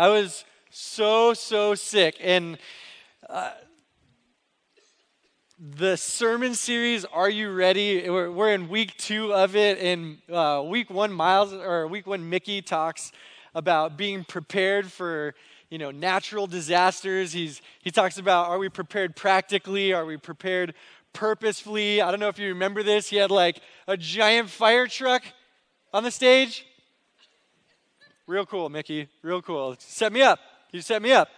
I 0.00 0.08
was 0.08 0.46
so, 0.70 1.34
so 1.34 1.74
sick. 1.74 2.16
And 2.22 2.56
uh, 3.28 3.50
the 5.58 5.98
sermon 5.98 6.54
series, 6.54 7.04
Are 7.04 7.28
You 7.28 7.52
Ready? 7.52 8.08
We're, 8.08 8.30
we're 8.30 8.54
in 8.54 8.70
week 8.70 8.96
two 8.96 9.34
of 9.34 9.54
it. 9.56 9.76
And 9.76 10.16
uh, 10.32 10.64
week 10.66 10.88
one, 10.88 11.12
Miles, 11.12 11.52
or 11.52 11.86
week 11.86 12.06
one, 12.06 12.30
Mickey 12.30 12.62
talks 12.62 13.12
about 13.54 13.98
being 13.98 14.24
prepared 14.24 14.90
for 14.90 15.34
you 15.68 15.76
know 15.76 15.90
natural 15.90 16.46
disasters 16.46 17.32
he's 17.32 17.60
he 17.82 17.90
talks 17.90 18.16
about 18.16 18.48
are 18.48 18.58
we 18.58 18.68
prepared 18.68 19.14
practically 19.14 19.92
are 19.92 20.04
we 20.04 20.16
prepared 20.16 20.74
purposefully 21.12 22.00
i 22.00 22.10
don't 22.10 22.18
know 22.20 22.28
if 22.28 22.38
you 22.38 22.48
remember 22.48 22.82
this 22.82 23.08
he 23.08 23.16
had 23.16 23.30
like 23.30 23.60
a 23.86 23.96
giant 23.96 24.48
fire 24.48 24.86
truck 24.86 25.22
on 25.92 26.02
the 26.02 26.10
stage 26.10 26.64
real 28.30 28.46
cool 28.46 28.68
mickey 28.68 29.08
real 29.22 29.42
cool 29.42 29.74
set 29.78 30.12
me 30.12 30.22
up 30.22 30.38
you 30.72 30.80
set 30.80 31.02
me 31.02 31.12
up 31.12 31.28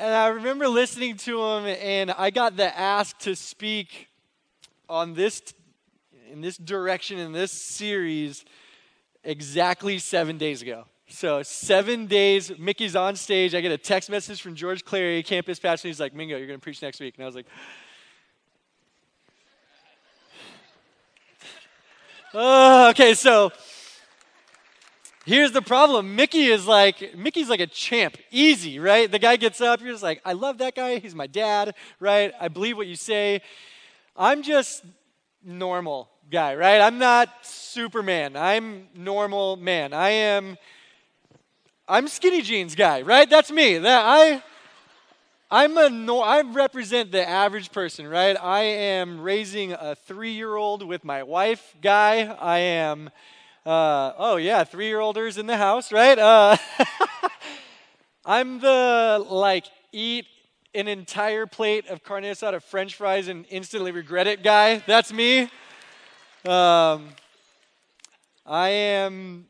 and 0.00 0.14
i 0.14 0.28
remember 0.28 0.66
listening 0.66 1.16
to 1.16 1.42
him 1.42 1.66
and 1.66 2.10
i 2.12 2.30
got 2.30 2.56
the 2.56 2.78
ask 2.78 3.18
to 3.18 3.36
speak 3.36 4.08
on 4.88 5.14
this 5.14 5.42
in 6.30 6.40
this 6.40 6.56
direction 6.56 7.18
in 7.18 7.32
this 7.32 7.52
series 7.52 8.44
exactly 9.24 9.98
seven 9.98 10.38
days 10.38 10.62
ago. 10.62 10.86
So, 11.08 11.42
seven 11.42 12.06
days, 12.06 12.52
Mickey's 12.58 12.96
on 12.96 13.14
stage. 13.16 13.54
I 13.54 13.60
get 13.60 13.70
a 13.70 13.78
text 13.78 14.10
message 14.10 14.42
from 14.42 14.56
George 14.56 14.84
Clary, 14.84 15.22
campus 15.22 15.60
pastor. 15.60 15.88
He's 15.88 16.00
like, 16.00 16.14
Mingo, 16.14 16.36
you're 16.36 16.48
going 16.48 16.58
to 16.58 16.62
preach 16.62 16.82
next 16.82 16.98
week. 16.98 17.14
And 17.16 17.22
I 17.22 17.26
was 17.26 17.36
like, 17.36 17.46
oh, 22.34 22.90
okay, 22.90 23.14
so 23.14 23.52
here's 25.26 25.52
the 25.52 25.60
problem. 25.60 26.16
Mickey 26.16 26.46
is 26.46 26.66
like, 26.66 27.14
Mickey's 27.14 27.50
like 27.50 27.60
a 27.60 27.66
champ. 27.66 28.16
Easy, 28.30 28.78
right? 28.78 29.10
The 29.10 29.18
guy 29.18 29.36
gets 29.36 29.60
up, 29.60 29.82
you're 29.82 29.92
just 29.92 30.02
like, 30.02 30.22
I 30.24 30.32
love 30.32 30.58
that 30.58 30.74
guy. 30.74 30.98
He's 30.98 31.14
my 31.14 31.26
dad, 31.26 31.74
right? 32.00 32.32
I 32.40 32.48
believe 32.48 32.78
what 32.78 32.86
you 32.86 32.96
say. 32.96 33.42
I'm 34.16 34.42
just 34.42 34.82
normal 35.44 36.08
guy, 36.30 36.54
right? 36.54 36.80
I'm 36.80 36.98
not 36.98 37.28
Superman. 37.42 38.36
I'm 38.36 38.88
normal 38.94 39.56
man. 39.56 39.92
I 39.92 40.10
am 40.10 40.56
I'm 41.88 42.08
skinny 42.08 42.42
jeans 42.42 42.74
guy, 42.74 43.02
right? 43.02 43.30
That's 43.30 43.50
me. 43.50 43.78
That 43.78 44.04
I 44.04 44.42
I'm 45.50 45.76
a 45.78 45.88
no, 45.88 46.20
I 46.20 46.40
represent 46.40 47.12
the 47.12 47.28
average 47.28 47.70
person, 47.70 48.08
right? 48.08 48.36
I 48.40 48.62
am 48.62 49.20
raising 49.20 49.72
a 49.72 49.96
3-year-old 50.08 50.82
with 50.82 51.04
my 51.04 51.22
wife 51.22 51.74
guy. 51.80 52.24
I 52.24 52.58
am 52.58 53.10
uh, 53.66 54.12
oh 54.16 54.36
yeah, 54.36 54.62
3-year-olders 54.62 55.38
in 55.38 55.46
the 55.46 55.56
house, 55.56 55.90
right? 55.90 56.16
Uh, 56.16 56.56
I'm 58.24 58.60
the 58.60 59.24
like 59.28 59.66
eat 59.90 60.26
an 60.72 60.86
entire 60.86 61.46
plate 61.46 61.88
of 61.88 62.04
carne 62.04 62.22
asada 62.22 62.62
french 62.62 62.94
fries 62.94 63.26
and 63.26 63.44
instantly 63.50 63.90
regret 63.90 64.28
it 64.28 64.44
guy. 64.44 64.78
That's 64.86 65.12
me. 65.12 65.50
Um, 66.44 67.08
I 68.46 68.68
am, 68.68 69.46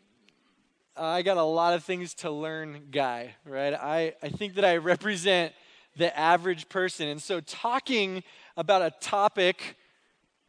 I 0.97 1.21
got 1.21 1.37
a 1.37 1.43
lot 1.43 1.75
of 1.75 1.85
things 1.85 2.15
to 2.15 2.31
learn, 2.31 2.85
guy, 2.91 3.35
right? 3.45 3.75
I, 3.75 4.15
I 4.23 4.31
think 4.31 4.55
that 4.55 4.65
I 4.65 4.79
represent 4.79 5.53
the 5.95 6.17
average 6.19 6.71
person. 6.71 7.09
And 7.09 7.21
so, 7.21 7.41
talking 7.41 8.23
about 8.57 8.81
a 8.81 8.93
topic, 8.99 9.77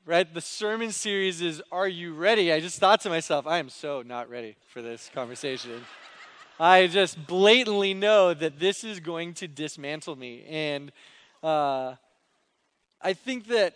right? 0.08 0.34
The 0.34 0.40
sermon 0.40 0.94
series 0.94 1.42
is 1.42 1.62
Are 1.70 1.88
You 1.88 2.14
Ready? 2.14 2.54
I 2.54 2.62
just 2.62 2.80
thought 2.80 3.02
to 3.02 3.10
myself, 3.10 3.46
I 3.46 3.58
am 3.58 3.68
so 3.68 4.02
not 4.02 4.30
ready 4.30 4.56
for 4.68 4.82
this 4.82 5.12
conversation. 5.14 5.82
I 6.58 6.88
just 6.88 7.28
blatantly 7.28 7.94
know 7.94 8.34
that 8.34 8.58
this 8.58 8.86
is 8.86 9.02
going 9.02 9.34
to 9.36 9.50
dismantle 9.50 10.16
me. 10.16 10.46
And 10.48 10.94
uh, 11.44 11.96
I 13.02 13.14
think 13.14 13.48
that 13.50 13.76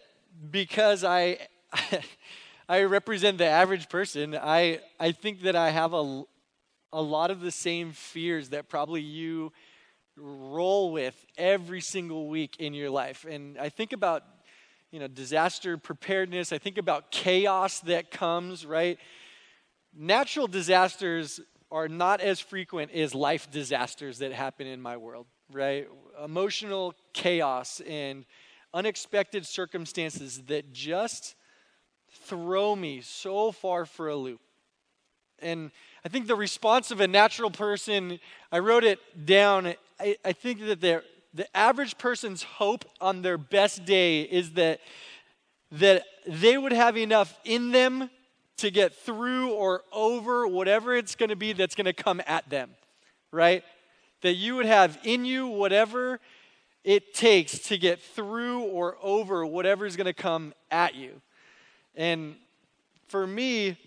because 0.50 1.04
I. 1.04 1.38
I 2.70 2.84
represent 2.84 3.38
the 3.38 3.48
average 3.48 3.90
person. 3.90 4.34
I, 4.34 4.80
I 4.98 5.12
think 5.12 5.42
that 5.42 5.58
I 5.58 5.72
have 5.72 5.94
a, 5.94 6.24
a 6.94 7.02
lot 7.02 7.30
of 7.30 7.42
the 7.42 7.52
same 7.52 7.92
fears 7.92 8.50
that 8.50 8.70
probably 8.70 9.02
you 9.02 9.52
roll 10.16 10.94
with 10.94 11.26
every 11.38 11.82
single 11.82 12.30
week 12.30 12.56
in 12.60 12.74
your 12.74 12.90
life. 12.90 13.26
And 13.30 13.58
I 13.58 13.68
think 13.68 13.92
about, 13.92 14.24
you 14.92 15.00
know, 15.00 15.08
disaster 15.08 15.78
preparedness. 15.78 16.52
I 16.52 16.58
think 16.58 16.78
about 16.78 17.12
chaos 17.12 17.80
that 17.82 18.12
comes, 18.12 18.66
right? 18.66 19.00
Natural 19.94 20.48
disasters 20.48 21.40
are 21.72 21.88
not 21.88 22.20
as 22.20 22.40
frequent 22.40 22.92
as 22.92 23.16
life 23.16 23.50
disasters 23.50 24.20
that 24.20 24.34
happen 24.34 24.68
in 24.68 24.82
my 24.82 24.98
world, 24.98 25.26
right? 25.52 25.88
Emotional 26.24 26.94
chaos 27.14 27.82
and 27.88 28.26
unexpected 28.74 29.46
circumstances 29.46 30.42
that 30.48 30.74
just 30.74 31.36
throw 32.26 32.76
me 32.76 33.00
so 33.02 33.52
far 33.54 33.86
for 33.86 34.10
a 34.10 34.16
loop. 34.16 34.42
And 35.40 35.72
I 36.06 36.10
think 36.10 36.28
the 36.28 36.36
response 36.36 36.92
of 36.92 37.00
a 37.00 37.08
natural 37.08 37.50
person, 37.50 38.20
I 38.52 38.60
wrote 38.60 38.84
it 38.84 39.00
down. 39.26 39.74
I, 40.00 40.18
I 40.24 40.34
think 40.34 40.60
that 40.66 40.82
the 40.82 41.04
average 41.54 41.98
person's 41.98 42.44
hope 42.44 42.86
on 43.00 43.22
their 43.22 43.38
best 43.38 43.86
day 43.86 44.22
is 44.22 44.52
that, 44.54 44.80
that 45.72 46.04
they 46.28 46.58
would 46.58 46.74
have 46.74 46.98
enough 46.98 47.38
in 47.46 47.72
them 47.72 48.10
to 48.58 48.70
get 48.70 48.94
through 48.94 49.52
or 49.54 49.84
over 49.92 50.48
whatever 50.48 50.96
it's 50.96 51.16
going 51.16 51.30
to 51.30 51.36
be 51.36 51.54
that's 51.54 51.76
going 51.76 51.86
to 51.86 51.94
come 51.94 52.22
at 52.28 52.50
them, 52.50 52.70
right? 53.32 53.64
That 54.22 54.34
you 54.34 54.56
would 54.56 54.66
have 54.66 55.00
in 55.04 55.26
you 55.26 55.48
whatever 55.48 56.20
it 56.84 57.14
takes 57.14 57.60
to 57.60 57.78
get 57.78 58.02
through 58.02 58.62
or 58.64 58.98
over 59.02 59.46
whatever 59.46 59.86
is 59.86 59.96
going 59.96 60.06
to 60.06 60.14
come 60.14 60.54
at 60.70 60.96
you. 60.96 61.22
And 61.96 62.36
for 63.08 63.26
me, 63.26 63.78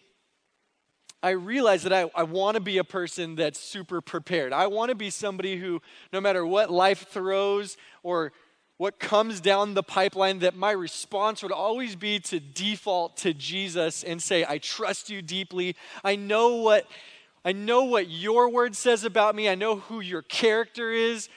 I 1.24 1.30
realize 1.30 1.84
that 1.84 1.92
I, 1.94 2.10
I 2.14 2.24
want 2.24 2.56
to 2.56 2.60
be 2.60 2.76
a 2.76 2.84
person 2.84 3.34
that's 3.34 3.58
super 3.58 4.02
prepared. 4.02 4.52
I 4.52 4.66
want 4.66 4.90
to 4.90 4.94
be 4.94 5.08
somebody 5.08 5.56
who, 5.56 5.80
no 6.12 6.20
matter 6.20 6.44
what 6.44 6.70
life 6.70 7.08
throws 7.08 7.78
or 8.02 8.30
what 8.76 8.98
comes 8.98 9.40
down 9.40 9.72
the 9.72 9.82
pipeline, 9.82 10.40
that 10.40 10.54
my 10.54 10.72
response 10.72 11.42
would 11.42 11.50
always 11.50 11.96
be 11.96 12.18
to 12.20 12.40
default 12.40 13.16
to 13.18 13.32
Jesus 13.32 14.04
and 14.04 14.22
say, 14.22 14.44
I 14.46 14.58
trust 14.58 15.08
you 15.08 15.22
deeply. 15.22 15.76
I 16.04 16.14
know 16.16 16.56
what 16.56 16.86
I 17.42 17.52
know 17.52 17.84
what 17.84 18.10
your 18.10 18.50
word 18.50 18.76
says 18.76 19.04
about 19.04 19.34
me. 19.34 19.48
I 19.48 19.54
know 19.54 19.76
who 19.76 20.00
your 20.00 20.22
character 20.22 20.92
is. 20.92 21.30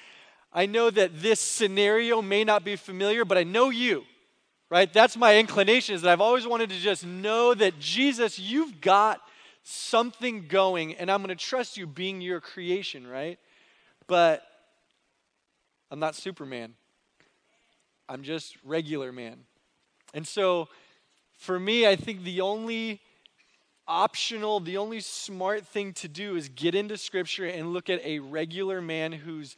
I 0.52 0.66
know 0.66 0.90
that 0.90 1.22
this 1.22 1.40
scenario 1.40 2.22
may 2.22 2.44
not 2.44 2.66
be 2.66 2.76
familiar, 2.76 3.24
but 3.24 3.38
I 3.38 3.44
know 3.44 3.70
you 3.70 4.04
right? 4.70 4.92
That's 4.92 5.16
my 5.16 5.38
inclination 5.38 5.96
is 5.96 6.02
that 6.02 6.12
I've 6.12 6.20
always 6.20 6.46
wanted 6.46 6.72
to 6.72 6.76
just 6.78 7.06
know 7.06 7.54
that 7.54 7.80
Jesus, 7.80 8.38
you've 8.38 8.82
got 8.82 9.22
something 9.68 10.48
going, 10.48 10.96
and 10.96 11.12
I'm 11.12 11.22
going 11.22 11.36
to 11.36 11.44
trust 11.44 11.78
you 11.78 11.86
being 11.86 12.22
your 12.22 12.40
creation, 12.40 13.06
right? 13.06 13.38
But 14.08 14.42
I'm 15.92 16.00
not 16.00 16.16
Superman. 16.16 16.74
I'm 18.08 18.24
just 18.24 18.56
regular 18.64 19.12
man. 19.12 19.40
And 20.14 20.26
so 20.26 20.70
for 21.38 21.60
me, 21.60 21.86
I 21.86 21.98
think 21.98 22.24
the 22.24 22.42
only 22.42 23.02
optional, 23.88 24.62
the 24.62 24.78
only 24.78 25.02
smart 25.02 25.66
thing 25.66 25.94
to 25.94 26.08
do 26.08 26.36
is 26.38 26.48
get 26.50 26.74
into 26.74 26.98
scripture 26.98 27.46
and 27.46 27.74
look 27.74 27.90
at 27.90 28.04
a 28.06 28.20
regular 28.20 28.82
man 28.82 29.12
whose 29.12 29.56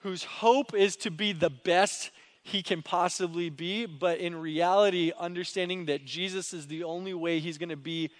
whose 0.00 0.24
hope 0.24 0.74
is 0.74 0.94
to 0.94 1.10
be 1.10 1.32
the 1.32 1.50
best 1.50 2.10
he 2.42 2.62
can 2.62 2.80
possibly 2.80 3.50
be, 3.50 3.86
but 3.86 4.18
in 4.18 4.36
reality, 4.36 5.10
understanding 5.18 5.86
that 5.86 6.04
Jesus 6.04 6.52
is 6.52 6.68
the 6.68 6.84
only 6.84 7.12
way 7.12 7.40
he's 7.40 7.58
going 7.58 7.70
to 7.70 7.76
be 7.76 8.10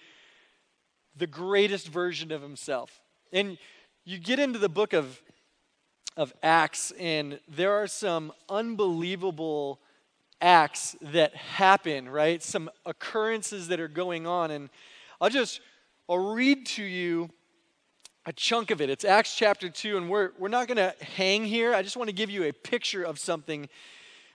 the 1.17 1.27
greatest 1.27 1.87
version 1.87 2.31
of 2.31 2.41
himself. 2.41 3.01
And 3.31 3.57
you 4.05 4.17
get 4.17 4.39
into 4.39 4.59
the 4.59 4.69
book 4.69 4.93
of, 4.93 5.21
of 6.15 6.33
Acts, 6.43 6.91
and 6.99 7.39
there 7.47 7.73
are 7.73 7.87
some 7.87 8.31
unbelievable 8.49 9.79
acts 10.39 10.95
that 11.01 11.35
happen, 11.35 12.07
right? 12.07 12.41
Some 12.43 12.69
occurrences 12.85 13.67
that 13.69 13.79
are 13.79 13.87
going 13.87 14.27
on. 14.27 14.51
And 14.51 14.69
I'll 15.19 15.29
just 15.29 15.61
I'll 16.09 16.33
read 16.33 16.65
to 16.67 16.83
you 16.83 17.29
a 18.25 18.31
chunk 18.33 18.71
of 18.71 18.81
it. 18.81 18.89
It's 18.89 19.03
Acts 19.03 19.35
chapter 19.35 19.69
2, 19.69 19.97
and 19.97 20.09
we're, 20.09 20.31
we're 20.37 20.47
not 20.47 20.67
going 20.67 20.77
to 20.77 20.93
hang 21.03 21.45
here. 21.45 21.73
I 21.73 21.81
just 21.81 21.97
want 21.97 22.09
to 22.09 22.15
give 22.15 22.29
you 22.29 22.43
a 22.43 22.51
picture 22.51 23.03
of 23.03 23.19
something 23.19 23.67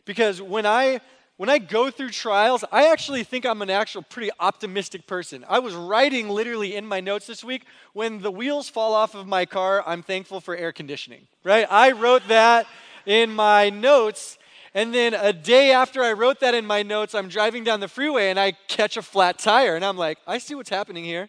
because 0.04 0.42
when 0.42 0.66
I 0.66 1.00
when 1.36 1.48
I 1.48 1.58
go 1.58 1.90
through 1.90 2.10
trials, 2.10 2.64
I 2.70 2.92
actually 2.92 3.24
think 3.24 3.46
I'm 3.46 3.62
an 3.62 3.70
actual 3.70 4.02
pretty 4.02 4.30
optimistic 4.38 5.06
person. 5.06 5.44
I 5.48 5.58
was 5.58 5.74
writing 5.74 6.28
literally 6.28 6.76
in 6.76 6.86
my 6.86 7.00
notes 7.00 7.26
this 7.26 7.42
week 7.42 7.64
when 7.94 8.20
the 8.20 8.30
wheels 8.30 8.68
fall 8.68 8.94
off 8.94 9.14
of 9.14 9.26
my 9.26 9.46
car, 9.46 9.82
I'm 9.86 10.02
thankful 10.02 10.40
for 10.40 10.54
air 10.54 10.72
conditioning, 10.72 11.26
right? 11.42 11.66
I 11.70 11.92
wrote 11.92 12.28
that 12.28 12.66
in 13.06 13.32
my 13.32 13.70
notes. 13.70 14.38
And 14.74 14.94
then 14.94 15.14
a 15.14 15.32
day 15.32 15.72
after 15.72 16.02
I 16.02 16.12
wrote 16.12 16.40
that 16.40 16.54
in 16.54 16.66
my 16.66 16.82
notes, 16.82 17.14
I'm 17.14 17.28
driving 17.28 17.64
down 17.64 17.80
the 17.80 17.88
freeway 17.88 18.30
and 18.30 18.38
I 18.38 18.52
catch 18.68 18.96
a 18.96 19.02
flat 19.02 19.38
tire. 19.38 19.74
And 19.74 19.84
I'm 19.84 19.96
like, 19.96 20.18
I 20.26 20.38
see 20.38 20.54
what's 20.54 20.70
happening 20.70 21.04
here. 21.04 21.28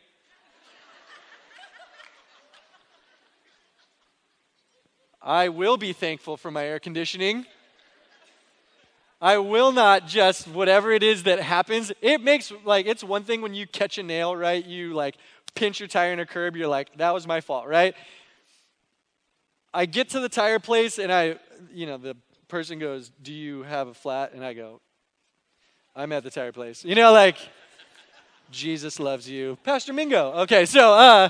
I 5.22 5.48
will 5.48 5.78
be 5.78 5.94
thankful 5.94 6.36
for 6.36 6.52
my 6.52 6.66
air 6.66 6.80
conditioning. 6.80 7.46
I 9.24 9.38
will 9.38 9.72
not 9.72 10.06
just 10.06 10.50
whatever 10.50 10.92
it 10.92 11.02
is 11.02 11.24
that 11.24 11.40
happens. 11.40 11.94
It 12.02 12.22
makes 12.22 12.52
like 12.66 12.86
it's 12.86 13.06
one 13.06 13.24
thing 13.24 13.42
when 13.42 13.54
you 13.54 13.66
catch 13.66 13.98
a 13.98 14.04
nail, 14.04 14.36
right? 14.36 14.64
You 14.64 14.94
like 14.94 15.16
pinch 15.56 15.80
your 15.80 15.88
tire 15.88 16.12
in 16.12 16.20
a 16.20 16.26
curb, 16.26 16.58
you're 16.58 16.68
like, 16.68 16.98
that 16.98 17.14
was 17.14 17.26
my 17.26 17.40
fault, 17.40 17.66
right? 17.66 17.96
I 19.74 19.86
get 19.86 20.10
to 20.10 20.20
the 20.20 20.28
tire 20.28 20.60
place 20.60 21.00
and 21.00 21.10
I, 21.10 21.38
you 21.72 21.86
know, 21.86 21.96
the 21.96 22.18
person 22.50 22.80
goes, 22.80 23.14
Do 23.22 23.32
you 23.32 23.64
have 23.64 23.88
a 23.88 23.94
flat? 23.94 24.34
And 24.34 24.44
I 24.44 24.54
go, 24.54 24.82
I'm 25.96 26.12
at 26.12 26.24
the 26.24 26.30
tire 26.30 26.52
place. 26.52 26.84
You 26.84 26.96
know, 26.96 27.14
like, 27.14 27.38
Jesus 28.52 29.00
loves 29.00 29.30
you. 29.30 29.58
Pastor 29.64 29.94
Mingo. 29.94 30.34
Okay, 30.42 30.66
so 30.66 30.94
uh, 30.94 31.30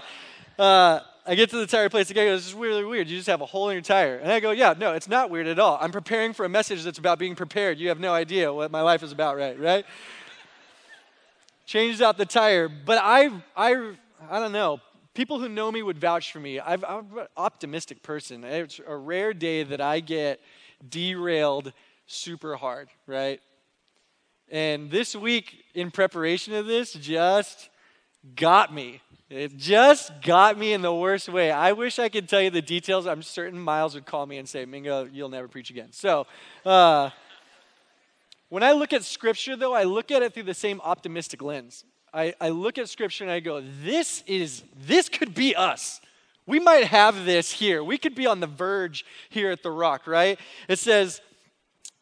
uh, 0.57 0.99
I 1.25 1.35
get 1.35 1.49
to 1.51 1.57
the 1.57 1.67
tire 1.67 1.89
place. 1.89 2.09
The 2.09 2.13
guy 2.13 2.25
goes, 2.25 2.41
This 2.41 2.47
is 2.49 2.53
really 2.53 2.83
weird. 2.83 3.07
You 3.07 3.15
just 3.15 3.29
have 3.29 3.41
a 3.41 3.45
hole 3.45 3.69
in 3.69 3.75
your 3.75 3.81
tire. 3.81 4.17
And 4.17 4.31
I 4.31 4.39
go, 4.39 4.51
Yeah, 4.51 4.73
no, 4.77 4.93
it's 4.93 5.07
not 5.07 5.29
weird 5.29 5.47
at 5.47 5.57
all. 5.57 5.77
I'm 5.79 5.91
preparing 5.91 6.33
for 6.33 6.45
a 6.45 6.49
message 6.49 6.83
that's 6.83 6.99
about 6.99 7.17
being 7.17 7.35
prepared. 7.35 7.79
You 7.79 7.89
have 7.89 7.99
no 7.99 8.13
idea 8.13 8.53
what 8.53 8.71
my 8.71 8.81
life 8.81 9.03
is 9.03 9.11
about, 9.11 9.37
right? 9.37 9.57
Right? 9.59 9.85
Changes 11.65 12.01
out 12.01 12.17
the 12.17 12.25
tire. 12.25 12.67
But 12.67 12.99
I, 13.01 13.29
I, 13.55 13.93
I 14.29 14.39
don't 14.39 14.51
know. 14.51 14.81
People 15.13 15.39
who 15.39 15.47
know 15.47 15.71
me 15.71 15.81
would 15.81 15.97
vouch 15.97 16.31
for 16.31 16.39
me. 16.39 16.59
i 16.59 16.73
am 16.73 16.83
an 16.83 17.27
optimistic 17.37 18.03
person. 18.03 18.43
It's 18.43 18.81
a 18.85 18.95
rare 18.95 19.33
day 19.33 19.63
that 19.63 19.79
I 19.79 20.01
get 20.01 20.41
derailed 20.89 21.71
super 22.05 22.55
hard, 22.55 22.89
right? 23.07 23.39
And 24.49 24.91
this 24.91 25.15
week, 25.15 25.63
in 25.73 25.89
preparation 25.89 26.53
of 26.53 26.65
this, 26.65 26.93
just 26.93 27.69
got 28.35 28.73
me. 28.73 29.01
It 29.29 29.57
just 29.57 30.11
got 30.21 30.57
me 30.59 30.73
in 30.73 30.81
the 30.81 30.93
worst 30.93 31.27
way. 31.27 31.49
I 31.49 31.71
wish 31.71 31.97
I 31.97 32.09
could 32.09 32.29
tell 32.29 32.41
you 32.41 32.49
the 32.49 32.61
details. 32.61 33.07
I'm 33.07 33.23
certain 33.23 33.59
Miles 33.59 33.95
would 33.95 34.05
call 34.05 34.25
me 34.25 34.37
and 34.37 34.47
say, 34.47 34.65
Mingo, 34.65 35.09
you'll 35.11 35.29
never 35.29 35.47
preach 35.47 35.69
again. 35.69 35.91
So, 35.91 36.27
uh, 36.65 37.09
when 38.49 38.61
I 38.61 38.73
look 38.73 38.93
at 38.93 39.03
Scripture, 39.03 39.55
though, 39.55 39.73
I 39.73 39.83
look 39.83 40.11
at 40.11 40.21
it 40.21 40.35
through 40.35 40.43
the 40.43 40.53
same 40.53 40.79
optimistic 40.81 41.41
lens. 41.41 41.83
I, 42.13 42.35
I 42.39 42.49
look 42.49 42.77
at 42.77 42.87
Scripture 42.87 43.23
and 43.23 43.31
I 43.33 43.39
go, 43.39 43.63
this 43.83 44.23
is, 44.27 44.63
this 44.85 45.09
could 45.09 45.33
be 45.33 45.55
us. 45.55 45.99
We 46.45 46.59
might 46.59 46.83
have 46.83 47.25
this 47.25 47.51
here. 47.51 47.83
We 47.83 47.97
could 47.97 48.13
be 48.13 48.27
on 48.27 48.39
the 48.39 48.47
verge 48.47 49.05
here 49.29 49.49
at 49.49 49.63
the 49.63 49.71
rock, 49.71 50.05
right? 50.05 50.39
It 50.67 50.77
says, 50.77 51.21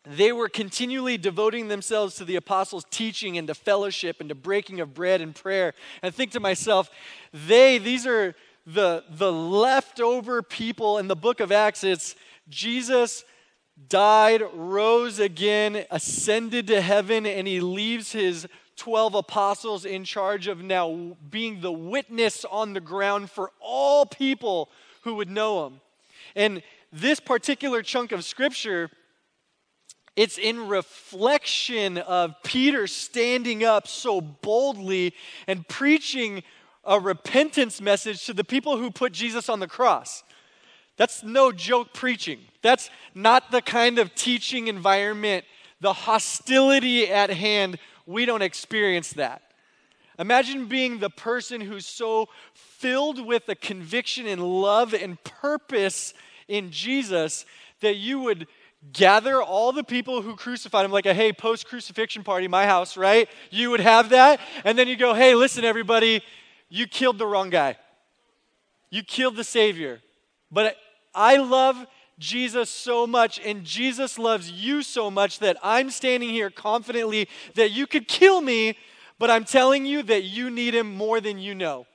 they 0.04 0.32
were 0.32 0.50
continually 0.50 1.18
devoting 1.18 1.68
themselves 1.68 2.16
to 2.16 2.26
the 2.26 2.36
apostles' 2.36 2.86
teaching 2.90 3.38
and 3.38 3.48
to 3.48 3.54
fellowship 3.54 4.20
and 4.20 4.30
to 4.30 4.36
breaking 4.36 4.80
of 4.80 4.94
bread 4.94 5.22
and 5.22 5.36
prayer. 5.36 5.74
And 6.02 6.12
I 6.12 6.16
think 6.16 6.32
to 6.32 6.40
myself, 6.40 6.90
they, 7.32 7.78
these 7.78 8.08
are 8.08 8.36
the, 8.66 9.04
the 9.10 9.32
leftover 9.32 10.42
people 10.42 10.98
in 10.98 11.08
the 11.08 11.16
book 11.16 11.40
of 11.40 11.52
Acts. 11.52 11.84
It's 11.84 12.16
Jesus 12.50 13.24
died, 13.90 14.44
rose 14.54 15.20
again, 15.20 15.86
ascended 15.92 16.68
to 16.68 16.82
heaven, 16.82 17.26
and 17.26 17.48
he 17.48 17.60
leaves 17.60 18.12
his 18.12 18.48
12 18.78 19.16
apostles 19.16 19.86
in 19.86 20.04
charge 20.04 20.48
of 20.48 20.64
now 20.64 21.16
being 21.30 21.62
the 21.62 21.72
witness 21.72 22.44
on 22.46 22.74
the 22.74 22.80
ground 22.80 23.30
for 23.30 23.52
all 23.60 24.06
people 24.06 24.70
who 25.04 25.16
would 25.16 25.30
know 25.30 25.68
him. 25.68 25.82
And 26.36 26.64
this 26.92 27.20
particular 27.20 27.84
chunk 27.84 28.12
of 28.12 28.24
scripture 28.24 28.90
it's 30.16 30.38
in 30.38 30.68
reflection 30.68 31.98
of 31.98 32.36
Peter 32.44 32.86
standing 32.88 33.64
up 33.64 33.88
so 33.88 34.20
boldly 34.20 35.14
and 35.48 35.68
preaching 35.68 36.44
a 36.84 37.00
repentance 37.00 37.80
message 37.80 38.26
to 38.26 38.34
the 38.34 38.44
people 38.44 38.78
who 38.78 38.92
put 38.92 39.14
Jesus 39.14 39.48
on 39.48 39.60
the 39.60 39.68
cross. 39.68 40.24
That's 40.98 41.24
no 41.24 41.52
joke 41.52 41.94
preaching. 41.94 42.40
That's 42.62 42.90
not 43.16 43.52
the 43.52 43.62
kind 43.62 44.00
of 44.00 44.14
teaching 44.14 44.68
environment, 44.68 45.46
the 45.80 45.94
hostility 45.94 47.08
at 47.10 47.30
hand. 47.30 47.80
We 48.06 48.26
don't 48.26 48.42
experience 48.42 49.14
that. 49.14 49.42
Imagine 50.20 50.66
being 50.66 51.00
the 51.00 51.10
person 51.10 51.62
who's 51.62 51.88
so 51.88 52.30
filled 52.54 53.26
with 53.26 53.48
a 53.50 53.56
conviction 53.56 54.28
and 54.28 54.42
love 54.42 54.94
and 54.94 55.24
purpose 55.24 56.14
in 56.48 56.70
Jesus 56.70 57.46
that 57.80 57.96
you 57.96 58.20
would 58.20 58.48
gather 58.94 59.42
all 59.42 59.72
the 59.72 59.84
people 59.84 60.22
who 60.22 60.36
crucified 60.36 60.86
him, 60.86 60.92
like 60.92 61.06
a 61.06 61.14
hey, 61.14 61.32
post 61.32 61.68
crucifixion 61.68 62.24
party, 62.24 62.48
my 62.48 62.66
house, 62.66 62.98
right? 62.98 63.30
You 63.52 63.70
would 63.72 63.80
have 63.80 64.10
that. 64.10 64.40
And 64.66 64.78
then 64.78 64.88
you 64.88 64.96
go, 64.96 65.14
hey, 65.14 65.36
listen, 65.36 65.64
everybody, 65.64 66.24
you 66.70 66.88
killed 66.88 67.18
the 67.18 67.28
wrong 67.28 67.50
guy. 67.50 67.78
You 68.90 69.04
killed 69.04 69.36
the 69.36 69.44
Savior. 69.44 70.02
But 70.52 70.76
I 71.14 71.38
love 71.38 71.86
Jesus 72.18 72.70
so 72.70 73.08
much, 73.08 73.40
and 73.40 73.64
Jesus 73.64 74.20
loves 74.20 74.52
you 74.52 74.84
so 74.84 75.10
much 75.10 75.40
that 75.40 75.58
I'm 75.64 75.90
standing 75.90 76.30
here 76.30 76.50
confidently 76.50 77.28
that 77.56 77.72
you 77.72 77.88
could 77.88 78.08
kill 78.08 78.42
me, 78.42 78.78
but 79.18 79.32
I'm 79.32 79.46
telling 79.46 79.86
you 79.86 80.04
that 80.04 80.24
you 80.24 80.50
need 80.50 80.76
him 80.76 80.96
more 80.96 81.22
than 81.22 81.38
you 81.40 81.56
know. 81.56 81.88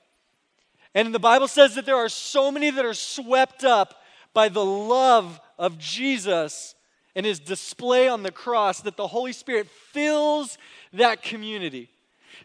And 0.94 1.14
the 1.14 1.18
Bible 1.18 1.48
says 1.48 1.74
that 1.74 1.84
there 1.84 1.96
are 1.96 2.08
so 2.08 2.50
many 2.50 2.70
that 2.70 2.84
are 2.84 2.94
swept 2.94 3.64
up 3.64 4.02
by 4.32 4.48
the 4.48 4.64
love 4.64 5.40
of 5.58 5.78
Jesus 5.78 6.74
and 7.16 7.26
his 7.26 7.40
display 7.40 8.06
on 8.06 8.22
the 8.22 8.30
cross 8.30 8.82
that 8.82 8.96
the 8.96 9.08
Holy 9.08 9.32
Spirit 9.32 9.66
fills 9.68 10.58
that 10.92 11.22
community. 11.22 11.88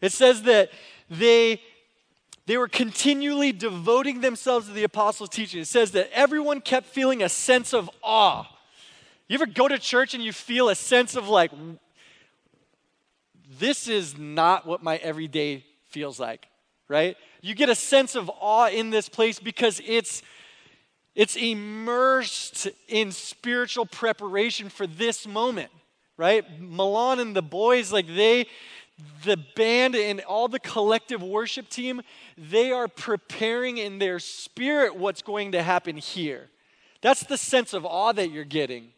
It 0.02 0.14
says 0.14 0.42
that 0.44 0.72
they 1.10 1.62
they 2.48 2.58
were 2.58 2.68
continually 2.68 3.52
devoting 3.52 4.22
themselves 4.22 4.68
to 4.68 4.74
the 4.74 4.84
apostles' 4.84 5.30
teaching. 5.30 5.62
It 5.62 5.68
says 5.68 5.92
that 5.92 6.10
everyone 6.12 6.60
kept 6.60 6.88
feeling 6.88 7.22
a 7.22 7.30
sense 7.30 7.72
of 7.74 7.90
awe. 8.02 8.46
You 9.28 9.36
ever 9.36 9.46
go 9.46 9.68
to 9.68 9.78
church 9.78 10.16
and 10.16 10.24
you 10.24 10.34
feel 10.34 10.68
a 10.68 10.76
sense 10.76 11.16
of 11.16 11.30
like, 11.30 11.52
this 13.60 13.88
is 13.88 14.18
not 14.18 14.66
what 14.66 14.82
my 14.82 14.98
everyday 14.98 15.64
feels 15.90 16.20
like, 16.20 16.48
right? 16.88 17.16
You 17.42 17.54
get 17.54 17.70
a 17.70 17.76
sense 17.76 18.16
of 18.16 18.30
awe 18.40 18.70
in 18.70 18.90
this 18.90 19.08
place 19.08 19.40
because 19.40 19.80
it's 19.86 20.24
it's 21.16 21.36
immersed 21.36 22.68
in 22.88 23.12
spiritual 23.12 23.86
preparation 23.86 24.70
for 24.70 24.88
this 24.88 25.28
moment, 25.28 25.70
right? 26.18 26.46
Milan 26.60 27.20
and 27.20 27.36
the 27.36 27.42
boys, 27.42 27.92
like 27.92 28.08
they, 28.08 28.48
the 29.24 29.38
band 29.56 29.96
and 29.96 30.22
all 30.22 30.48
the 30.48 30.60
collective 30.60 31.22
worship 31.22 31.68
team, 31.70 32.02
they 32.38 32.72
are 32.72 32.88
preparing 32.88 33.78
in 33.78 34.00
their 34.00 34.20
spirit 34.20 34.96
what's 34.96 35.22
going 35.22 35.52
to 35.52 35.64
happen 35.64 35.98
here. 35.98 36.50
That's 37.02 37.24
the 37.24 37.38
sense 37.38 37.74
of 37.74 37.86
awe 37.86 38.14
that 38.14 38.32
you're 38.32 38.46
getting. 38.46 38.90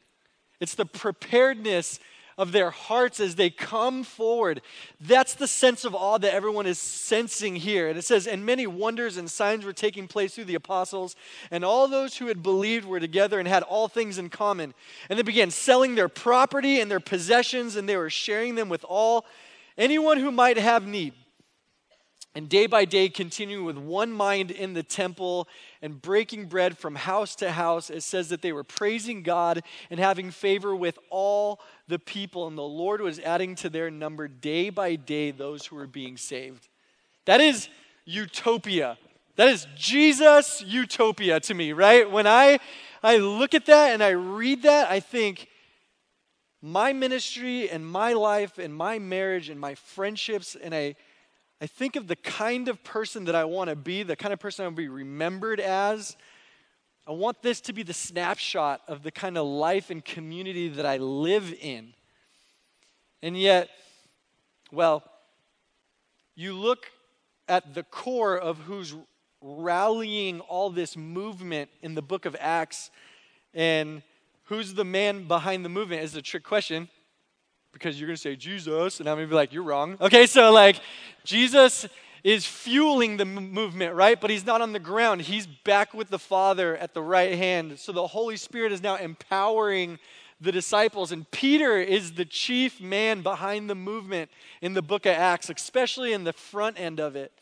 It's 0.59 0.75
the 0.75 0.85
preparedness 0.85 1.99
of 2.37 2.51
their 2.51 2.69
hearts 2.69 3.19
as 3.19 3.35
they 3.35 3.49
come 3.49 4.03
forward. 4.03 4.61
That's 4.99 5.35
the 5.35 5.47
sense 5.47 5.85
of 5.85 5.95
awe 5.95 6.17
that 6.17 6.33
everyone 6.33 6.65
is 6.65 6.79
sensing 6.79 7.55
here. 7.55 7.89
And 7.89 7.97
it 7.97 8.03
says, 8.03 8.27
And 8.27 8.45
many 8.45 8.67
wonders 8.67 9.17
and 9.17 9.29
signs 9.29 9.65
were 9.65 9.73
taking 9.73 10.07
place 10.07 10.35
through 10.35 10.45
the 10.45 10.55
apostles, 10.55 11.15
and 11.51 11.63
all 11.63 11.87
those 11.87 12.17
who 12.17 12.27
had 12.27 12.43
believed 12.43 12.85
were 12.85 12.99
together 12.99 13.39
and 13.39 13.47
had 13.47 13.63
all 13.63 13.87
things 13.87 14.17
in 14.17 14.29
common. 14.29 14.73
And 15.09 15.17
they 15.17 15.23
began 15.23 15.51
selling 15.51 15.95
their 15.95 16.09
property 16.09 16.79
and 16.79 16.89
their 16.89 16.99
possessions, 16.99 17.75
and 17.75 17.87
they 17.87 17.97
were 17.97 18.09
sharing 18.09 18.55
them 18.55 18.69
with 18.69 18.83
all, 18.87 19.25
anyone 19.77 20.17
who 20.17 20.31
might 20.31 20.57
have 20.57 20.85
need. 20.85 21.13
And 22.35 22.49
day 22.49 22.65
by 22.65 22.85
day, 22.85 23.09
continuing 23.09 23.63
with 23.63 23.77
one 23.77 24.11
mind 24.11 24.49
in 24.49 24.73
the 24.73 24.81
temple 24.81 25.47
and 25.83 26.01
breaking 26.01 26.47
bread 26.47 26.77
from 26.77 26.95
house 26.95 27.35
to 27.35 27.51
house, 27.51 27.91
it 27.91 28.01
says 28.01 28.29
that 28.29 28.41
they 28.41 28.51
were 28.51 28.63
praising 28.63 29.21
God 29.21 29.61
and 29.91 29.99
having 29.99 30.31
favor 30.31 30.75
with 30.75 30.97
all 31.11 31.59
the 31.87 31.99
people. 31.99 32.47
And 32.47 32.57
the 32.57 32.63
Lord 32.63 33.01
was 33.01 33.19
adding 33.19 33.53
to 33.55 33.69
their 33.69 33.91
number 33.91 34.27
day 34.27 34.71
by 34.71 34.95
day 34.95 35.29
those 35.29 35.67
who 35.67 35.75
were 35.75 35.85
being 35.85 36.17
saved. 36.17 36.67
That 37.25 37.39
is 37.39 37.69
utopia. 38.05 38.97
That 39.35 39.49
is 39.49 39.67
Jesus 39.75 40.63
utopia 40.65 41.39
to 41.41 41.53
me, 41.53 41.71
right? 41.71 42.09
When 42.09 42.25
I, 42.25 42.59
I 43.03 43.17
look 43.17 43.53
at 43.53 43.67
that 43.67 43.91
and 43.91 44.03
I 44.03 44.09
read 44.09 44.63
that, 44.63 44.89
I 44.89 44.99
think, 44.99 45.49
my 46.63 46.93
ministry 46.93 47.69
and 47.69 47.85
my 47.85 48.13
life 48.13 48.57
and 48.57 48.73
my 48.73 48.97
marriage 48.97 49.49
and 49.49 49.59
my 49.59 49.75
friendships, 49.75 50.55
and 50.55 50.73
I 50.73 50.95
I 51.63 51.65
think 51.65 51.95
of 51.95 52.07
the 52.07 52.17
kind 52.17 52.67
of 52.67 52.83
person 52.83 53.23
that 53.23 53.35
I 53.35 53.45
want 53.45 53.69
to 53.69 53.77
be, 53.77 54.03
the 54.03 54.17
kind 54.17 54.33
of 54.33 54.39
person 54.41 54.63
I 54.63 54.67
want 54.67 54.75
to 54.75 54.81
be 54.81 54.89
remembered 54.89 55.61
as. 55.61 56.17
I 57.07 57.11
want 57.11 57.41
this 57.41 57.61
to 57.61 57.71
be 57.71 57.83
the 57.83 57.93
snapshot 57.93 58.81
of 58.85 59.01
the 59.01 59.11
kind 59.11 59.37
of 59.37 59.47
life 59.47 59.89
and 59.89 60.03
community 60.03 60.67
that 60.67 60.85
I 60.85 60.97
live 60.97 61.53
in. 61.61 61.93
And 63.21 63.39
yet, 63.39 63.69
well, 64.73 65.03
you 66.35 66.53
look 66.53 66.91
at 67.47 67.73
the 67.73 67.83
core 67.83 68.37
of 68.37 68.57
who's 68.57 68.93
rallying 69.41 70.41
all 70.41 70.69
this 70.69 70.97
movement 70.97 71.69
in 71.81 71.95
the 71.95 72.01
book 72.01 72.25
of 72.25 72.35
Acts, 72.41 72.91
and 73.53 74.01
who's 74.47 74.73
the 74.73 74.83
man 74.83 75.29
behind 75.29 75.63
the 75.63 75.69
movement 75.69 76.03
is 76.03 76.13
a 76.13 76.21
trick 76.21 76.43
question 76.43 76.89
because 77.73 77.99
you're 77.99 78.07
going 78.07 78.15
to 78.15 78.21
say 78.21 78.35
Jesus, 78.35 78.99
and 78.99 79.09
I'm 79.09 79.17
going 79.17 79.27
to 79.27 79.31
be 79.31 79.35
like, 79.35 79.51
you're 79.51 79.63
wrong. 79.63 79.97
Okay, 79.99 80.25
so 80.27 80.51
like 80.51 80.79
Jesus 81.25 81.85
is 82.23 82.45
fueling 82.45 83.17
the 83.17 83.25
movement, 83.25 83.95
right? 83.95 84.21
But 84.21 84.29
he's 84.29 84.45
not 84.45 84.61
on 84.61 84.71
the 84.71 84.79
ground. 84.79 85.21
He's 85.21 85.45
back 85.45 85.93
with 85.93 86.09
the 86.09 86.19
Father 86.19 86.77
at 86.77 86.93
the 86.93 87.01
right 87.01 87.35
hand. 87.35 87.77
So 87.79 87.91
the 87.91 88.07
Holy 88.07 88.37
Spirit 88.37 88.71
is 88.71 88.81
now 88.81 88.95
empowering 88.95 89.99
the 90.39 90.51
disciples. 90.51 91.11
And 91.11 91.29
Peter 91.31 91.77
is 91.77 92.13
the 92.13 92.23
chief 92.23 92.79
man 92.79 93.21
behind 93.21 93.69
the 93.69 93.75
movement 93.75 94.31
in 94.61 94.73
the 94.73 94.81
book 94.81 95.05
of 95.05 95.13
Acts, 95.13 95.49
especially 95.49 96.13
in 96.13 96.23
the 96.23 96.33
front 96.33 96.79
end 96.79 97.01
of 97.01 97.17
it. 97.17 97.33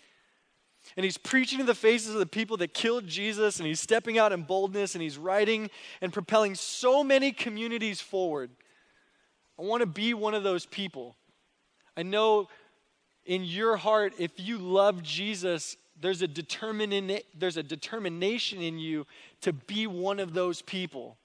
And 0.98 1.04
he's 1.04 1.18
preaching 1.18 1.60
to 1.60 1.64
the 1.64 1.76
faces 1.76 2.14
of 2.14 2.20
the 2.20 2.26
people 2.26 2.58
that 2.58 2.74
killed 2.74 3.06
Jesus, 3.08 3.60
and 3.60 3.68
he's 3.68 3.80
stepping 3.80 4.18
out 4.18 4.32
in 4.32 4.44
boldness, 4.44 4.96
and 4.96 5.02
he's 5.02 5.18
writing 5.18 5.70
and 6.02 6.12
propelling 6.12 6.56
so 6.56 7.04
many 7.04 7.32
communities 7.32 8.02
forward. 8.02 8.50
I 9.62 9.63
want 9.63 9.82
to 9.82 9.88
be 9.88 10.15
one 10.15 10.34
of 10.34 10.41
those 10.41 10.65
people. 10.65 11.15
I 11.96 12.01
know 12.01 12.48
in 13.25 13.44
your 13.44 13.77
heart, 13.77 14.13
if 14.18 14.32
you 14.38 14.58
love 14.58 15.03
Jesus, 15.03 15.77
there's 16.00 16.24
a, 16.24 16.27
there's 17.38 17.58
a 17.58 17.63
determination 17.63 18.60
in 18.60 18.80
you 18.80 19.06
to 19.41 19.53
be 19.53 19.86
one 19.86 20.20
of 20.20 20.34
those 20.34 20.63
people. 20.63 21.15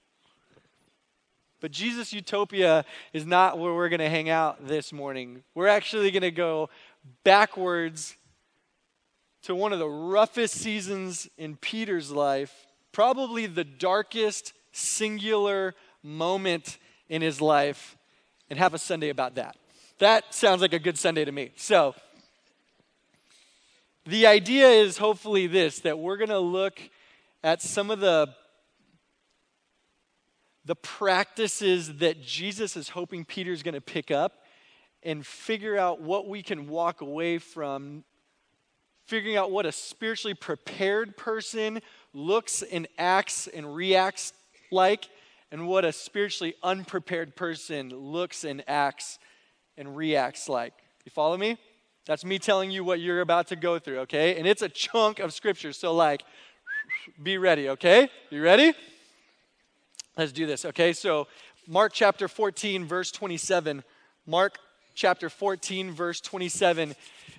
But 1.61 1.71
Jesus 1.71 2.13
Utopia 2.13 2.85
is 3.11 3.25
not 3.25 3.57
where 3.57 3.73
we're 3.73 3.89
going 3.89 4.01
to 4.01 4.09
hang 4.09 4.29
out 4.29 4.67
this 4.67 4.93
morning. 4.93 5.41
We're 5.55 5.67
actually 5.67 6.11
going 6.11 6.21
to 6.21 6.29
go 6.29 6.69
backwards 7.23 8.15
to 9.43 9.55
one 9.55 9.73
of 9.73 9.79
the 9.79 9.89
roughest 9.89 10.53
seasons 10.53 11.27
in 11.39 11.55
Peter's 11.55 12.11
life, 12.11 12.67
probably 12.91 13.47
the 13.47 13.63
darkest 13.63 14.53
singular 14.71 15.73
moment 16.03 16.77
in 17.09 17.23
his 17.23 17.41
life, 17.41 17.96
and 18.49 18.59
have 18.59 18.73
a 18.73 18.77
Sunday 18.77 19.09
about 19.09 19.35
that. 19.35 19.55
That 19.99 20.33
sounds 20.33 20.61
like 20.61 20.73
a 20.73 20.79
good 20.79 20.97
Sunday 20.97 21.25
to 21.25 21.31
me. 21.31 21.51
So, 21.55 21.95
the 24.05 24.27
idea 24.27 24.69
is 24.69 24.97
hopefully 24.97 25.47
this 25.47 25.79
that 25.81 25.99
we're 25.99 26.17
going 26.17 26.29
to 26.29 26.39
look 26.39 26.79
at 27.43 27.61
some 27.61 27.91
of 27.91 27.99
the 27.99 28.33
the 30.65 30.75
practices 30.75 31.99
that 31.99 32.21
Jesus 32.21 32.75
is 32.75 32.89
hoping 32.89 33.23
Peter's 33.23 33.63
going 33.63 33.73
to 33.73 33.81
pick 33.81 34.11
up 34.11 34.43
and 35.01 35.25
figure 35.25 35.77
out 35.77 36.01
what 36.01 36.27
we 36.27 36.43
can 36.43 36.67
walk 36.67 36.99
away 36.99 37.37
from 37.37 38.03
figuring 39.05 39.37
out 39.37 39.49
what 39.49 39.65
a 39.65 39.71
spiritually 39.71 40.33
prepared 40.33 41.15
person 41.15 41.79
looks 42.13 42.61
and 42.61 42.85
acts 42.97 43.47
and 43.47 43.73
reacts 43.73 44.33
like 44.69 45.07
and 45.51 45.67
what 45.67 45.85
a 45.85 45.91
spiritually 45.91 46.55
unprepared 46.63 47.35
person 47.35 47.89
looks 47.89 48.43
and 48.43 48.63
acts 48.67 49.19
and 49.77 49.95
reacts 49.95 50.49
like. 50.49 50.73
You 51.05 51.11
follow 51.11 51.37
me? 51.37 51.57
That's 52.05 52.25
me 52.25 52.39
telling 52.39 52.71
you 52.71 52.83
what 52.83 52.99
you're 52.99 53.21
about 53.21 53.47
to 53.47 53.55
go 53.55 53.79
through, 53.79 53.99
okay? 53.99 54.37
And 54.37 54.47
it's 54.47 54.61
a 54.61 54.69
chunk 54.69 55.19
of 55.19 55.33
scripture, 55.33 55.73
so 55.73 55.93
like, 55.93 56.23
be 57.21 57.37
ready, 57.37 57.69
okay? 57.69 58.09
You 58.29 58.41
ready? 58.41 58.73
Let's 60.17 60.31
do 60.31 60.45
this, 60.45 60.65
okay? 60.65 60.93
So, 60.93 61.27
Mark 61.67 61.91
chapter 61.93 62.27
14, 62.27 62.85
verse 62.85 63.11
27. 63.11 63.83
Mark 64.25 64.57
chapter 64.95 65.29
14, 65.29 65.91
verse 65.91 66.21
27. 66.21 66.95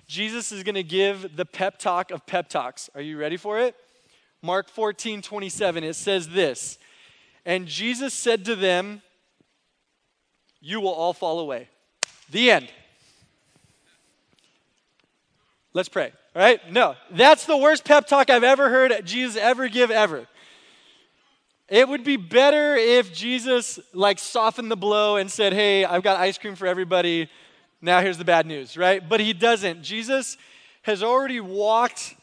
Jesus 0.07 0.51
is 0.51 0.63
going 0.63 0.75
to 0.75 0.83
give 0.83 1.35
the 1.35 1.45
pep 1.45 1.79
talk 1.79 2.11
of 2.11 2.25
pep 2.25 2.47
talks. 2.47 2.89
Are 2.93 3.01
you 3.01 3.17
ready 3.17 3.37
for 3.37 3.59
it? 3.59 3.75
Mark 4.41 4.69
14, 4.69 5.21
27. 5.21 5.83
It 5.83 5.95
says 5.95 6.29
this 6.29 6.77
And 7.49 7.65
Jesus 7.65 8.13
said 8.13 8.45
to 8.45 8.55
them, 8.55 9.01
You 10.61 10.81
will 10.81 10.93
all 10.93 11.13
fall 11.13 11.39
away. 11.39 11.67
The 12.29 12.51
end. 12.51 12.69
Let's 15.73 15.89
pray. 15.89 16.13
All 16.35 16.43
right? 16.43 16.71
No, 16.71 16.93
that's 17.09 17.47
the 17.47 17.57
worst 17.57 17.85
pep 17.85 18.05
talk 18.05 18.29
I've 18.29 18.43
ever 18.43 18.69
heard 18.69 18.93
Jesus 19.03 19.35
ever 19.35 19.67
give 19.67 19.89
ever. 19.89 20.27
It 21.67 21.89
would 21.89 22.03
be 22.03 22.17
better 22.17 22.75
if 22.75 23.11
Jesus 23.11 23.79
like 23.95 24.19
softened 24.19 24.69
the 24.69 24.77
blow 24.77 25.15
and 25.15 25.31
said, 25.31 25.51
"Hey, 25.51 25.85
I've 25.85 26.03
got 26.03 26.19
ice 26.19 26.37
cream 26.37 26.53
for 26.53 26.67
everybody. 26.67 27.31
Now 27.81 27.99
here's 28.01 28.19
the 28.19 28.25
bad 28.25 28.45
news," 28.45 28.77
right? 28.77 29.01
But 29.09 29.21
he 29.21 29.33
doesn't. 29.33 29.81
Jesus 29.81 30.37
has 30.83 31.01
already 31.01 31.39
walked 31.39 32.13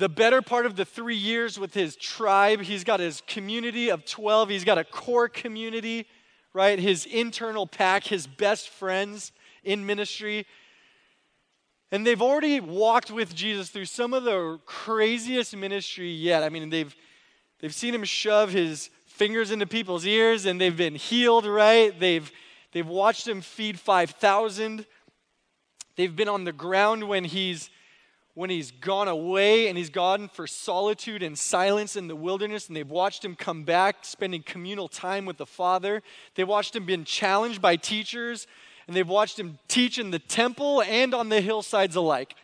the 0.00 0.08
better 0.08 0.42
part 0.42 0.66
of 0.66 0.74
the 0.74 0.84
3 0.84 1.14
years 1.14 1.60
with 1.60 1.72
his 1.74 1.94
tribe. 1.94 2.62
He's 2.62 2.82
got 2.82 2.98
his 2.98 3.22
community 3.28 3.90
of 3.90 4.04
12. 4.04 4.48
He's 4.48 4.64
got 4.64 4.78
a 4.78 4.84
core 4.84 5.28
community, 5.28 6.08
right? 6.52 6.78
His 6.78 7.06
internal 7.06 7.66
pack, 7.66 8.04
his 8.04 8.26
best 8.26 8.68
friends 8.68 9.30
in 9.62 9.86
ministry. 9.86 10.46
And 11.92 12.04
they've 12.04 12.20
already 12.20 12.58
walked 12.58 13.12
with 13.12 13.34
Jesus 13.34 13.70
through 13.70 13.84
some 13.84 14.12
of 14.12 14.24
the 14.24 14.58
craziest 14.66 15.56
ministry 15.56 16.10
yet. 16.10 16.42
I 16.42 16.48
mean, 16.48 16.70
they've 16.70 16.94
They've 17.60 17.74
seen 17.74 17.94
him 17.94 18.04
shove 18.04 18.52
his 18.52 18.88
fingers 19.06 19.50
into 19.50 19.66
people's 19.66 20.06
ears 20.06 20.46
and 20.46 20.58
they've 20.58 20.76
been 20.76 20.94
healed, 20.94 21.44
right? 21.44 21.92
They've, 21.98 22.30
they've 22.72 22.86
watched 22.86 23.28
him 23.28 23.42
feed 23.42 23.78
5,000. 23.78 24.86
They've 25.96 26.16
been 26.16 26.28
on 26.28 26.44
the 26.44 26.52
ground 26.52 27.06
when 27.06 27.24
he's 27.24 27.68
when 28.34 28.50
he's 28.50 28.70
gone 28.70 29.08
away 29.08 29.68
and 29.68 29.76
he's 29.76 29.90
gone 29.90 30.28
for 30.28 30.46
solitude 30.46 31.22
and 31.22 31.38
silence 31.38 31.96
in 31.96 32.08
the 32.08 32.16
wilderness 32.16 32.68
and 32.68 32.76
they've 32.76 32.90
watched 32.90 33.24
him 33.24 33.34
come 33.34 33.64
back 33.64 33.96
spending 34.02 34.42
communal 34.42 34.88
time 34.88 35.26
with 35.26 35.36
the 35.36 35.46
father 35.46 36.02
They've 36.34 36.48
watched 36.48 36.76
him 36.76 36.86
being 36.86 37.04
challenged 37.04 37.60
by 37.60 37.76
teachers 37.76 38.46
and 38.86 38.96
they've 38.96 39.08
watched 39.08 39.38
him 39.38 39.58
teach 39.68 39.98
in 39.98 40.10
the 40.10 40.18
temple 40.18 40.82
and 40.82 41.14
on 41.14 41.28
the 41.28 41.40
hillsides 41.40 41.96
alike 41.96 42.34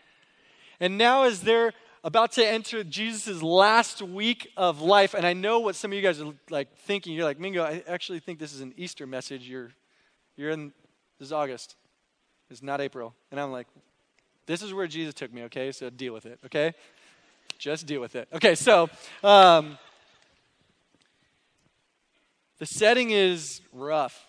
and 0.81 0.99
now 0.99 1.23
as 1.23 1.41
they're 1.41 1.73
about 2.07 2.31
to 2.31 2.47
enter 2.47 2.85
Jesus' 2.85 3.43
last 3.43 4.01
week 4.01 4.49
of 4.57 4.81
life. 4.81 5.13
And 5.13 5.27
I 5.27 5.33
know 5.33 5.59
what 5.59 5.75
some 5.75 5.91
of 5.91 5.97
you 5.97 6.03
guys 6.03 6.21
are 6.21 6.33
like 6.51 6.73
thinking. 6.77 7.15
You're 7.15 7.25
like, 7.25 7.41
Mingo, 7.41 7.65
I 7.65 7.83
actually 7.89 8.21
think 8.21 8.39
this 8.39 8.53
is 8.53 8.61
an 8.61 8.73
Easter 8.77 9.09
message. 9.09 9.49
You're, 9.49 9.73
you're 10.37 10.51
in, 10.51 10.73
this 11.19 11.27
is 11.27 11.33
August. 11.33 11.75
It's 12.49 12.63
not 12.63 12.81
April. 12.81 13.13
And 13.33 13.41
I'm 13.41 13.51
like, 13.51 13.67
this 14.47 14.63
is 14.63 14.73
where 14.73 14.87
Jesus 14.87 15.15
took 15.15 15.33
me, 15.33 15.43
okay? 15.45 15.73
So 15.73 15.91
deal 15.91 16.15
with 16.15 16.27
it, 16.27 16.39
okay? 16.47 16.73
Just 17.59 17.87
deal 17.87 18.01
with 18.01 18.17
it. 18.17 18.29
Okay, 18.33 18.55
so 18.55 18.89
um, 19.23 19.79
the 22.59 22.67
setting 22.67 23.11
is 23.11 23.61
rough. 23.73 24.27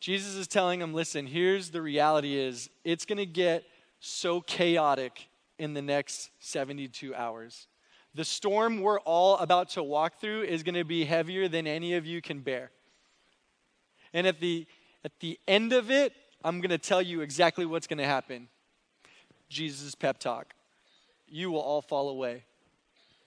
Jesus 0.00 0.34
is 0.34 0.48
telling 0.48 0.80
them, 0.80 0.94
listen, 0.94 1.26
here's 1.26 1.70
the 1.70 1.82
reality 1.82 2.36
is 2.36 2.70
it's 2.84 3.04
going 3.04 3.18
to 3.18 3.26
get 3.26 3.64
so 4.00 4.40
chaotic 4.40 5.28
in 5.58 5.74
the 5.74 5.82
next 5.82 6.30
72 6.40 7.14
hours. 7.14 7.68
The 8.14 8.24
storm 8.24 8.80
we're 8.80 9.00
all 9.00 9.36
about 9.38 9.70
to 9.70 9.82
walk 9.82 10.20
through 10.20 10.42
is 10.42 10.62
going 10.62 10.74
to 10.74 10.84
be 10.84 11.04
heavier 11.04 11.48
than 11.48 11.66
any 11.66 11.94
of 11.94 12.06
you 12.06 12.22
can 12.22 12.40
bear. 12.40 12.70
And 14.12 14.26
at 14.26 14.40
the, 14.40 14.66
at 15.04 15.12
the 15.20 15.38
end 15.46 15.72
of 15.72 15.90
it, 15.90 16.12
I'm 16.42 16.60
going 16.60 16.70
to 16.70 16.78
tell 16.78 17.02
you 17.02 17.20
exactly 17.20 17.66
what's 17.66 17.86
going 17.86 17.98
to 17.98 18.06
happen. 18.06 18.48
Jesus' 19.50 19.94
pep 19.94 20.18
talk. 20.18 20.54
You 21.28 21.50
will 21.50 21.60
all 21.60 21.82
fall 21.82 22.08
away. 22.08 22.44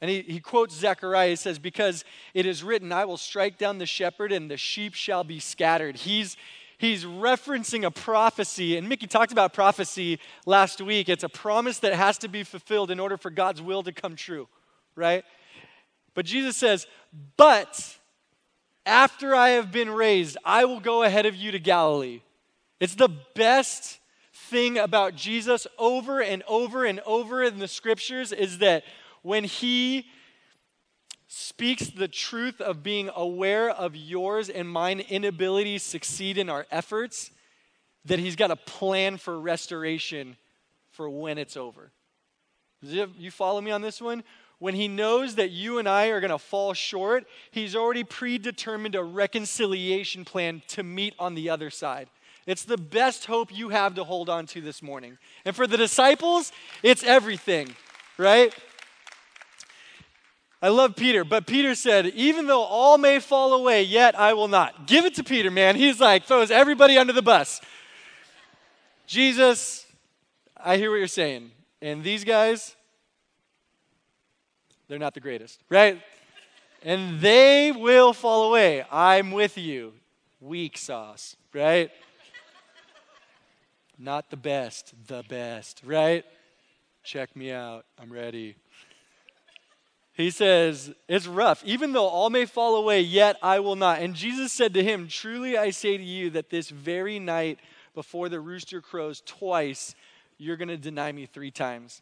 And 0.01 0.09
he, 0.09 0.21
he 0.21 0.39
quotes 0.39 0.75
Zechariah. 0.75 1.29
He 1.29 1.35
says, 1.35 1.59
Because 1.59 2.03
it 2.33 2.45
is 2.45 2.63
written, 2.63 2.91
I 2.91 3.05
will 3.05 3.17
strike 3.17 3.57
down 3.57 3.77
the 3.77 3.85
shepherd, 3.85 4.31
and 4.31 4.49
the 4.49 4.57
sheep 4.57 4.95
shall 4.95 5.23
be 5.23 5.39
scattered. 5.39 5.95
He's, 5.95 6.35
he's 6.77 7.05
referencing 7.05 7.85
a 7.85 7.91
prophecy. 7.91 8.75
And 8.75 8.89
Mickey 8.89 9.07
talked 9.07 9.31
about 9.31 9.53
prophecy 9.53 10.19
last 10.45 10.81
week. 10.81 11.07
It's 11.07 11.23
a 11.23 11.29
promise 11.29 11.79
that 11.79 11.93
has 11.93 12.17
to 12.17 12.27
be 12.27 12.43
fulfilled 12.43 12.91
in 12.91 12.99
order 12.99 13.15
for 13.15 13.29
God's 13.29 13.61
will 13.61 13.83
to 13.83 13.93
come 13.93 14.15
true, 14.15 14.49
right? 14.95 15.23
But 16.15 16.25
Jesus 16.25 16.57
says, 16.57 16.85
But 17.37 17.97
after 18.85 19.33
I 19.33 19.49
have 19.51 19.71
been 19.71 19.89
raised, 19.89 20.37
I 20.43 20.65
will 20.65 20.81
go 20.81 21.03
ahead 21.03 21.25
of 21.25 21.35
you 21.35 21.51
to 21.51 21.59
Galilee. 21.59 22.21
It's 22.79 22.95
the 22.95 23.09
best 23.35 23.99
thing 24.53 24.77
about 24.77 25.15
Jesus 25.15 25.65
over 25.79 26.21
and 26.21 26.43
over 26.47 26.85
and 26.85 26.99
over 27.07 27.41
in 27.41 27.57
the 27.57 27.67
scriptures 27.67 28.31
is 28.31 28.59
that 28.59 28.83
when 29.23 29.43
he 29.45 30.05
speaks 31.27 31.87
the 31.87 32.07
truth 32.07 32.61
of 32.61 32.83
being 32.83 33.09
aware 33.15 33.71
of 33.71 33.95
yours 33.95 34.49
and 34.49 34.69
mine 34.69 34.99
inability 35.09 35.79
to 35.79 35.83
succeed 35.83 36.37
in 36.37 36.51
our 36.51 36.67
efforts, 36.69 37.31
that 38.05 38.19
he's 38.19 38.35
got 38.35 38.51
a 38.51 38.55
plan 38.55 39.17
for 39.17 39.39
restoration 39.39 40.37
for 40.91 41.09
when 41.09 41.39
it's 41.39 41.57
over. 41.57 41.91
You 42.83 43.31
follow 43.31 43.59
me 43.59 43.71
on 43.71 43.81
this 43.81 43.99
one? 43.99 44.23
When 44.59 44.75
he 44.75 44.87
knows 44.87 45.33
that 45.35 45.49
you 45.49 45.79
and 45.79 45.89
I 45.89 46.07
are 46.09 46.19
going 46.19 46.29
to 46.29 46.37
fall 46.37 46.75
short, 46.75 47.25
he's 47.49 47.75
already 47.75 48.03
predetermined 48.03 48.93
a 48.93 49.03
reconciliation 49.03 50.25
plan 50.25 50.61
to 50.67 50.83
meet 50.83 51.15
on 51.17 51.33
the 51.33 51.49
other 51.49 51.71
side. 51.71 52.07
It's 52.45 52.65
the 52.65 52.77
best 52.77 53.25
hope 53.25 53.55
you 53.55 53.69
have 53.69 53.95
to 53.95 54.03
hold 54.03 54.29
on 54.29 54.45
to 54.47 54.61
this 54.61 54.81
morning. 54.81 55.17
And 55.45 55.55
for 55.55 55.67
the 55.67 55.77
disciples, 55.77 56.51
it's 56.81 57.03
everything, 57.03 57.75
right? 58.17 58.53
I 60.61 60.69
love 60.69 60.95
Peter, 60.95 61.23
but 61.23 61.45
Peter 61.45 61.75
said, 61.75 62.07
Even 62.07 62.47
though 62.47 62.61
all 62.61 62.97
may 62.97 63.19
fall 63.19 63.53
away, 63.53 63.83
yet 63.83 64.17
I 64.17 64.33
will 64.33 64.47
not. 64.47 64.87
Give 64.87 65.05
it 65.05 65.15
to 65.15 65.23
Peter, 65.23 65.51
man. 65.51 65.75
He's 65.75 65.99
like, 65.99 66.25
throws 66.25 66.51
everybody 66.51 66.97
under 66.97 67.13
the 67.13 67.21
bus. 67.21 67.59
Jesus, 69.07 69.85
I 70.55 70.77
hear 70.77 70.89
what 70.89 70.97
you're 70.97 71.07
saying. 71.07 71.51
And 71.81 72.03
these 72.03 72.23
guys, 72.23 72.75
they're 74.87 74.99
not 74.99 75.13
the 75.13 75.19
greatest, 75.19 75.61
right? 75.69 76.01
and 76.83 77.19
they 77.19 77.71
will 77.71 78.13
fall 78.13 78.49
away. 78.49 78.85
I'm 78.91 79.31
with 79.31 79.57
you. 79.57 79.93
Weak 80.41 80.77
sauce, 80.77 81.35
right? 81.53 81.89
Not 84.03 84.29
the 84.29 84.35
best, 84.35 84.93
the 85.07 85.23
best, 85.29 85.81
right? 85.85 86.25
Check 87.05 87.37
me 87.37 87.53
out. 87.53 87.85
I'm 87.97 88.11
ready. 88.11 88.57
He 90.11 90.29
says, 90.29 90.93
It's 91.07 91.25
rough. 91.25 91.63
Even 91.63 91.93
though 91.93 92.07
all 92.07 92.29
may 92.29 92.45
fall 92.45 92.75
away, 92.75 92.99
yet 92.99 93.37
I 93.41 93.61
will 93.61 93.77
not. 93.77 94.01
And 94.01 94.13
Jesus 94.13 94.51
said 94.51 94.73
to 94.73 94.83
him, 94.83 95.07
Truly 95.07 95.57
I 95.57 95.69
say 95.69 95.95
to 95.95 96.03
you 96.03 96.29
that 96.31 96.49
this 96.49 96.69
very 96.69 97.17
night 97.17 97.59
before 97.95 98.27
the 98.27 98.41
rooster 98.41 98.81
crows 98.81 99.23
twice, 99.25 99.95
you're 100.37 100.57
going 100.57 100.67
to 100.67 100.75
deny 100.75 101.13
me 101.13 101.25
three 101.25 101.51
times. 101.51 102.01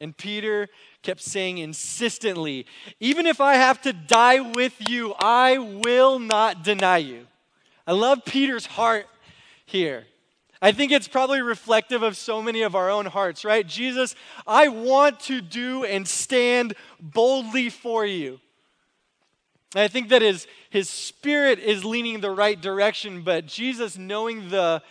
And 0.00 0.16
Peter 0.16 0.68
kept 1.02 1.20
saying 1.20 1.58
insistently, 1.58 2.64
Even 3.00 3.26
if 3.26 3.40
I 3.40 3.54
have 3.54 3.82
to 3.82 3.92
die 3.92 4.38
with 4.38 4.88
you, 4.88 5.14
I 5.18 5.58
will 5.58 6.20
not 6.20 6.62
deny 6.62 6.98
you. 6.98 7.26
I 7.88 7.92
love 7.92 8.24
Peter's 8.24 8.66
heart 8.66 9.06
here. 9.66 10.06
I 10.62 10.72
think 10.72 10.92
it's 10.92 11.08
probably 11.08 11.40
reflective 11.40 12.02
of 12.02 12.16
so 12.16 12.42
many 12.42 12.62
of 12.62 12.74
our 12.74 12.90
own 12.90 13.06
hearts, 13.06 13.44
right? 13.44 13.66
Jesus, 13.66 14.14
I 14.46 14.68
want 14.68 15.20
to 15.20 15.40
do 15.40 15.84
and 15.84 16.06
stand 16.06 16.74
boldly 17.00 17.70
for 17.70 18.04
you. 18.04 18.40
And 19.74 19.82
I 19.82 19.88
think 19.88 20.10
that 20.10 20.20
his, 20.20 20.46
his 20.68 20.90
spirit 20.90 21.58
is 21.60 21.84
leaning 21.84 22.20
the 22.20 22.30
right 22.30 22.60
direction, 22.60 23.22
but 23.22 23.46
Jesus, 23.46 23.96
knowing 23.96 24.50
the, 24.50 24.82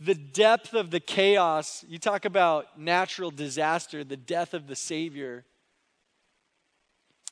the 0.00 0.14
depth 0.14 0.72
of 0.72 0.90
the 0.90 1.00
chaos, 1.00 1.84
you 1.88 1.98
talk 1.98 2.24
about 2.24 2.78
natural 2.78 3.30
disaster, 3.30 4.04
the 4.04 4.16
death 4.16 4.54
of 4.54 4.66
the 4.66 4.76
Savior. 4.76 5.44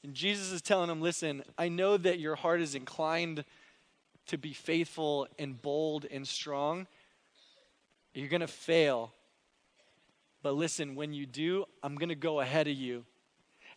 And 0.03 0.13
Jesus 0.13 0.53
is 0.53 0.61
telling 0.61 0.91
him, 0.91 1.01
listen, 1.01 1.45
I 1.57 1.69
know 1.69 1.97
that 1.97 2.19
your 2.19 2.35
heart 2.35 2.61
is 2.61 2.75
inclined 2.75 3.45
to 4.27 4.37
be 4.37 4.53
faithful 4.53 5.29
and 5.39 5.61
bold 5.63 6.07
and 6.11 6.27
strong. 6.27 6.87
You're 8.17 8.29
going 8.29 8.41
to 8.41 8.47
fail. 8.47 9.13
But 10.43 10.55
listen, 10.55 10.95
when 10.95 11.13
you 11.13 11.27
do, 11.27 11.67
I'm 11.83 11.97
going 11.97 12.09
to 12.09 12.15
go 12.15 12.41
ahead 12.41 12.67
of 12.67 12.75
you. 12.75 13.05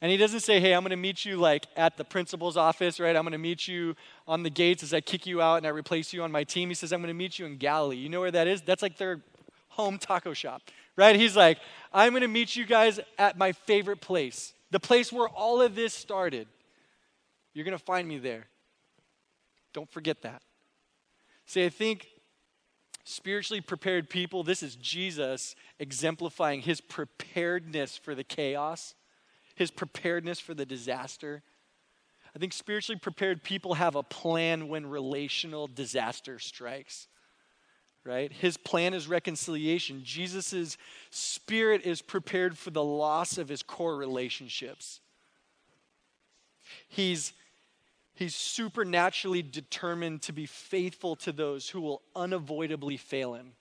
And 0.02 0.10
he 0.10 0.18
doesn't 0.18 0.40
say, 0.40 0.62
hey, 0.62 0.74
I'm 0.74 0.82
going 0.82 0.92
to 0.92 0.96
meet 0.96 1.26
you 1.26 1.36
like 1.36 1.66
at 1.76 1.98
the 1.98 2.06
principal's 2.06 2.56
office, 2.56 3.02
right? 3.02 3.18
I'm 3.18 3.24
going 3.24 3.34
to 3.34 3.38
meet 3.38 3.68
you 3.68 3.98
on 4.26 4.44
the 4.44 4.50
gates 4.50 4.82
as 4.82 4.94
I 4.94 5.02
kick 5.02 5.28
you 5.28 5.42
out 5.42 5.58
and 5.58 5.66
I 5.68 5.72
replace 5.72 6.14
you 6.14 6.24
on 6.24 6.32
my 6.32 6.46
team. 6.46 6.70
He 6.70 6.76
says, 6.76 6.94
I'm 6.94 7.02
going 7.02 7.10
to 7.10 7.14
meet 7.14 7.38
you 7.38 7.46
in 7.48 7.58
Galilee. 7.58 7.98
You 7.98 8.08
know 8.08 8.22
where 8.22 8.32
that 8.32 8.48
is? 8.48 8.62
That's 8.62 8.82
like 8.82 8.98
their 8.98 9.20
home 9.68 9.98
taco 9.98 10.32
shop, 10.34 10.62
right? 10.96 11.18
He's 11.18 11.36
like, 11.36 11.60
I'm 11.92 12.14
going 12.14 12.22
to 12.22 12.30
meet 12.30 12.56
you 12.56 12.66
guys 12.66 13.02
at 13.18 13.38
my 13.38 13.52
favorite 13.52 14.00
place, 14.00 14.54
the 14.72 14.80
place 14.80 15.12
where 15.12 15.28
all 15.28 15.62
of 15.62 15.76
this 15.76 15.94
started. 15.94 16.48
You're 17.54 17.66
going 17.66 17.78
to 17.78 17.84
find 17.84 18.08
me 18.08 18.20
there. 18.20 18.48
Don't 19.74 19.92
forget 19.92 20.22
that. 20.22 20.42
See, 21.46 21.66
I 21.66 21.70
think 21.70 22.08
spiritually 23.10 23.62
prepared 23.62 24.10
people, 24.10 24.44
this 24.44 24.64
is 24.64 24.76
Jesus 24.76 25.56
exemplifying 25.80 26.62
his 26.62 26.82
preparedness 26.82 27.98
for 27.98 28.16
the 28.16 28.24
chaos 28.24 28.96
his 29.60 29.70
preparedness 29.72 30.40
for 30.40 30.54
the 30.54 30.66
disaster. 30.66 31.44
I 32.34 32.40
think 32.40 32.54
spiritually 32.54 32.98
prepared 32.98 33.44
people 33.44 33.74
have 33.74 33.96
a 33.96 34.04
plan 34.04 34.70
when 34.70 34.86
relational 34.86 35.68
disaster 35.68 36.40
strikes. 36.40 37.08
Right? 38.06 38.32
His 38.32 38.56
plan 38.56 38.94
is 38.94 39.10
reconciliation. 39.10 40.02
Jesus' 40.06 40.78
spirit 41.10 41.82
is 41.84 42.02
prepared 42.02 42.58
for 42.58 42.70
the 42.70 42.84
loss 42.84 43.38
of 43.38 43.50
his 43.50 43.62
core 43.62 43.98
relationships. 43.98 45.02
He's, 46.88 47.34
he's 48.20 48.36
supernaturally 48.36 49.42
determined 49.42 50.22
to 50.24 50.34
be 50.34 50.46
faithful 50.46 51.16
to 51.16 51.32
those 51.32 51.70
who 51.70 51.80
will 51.80 52.02
unavoidably 52.16 52.98
fail 52.98 53.34
him. 53.34 53.54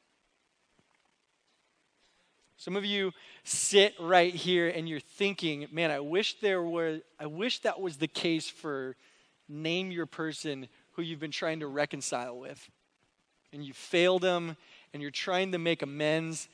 Some 2.57 2.75
of 2.75 2.85
you 2.85 3.13
sit 3.45 3.95
right 4.01 4.35
here 4.35 4.69
and 4.69 4.89
you're 4.89 4.99
thinking, 4.99 5.69
man, 5.71 5.93
I 5.93 6.01
wish 6.01 6.41
there 6.41 6.61
were, 6.61 6.99
I 7.21 7.27
wish 7.27 7.61
that 7.61 7.81
was 7.81 7.99
the 7.99 8.09
case 8.09 8.49
for 8.49 8.97
name 9.49 9.93
your 9.93 10.07
person 10.07 10.67
who 10.95 11.03
you've 11.03 11.21
been 11.21 11.31
trying 11.31 11.61
to 11.61 11.69
reconcile 11.69 12.37
with. 12.37 12.69
And 13.53 13.65
you 13.65 13.73
failed 13.73 14.23
them 14.23 14.57
and 14.93 15.01
you're 15.01 15.13
trying 15.13 15.53
to 15.53 15.59
make 15.59 15.83
amends 15.83 16.49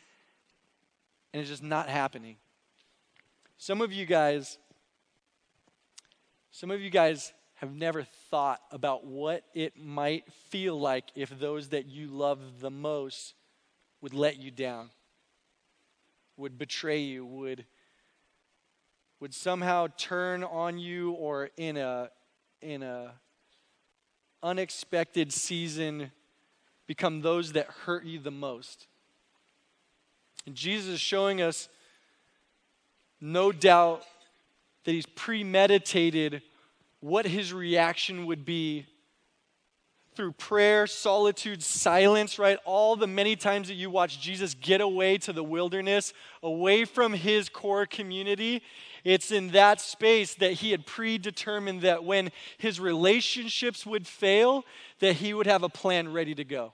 and 1.32 1.40
it's 1.40 1.48
just 1.48 1.62
not 1.62 1.88
happening. 1.88 2.36
Some 3.56 3.80
of 3.80 3.94
you 3.94 4.04
guys, 4.04 4.58
some 6.50 6.70
of 6.70 6.82
you 6.82 6.90
guys 6.90 7.32
have 7.54 7.72
never 7.74 8.04
thought 8.30 8.60
about 8.70 9.06
what 9.06 9.44
it 9.54 9.76
might 9.76 10.30
feel 10.50 10.78
like 10.78 11.04
if 11.14 11.30
those 11.38 11.68
that 11.68 11.86
you 11.86 12.08
love 12.08 12.40
the 12.60 12.70
most 12.70 13.34
would 14.00 14.14
let 14.14 14.38
you 14.38 14.50
down 14.50 14.90
would 16.36 16.58
betray 16.58 16.98
you, 16.98 17.24
would, 17.24 17.64
would 19.20 19.34
somehow 19.34 19.86
turn 19.96 20.42
on 20.42 20.78
you 20.78 21.12
or 21.12 21.50
in 21.56 21.76
a, 21.76 22.10
in 22.60 22.82
a 22.82 23.12
unexpected 24.42 25.32
season 25.32 26.10
become 26.86 27.20
those 27.20 27.52
that 27.52 27.66
hurt 27.66 28.04
you 28.04 28.18
the 28.18 28.30
most. 28.30 28.86
And 30.46 30.54
Jesus 30.54 30.94
is 30.94 31.00
showing 31.00 31.40
us 31.40 31.68
no 33.20 33.52
doubt 33.52 34.02
that 34.84 34.92
he's 34.92 35.06
premeditated 35.06 36.42
what 37.04 37.26
his 37.26 37.52
reaction 37.52 38.24
would 38.24 38.46
be 38.46 38.86
through 40.14 40.32
prayer, 40.32 40.86
solitude, 40.86 41.62
silence, 41.62 42.38
right? 42.38 42.58
All 42.64 42.96
the 42.96 43.06
many 43.06 43.36
times 43.36 43.68
that 43.68 43.74
you 43.74 43.90
watch 43.90 44.22
Jesus 44.22 44.54
get 44.54 44.80
away 44.80 45.18
to 45.18 45.32
the 45.34 45.44
wilderness, 45.44 46.14
away 46.42 46.86
from 46.86 47.12
his 47.12 47.50
core 47.50 47.84
community, 47.84 48.62
it's 49.04 49.30
in 49.30 49.50
that 49.50 49.82
space 49.82 50.32
that 50.36 50.52
he 50.52 50.70
had 50.70 50.86
predetermined 50.86 51.82
that 51.82 52.04
when 52.04 52.32
his 52.56 52.80
relationships 52.80 53.84
would 53.84 54.06
fail, 54.06 54.64
that 55.00 55.16
he 55.16 55.34
would 55.34 55.46
have 55.46 55.62
a 55.62 55.68
plan 55.68 56.10
ready 56.10 56.34
to 56.34 56.44
go. 56.44 56.72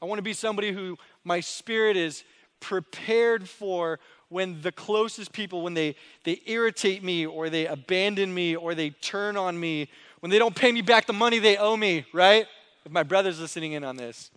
I 0.00 0.06
want 0.06 0.20
to 0.20 0.22
be 0.22 0.32
somebody 0.32 0.72
who 0.72 0.96
my 1.22 1.40
spirit 1.40 1.98
is 1.98 2.24
prepared 2.60 3.46
for 3.46 4.00
when 4.30 4.62
the 4.62 4.72
closest 4.72 5.32
people 5.32 5.60
when 5.60 5.74
they 5.74 5.94
they 6.24 6.40
irritate 6.46 7.04
me 7.04 7.26
or 7.26 7.50
they 7.50 7.66
abandon 7.66 8.32
me 8.32 8.56
or 8.56 8.74
they 8.74 8.90
turn 8.90 9.36
on 9.36 9.60
me 9.60 9.88
when 10.20 10.30
they 10.30 10.38
don't 10.38 10.54
pay 10.54 10.72
me 10.72 10.80
back 10.80 11.06
the 11.06 11.12
money 11.12 11.38
they 11.38 11.56
owe 11.56 11.76
me, 11.76 12.06
right? 12.12 12.46
If 12.84 12.92
my 12.92 13.02
brother's 13.02 13.38
listening 13.38 13.72
in 13.72 13.84
on 13.84 13.96
this. 13.96 14.30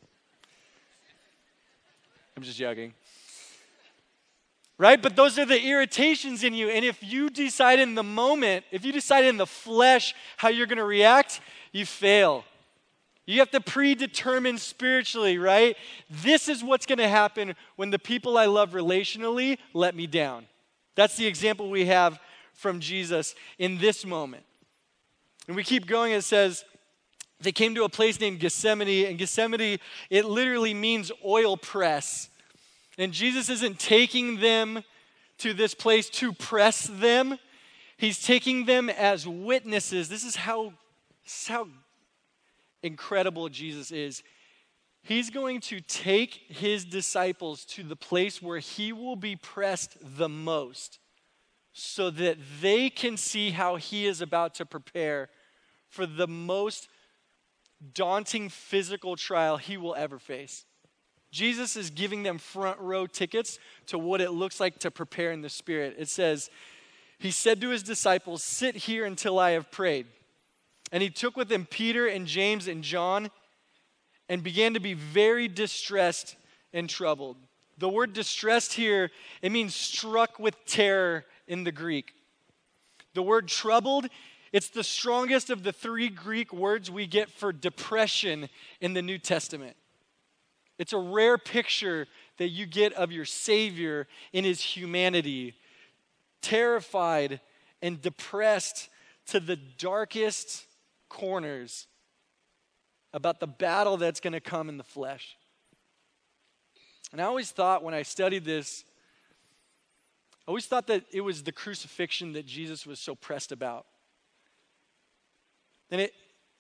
I'm 2.36 2.44
just 2.44 2.58
joking. 2.58 2.94
Right? 4.78 5.02
But 5.02 5.16
those 5.16 5.38
are 5.38 5.46
the 5.46 5.62
irritations 5.62 6.44
in 6.44 6.54
you. 6.54 6.70
And 6.70 6.84
if 6.84 7.04
you 7.04 7.30
decide 7.30 7.80
in 7.80 7.96
the 7.96 8.04
moment, 8.04 8.66
if 8.72 8.84
you 8.84 8.92
decide 8.92 9.24
in 9.24 9.38
the 9.38 9.46
flesh 9.46 10.16
how 10.36 10.50
you're 10.50 10.68
going 10.68 10.78
to 10.78 10.84
react, 10.84 11.42
you 11.72 11.86
fail. 11.86 12.44
You 13.26 13.40
have 13.40 13.52
to 13.52 13.62
predetermine 13.62 14.58
spiritually, 14.58 15.38
right? 15.38 15.78
This 16.10 16.50
is 16.50 16.64
what's 16.64 16.86
going 16.86 16.98
to 16.98 17.08
happen 17.08 17.56
when 17.78 17.90
the 17.90 18.00
people 18.00 18.38
I 18.38 18.46
love 18.46 18.72
relationally 18.72 19.58
let 19.74 19.96
me 19.96 20.08
down. 20.08 20.46
That's 20.96 21.16
the 21.16 21.26
example 21.26 21.70
we 21.70 21.86
have 21.86 22.20
from 22.54 22.80
Jesus 22.80 23.34
in 23.58 23.78
this 23.78 24.06
moment. 24.06 24.44
And 25.48 25.56
we 25.56 25.64
keep 25.64 25.88
going, 25.88 26.12
it 26.12 26.24
says, 26.24 26.66
they 27.40 27.52
came 27.52 27.76
to 27.76 27.84
a 27.84 27.90
place 27.90 28.20
named 28.20 28.40
Gethsemane, 28.40 29.08
and 29.08 29.18
Gethsemane, 29.18 29.80
it 30.10 30.26
literally 30.26 30.74
means 30.74 31.12
oil 31.26 31.58
press. 31.58 32.30
And 32.98 33.12
Jesus 33.12 33.50
isn't 33.50 33.80
taking 33.80 34.40
them 34.40 34.84
to 35.40 35.54
this 35.54 35.74
place 35.74 36.10
to 36.10 36.32
press 36.32 36.90
them, 36.92 37.38
He's 37.98 38.22
taking 38.22 38.66
them 38.66 38.90
as 38.90 39.28
witnesses. 39.28 40.10
This 40.10 40.26
is 40.26 40.36
how, 40.36 40.74
this 41.24 41.44
is 41.44 41.48
how 41.48 41.68
incredible 42.84 43.50
Jesus 43.50 43.92
is. 43.92 44.24
He's 45.02 45.30
going 45.30 45.60
to 45.62 45.82
take 45.82 46.34
his 46.48 46.86
disciples 46.86 47.66
to 47.66 47.84
the 47.84 47.96
place 47.96 48.42
where 48.42 48.60
he 48.60 48.94
will 48.94 49.16
be 49.16 49.36
pressed 49.36 49.98
the 50.02 50.30
most 50.30 51.00
so 51.74 52.10
that 52.12 52.38
they 52.62 52.90
can 52.90 53.18
see 53.18 53.50
how 53.50 53.76
he 53.76 54.06
is 54.06 54.22
about 54.22 54.56
to 54.56 54.66
prepare 54.66 55.30
for 55.90 56.06
the 56.06 56.28
most 56.28 56.88
daunting 57.94 58.48
physical 58.48 59.16
trial 59.16 59.58
he 59.58 59.76
will 59.76 59.96
ever 59.96 60.20
face. 60.20 60.66
Jesus 61.32 61.76
is 61.76 61.90
giving 61.90 62.24
them 62.24 62.38
front 62.38 62.80
row 62.80 63.08
tickets 63.08 63.58
to 63.88 63.98
what 63.98 64.22
it 64.22 64.32
looks 64.32 64.60
like 64.60 64.78
to 64.80 64.92
prepare 64.92 65.32
in 65.32 65.42
the 65.42 65.50
Spirit. 65.50 65.96
It 65.98 66.08
says, 66.08 66.50
He 67.18 67.32
said 67.32 67.60
to 67.62 67.70
his 67.70 67.82
disciples, 67.82 68.44
Sit 68.44 68.76
here 68.76 69.04
until 69.04 69.40
I 69.40 69.52
have 69.52 69.72
prayed. 69.72 70.06
And 70.94 71.02
he 71.02 71.10
took 71.10 71.36
with 71.36 71.52
him 71.52 71.66
Peter 71.66 72.08
and 72.08 72.28
James 72.28 72.68
and 72.68 72.84
John 72.84 73.32
and 74.30 74.44
began 74.44 74.76
to 74.76 74.80
be 74.80 74.94
very 74.94 75.48
distressed 75.48 76.36
and 76.72 76.88
troubled. 76.88 77.38
The 77.80 77.90
word 77.90 78.14
distressed 78.14 78.74
here, 78.74 79.10
it 79.42 79.52
means 79.52 79.74
struck 79.74 80.38
with 80.38 80.56
terror 80.66 81.26
in 81.48 81.64
the 81.64 81.72
Greek. 81.72 82.14
The 83.16 83.24
word 83.24 83.48
troubled, 83.48 84.08
it's 84.52 84.70
the 84.70 84.84
strongest 84.84 85.50
of 85.50 85.64
the 85.64 85.74
three 85.74 86.10
Greek 86.10 86.54
words 86.54 86.92
we 86.92 87.08
get 87.08 87.32
for 87.32 87.52
depression 87.52 88.48
in 88.80 88.94
the 88.94 89.02
New 89.02 89.18
Testament. 89.18 89.76
It's 90.78 90.94
a 90.94 90.98
rare 91.00 91.40
picture 91.40 92.06
that 92.38 92.50
you 92.50 92.68
get 92.68 92.94
of 92.94 93.12
your 93.12 93.26
Savior 93.26 94.08
in 94.32 94.44
his 94.44 94.62
humanity, 94.62 95.56
terrified 96.42 97.40
and 97.82 98.00
depressed 98.00 98.90
to 99.28 99.40
the 99.40 99.56
darkest 99.56 100.68
corners 101.14 101.88
about 103.14 103.40
the 103.40 103.48
battle 103.48 103.96
that's 103.98 104.20
going 104.20 104.34
to 104.34 104.42
come 104.42 104.68
in 104.68 104.78
the 104.78 104.84
flesh. 104.84 105.38
And 107.12 107.22
I 107.22 107.26
always 107.26 107.52
thought 107.52 107.84
when 107.84 107.94
I 107.94 108.02
studied 108.02 108.44
this, 108.44 108.84
I 110.48 110.52
always 110.52 110.66
thought 110.66 110.88
that 110.88 111.06
it 111.12 111.22
was 111.22 111.44
the 111.44 111.52
crucifixion 111.52 112.34
that 112.34 112.48
Jesus 112.48 112.88
was 112.88 113.00
so 113.00 113.14
pressed 113.14 113.52
about. 113.52 113.86
And 115.92 116.02
it, 116.02 116.14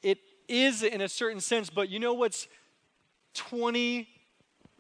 it 0.04 0.20
is 0.48 0.84
in 0.84 1.02
a 1.02 1.10
certain 1.10 1.42
sense, 1.42 1.72
but 1.72 1.89
you 1.89 2.00
know 2.00 2.13
what's 2.13 2.48
20 3.34 4.08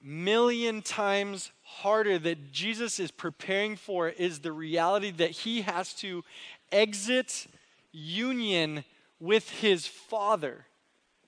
million 0.03 0.83
times 0.83 1.51
harder 1.63 2.19
that 2.19 2.51
Jesus 2.51 2.99
is 2.99 3.09
preparing 3.09 3.75
for 3.75 4.09
is 4.09 4.39
the 4.39 4.51
reality 4.51 5.09
that 5.11 5.31
he 5.31 5.63
has 5.63 5.93
to 5.95 6.23
exit 6.71 7.47
union 7.91 8.83
with 9.23 9.49
his 9.49 9.87
Father, 9.87 10.65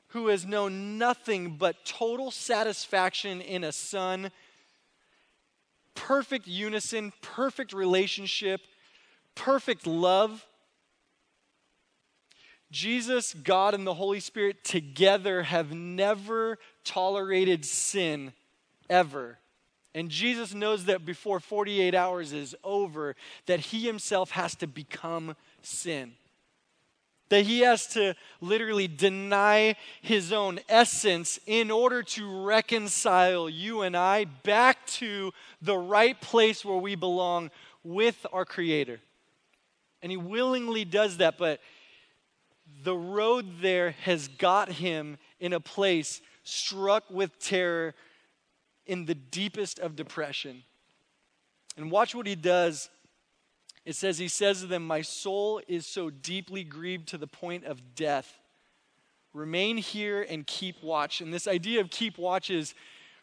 who 0.08 0.28
has 0.28 0.46
known 0.46 0.98
nothing 0.98 1.56
but 1.56 1.86
total 1.86 2.30
satisfaction 2.30 3.40
in 3.40 3.64
a 3.64 3.72
Son, 3.72 4.32
perfect 5.94 6.46
unison, 6.46 7.14
perfect 7.22 7.72
relationship, 7.72 8.60
perfect 9.34 9.88
love. 9.88 10.46
Jesus, 12.70 13.34
God, 13.34 13.74
and 13.74 13.88
the 13.88 13.94
Holy 13.94 14.20
Spirit 14.20 14.66
together 14.66 15.44
have 15.44 15.72
never 15.72 16.58
tolerated 16.84 17.64
sin 17.64 18.34
ever. 18.90 19.38
And 19.94 20.10
Jesus 20.10 20.54
knows 20.54 20.84
that 20.86 21.06
before 21.06 21.40
48 21.40 21.96
hours 21.96 22.34
is 22.34 22.58
over, 22.62 23.16
that 23.46 23.62
he 23.62 23.86
himself 23.86 24.32
has 24.32 24.54
to 24.56 24.68
become 24.68 25.38
sin. 25.62 26.12
That 27.30 27.46
he 27.46 27.62
has 27.62 27.88
to 27.88 28.16
literally 28.40 28.88
deny 28.88 29.76
his 30.02 30.32
own 30.32 30.60
essence 30.70 31.40
in 31.48 31.72
order 31.72 32.04
to 32.04 32.46
reconcile 32.46 33.50
you 33.50 33.82
and 33.82 33.98
I 33.98 34.26
back 34.26 34.86
to 34.88 35.34
the 35.62 35.78
right 35.78 36.20
place 36.22 36.64
where 36.64 36.78
we 36.78 36.96
belong 36.96 37.50
with 37.84 38.26
our 38.32 38.46
Creator. 38.46 39.00
And 40.02 40.12
he 40.12 40.18
willingly 40.18 40.86
does 40.86 41.18
that, 41.18 41.38
but 41.38 41.62
the 42.84 42.96
road 42.96 43.60
there 43.60 43.92
has 44.04 44.28
got 44.28 44.72
him 44.72 45.18
in 45.40 45.54
a 45.54 45.60
place 45.60 46.22
struck 46.44 47.04
with 47.10 47.40
terror 47.40 47.96
in 48.86 49.06
the 49.06 49.16
deepest 49.16 49.80
of 49.80 49.96
depression. 49.96 50.64
And 51.78 51.92
watch 51.92 52.14
what 52.16 52.28
he 52.28 52.36
does. 52.36 52.90
It 53.86 53.96
says, 53.96 54.18
He 54.18 54.28
says 54.28 54.62
to 54.62 54.68
them, 54.68 54.86
My 54.86 55.02
soul 55.02 55.62
is 55.68 55.86
so 55.86 56.10
deeply 56.10 56.64
grieved 56.64 57.08
to 57.10 57.18
the 57.18 57.28
point 57.28 57.66
of 57.66 57.96
death. 57.96 58.40
Remain 59.34 59.78
here 59.78 60.26
and 60.28 60.48
keep 60.48 60.82
watch. 60.82 61.22
And 61.22 61.34
this 61.34 61.48
idea 61.48 61.82
of 61.82 61.90
keep 61.90 62.18
watch 62.18 62.50
is 62.50 62.74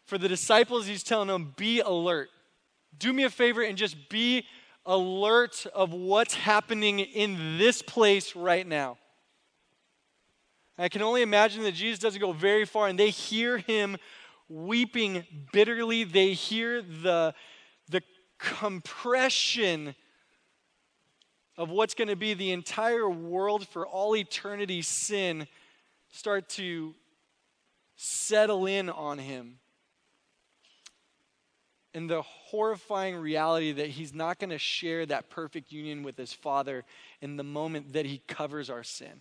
for 0.05 0.18
the 0.18 0.29
disciples, 0.29 0.87
he's 0.87 1.03
telling 1.03 1.29
them, 1.29 1.55
Be 1.57 1.81
alert. 1.81 2.31
Do 2.98 3.12
me 3.12 3.25
a 3.25 3.31
favor 3.31 3.62
and 3.62 3.77
just 3.77 4.09
be 4.09 4.46
alert 4.85 5.66
of 5.75 5.92
what's 5.92 6.35
happening 6.35 6.98
in 6.98 7.59
this 7.59 7.83
place 7.83 8.37
right 8.37 8.66
now. 8.66 8.98
I 10.79 10.88
can 10.88 11.03
only 11.03 11.22
imagine 11.22 11.62
that 11.62 11.75
Jesus 11.75 11.98
doesn't 11.98 12.20
go 12.20 12.33
very 12.33 12.64
far 12.64 12.88
and 12.88 12.98
they 12.98 13.11
hear 13.11 13.59
him 13.59 13.96
weeping 14.48 15.25
bitterly. 15.53 16.05
They 16.05 16.33
hear 16.33 16.83
the, 16.83 17.35
the 17.88 18.03
compression 18.38 19.94
of 21.57 21.71
what's 21.71 21.95
going 21.95 22.09
to 22.09 22.17
be 22.17 22.35
the 22.35 22.53
entire 22.53 23.09
world 23.09 23.67
for 23.69 23.87
all 23.87 24.17
eternity 24.17 24.83
sin 24.83 25.47
start 26.11 26.49
to 26.49 26.95
settle 27.97 28.67
in 28.67 28.88
on 28.88 29.19
him. 29.19 29.59
And 31.95 32.09
the 32.09 32.23
horrifying 32.23 33.17
reality 33.17 33.73
that 33.73 33.88
he's 33.88 34.15
not 34.15 34.38
going 34.38 34.51
to 34.51 34.59
share 34.59 35.05
that 35.07 35.29
perfect 35.29 35.73
union 35.73 36.03
with 36.03 36.17
his 36.17 36.33
Father 36.33 36.85
in 37.21 37.37
the 37.37 37.45
moment 37.45 37.93
that 37.93 38.07
he 38.07 38.23
covers 38.27 38.71
our 38.71 38.83
sin. 38.83 39.21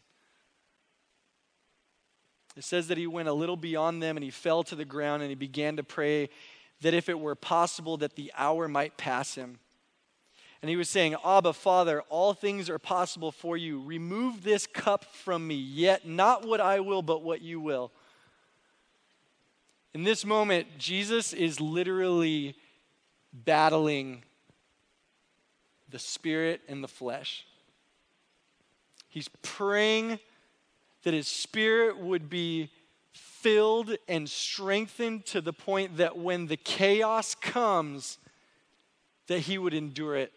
It 2.56 2.64
says 2.64 2.88
that 2.88 2.98
he 2.98 3.08
went 3.08 3.30
a 3.30 3.34
little 3.34 3.58
beyond 3.58 4.02
them 4.02 4.18
and 4.18 4.24
he 4.24 4.30
fell 4.30 4.64
to 4.64 4.76
the 4.76 4.86
ground 4.86 5.22
and 5.22 5.30
he 5.30 5.36
began 5.36 5.78
to 5.78 5.84
pray 5.84 6.30
that 6.82 6.94
if 6.94 7.10
it 7.10 7.20
were 7.20 7.36
possible 7.36 7.98
that 7.98 8.16
the 8.16 8.32
hour 8.36 8.68
might 8.68 8.98
pass 8.98 9.36
him. 9.36 9.60
And 10.62 10.70
he 10.70 10.76
was 10.76 10.90
saying, 10.90 11.16
Abba, 11.26 11.54
Father, 11.54 12.02
all 12.10 12.34
things 12.34 12.70
are 12.70 12.78
possible 12.78 13.32
for 13.32 13.58
you. 13.58 13.82
Remove 13.82 14.44
this 14.44 14.68
cup 14.68 15.06
from 15.06 15.48
me, 15.48 15.56
yet 15.56 16.08
not 16.08 16.48
what 16.48 16.62
I 16.62 16.80
will, 16.80 17.02
but 17.02 17.24
what 17.24 17.42
you 17.42 17.60
will. 17.60 17.92
In 19.94 20.04
this 20.04 20.24
moment, 20.24 20.68
Jesus 20.78 21.34
is 21.34 21.60
literally 21.60 22.56
battling 23.34 24.24
the 25.90 26.00
spirit 26.00 26.62
and 26.68 26.84
the 26.84 26.88
flesh. 26.88 27.46
He's 29.10 29.30
praying 29.42 30.20
that 31.04 31.14
his 31.14 31.28
spirit 31.28 31.98
would 31.98 32.30
be 32.30 32.70
filled 33.12 33.96
and 34.08 34.30
strengthened 34.30 35.26
to 35.26 35.42
the 35.42 35.52
point 35.52 35.98
that 35.98 36.18
when 36.18 36.46
the 36.46 36.56
chaos 36.56 37.36
comes, 37.36 38.20
that 39.28 39.40
he 39.40 39.58
would 39.58 39.74
endure 39.74 40.16
it. 40.16 40.32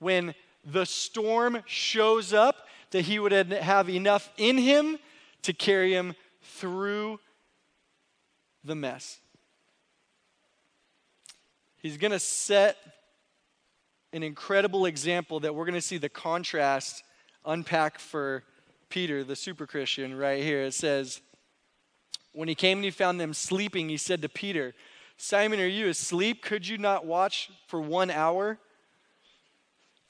When 0.00 0.34
the 0.64 0.84
storm 0.84 1.62
shows 1.66 2.32
up, 2.32 2.66
that 2.90 3.02
he 3.02 3.18
would 3.18 3.32
have 3.32 3.88
enough 3.88 4.30
in 4.36 4.58
him 4.58 4.98
to 5.42 5.52
carry 5.52 5.92
him 5.92 6.14
through 6.42 7.20
the 8.64 8.74
mess. 8.74 9.18
He's 11.76 11.96
going 11.96 12.10
to 12.10 12.18
set 12.18 12.76
an 14.12 14.22
incredible 14.22 14.86
example 14.86 15.40
that 15.40 15.54
we're 15.54 15.64
going 15.64 15.74
to 15.74 15.80
see 15.80 15.98
the 15.98 16.08
contrast 16.08 17.04
unpack 17.46 17.98
for 17.98 18.42
Peter, 18.90 19.22
the 19.22 19.36
super 19.36 19.66
Christian, 19.66 20.16
right 20.16 20.42
here. 20.42 20.62
It 20.62 20.74
says, 20.74 21.20
When 22.32 22.48
he 22.48 22.54
came 22.54 22.78
and 22.78 22.84
he 22.84 22.90
found 22.90 23.20
them 23.20 23.32
sleeping, 23.32 23.88
he 23.88 23.96
said 23.96 24.20
to 24.22 24.28
Peter, 24.28 24.74
Simon, 25.16 25.60
are 25.60 25.66
you 25.66 25.88
asleep? 25.88 26.42
Could 26.42 26.66
you 26.66 26.76
not 26.76 27.06
watch 27.06 27.50
for 27.68 27.80
one 27.80 28.10
hour? 28.10 28.58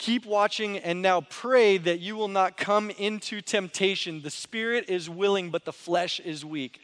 Keep 0.01 0.27
watching 0.27 0.79
and 0.79 1.01
now 1.01 1.21
pray 1.21 1.79
that 1.79 2.01
you 2.01 2.17
will 2.17 2.29
not 2.29 2.57
come 2.57 2.91
into 2.91 3.41
temptation. 3.41 4.23
The 4.23 4.31
spirit 4.31 4.87
is 4.89 5.09
willing, 5.09 5.51
but 5.51 5.65
the 5.65 5.73
flesh 5.73 6.19
is 6.19 6.45
weak. 6.45 6.81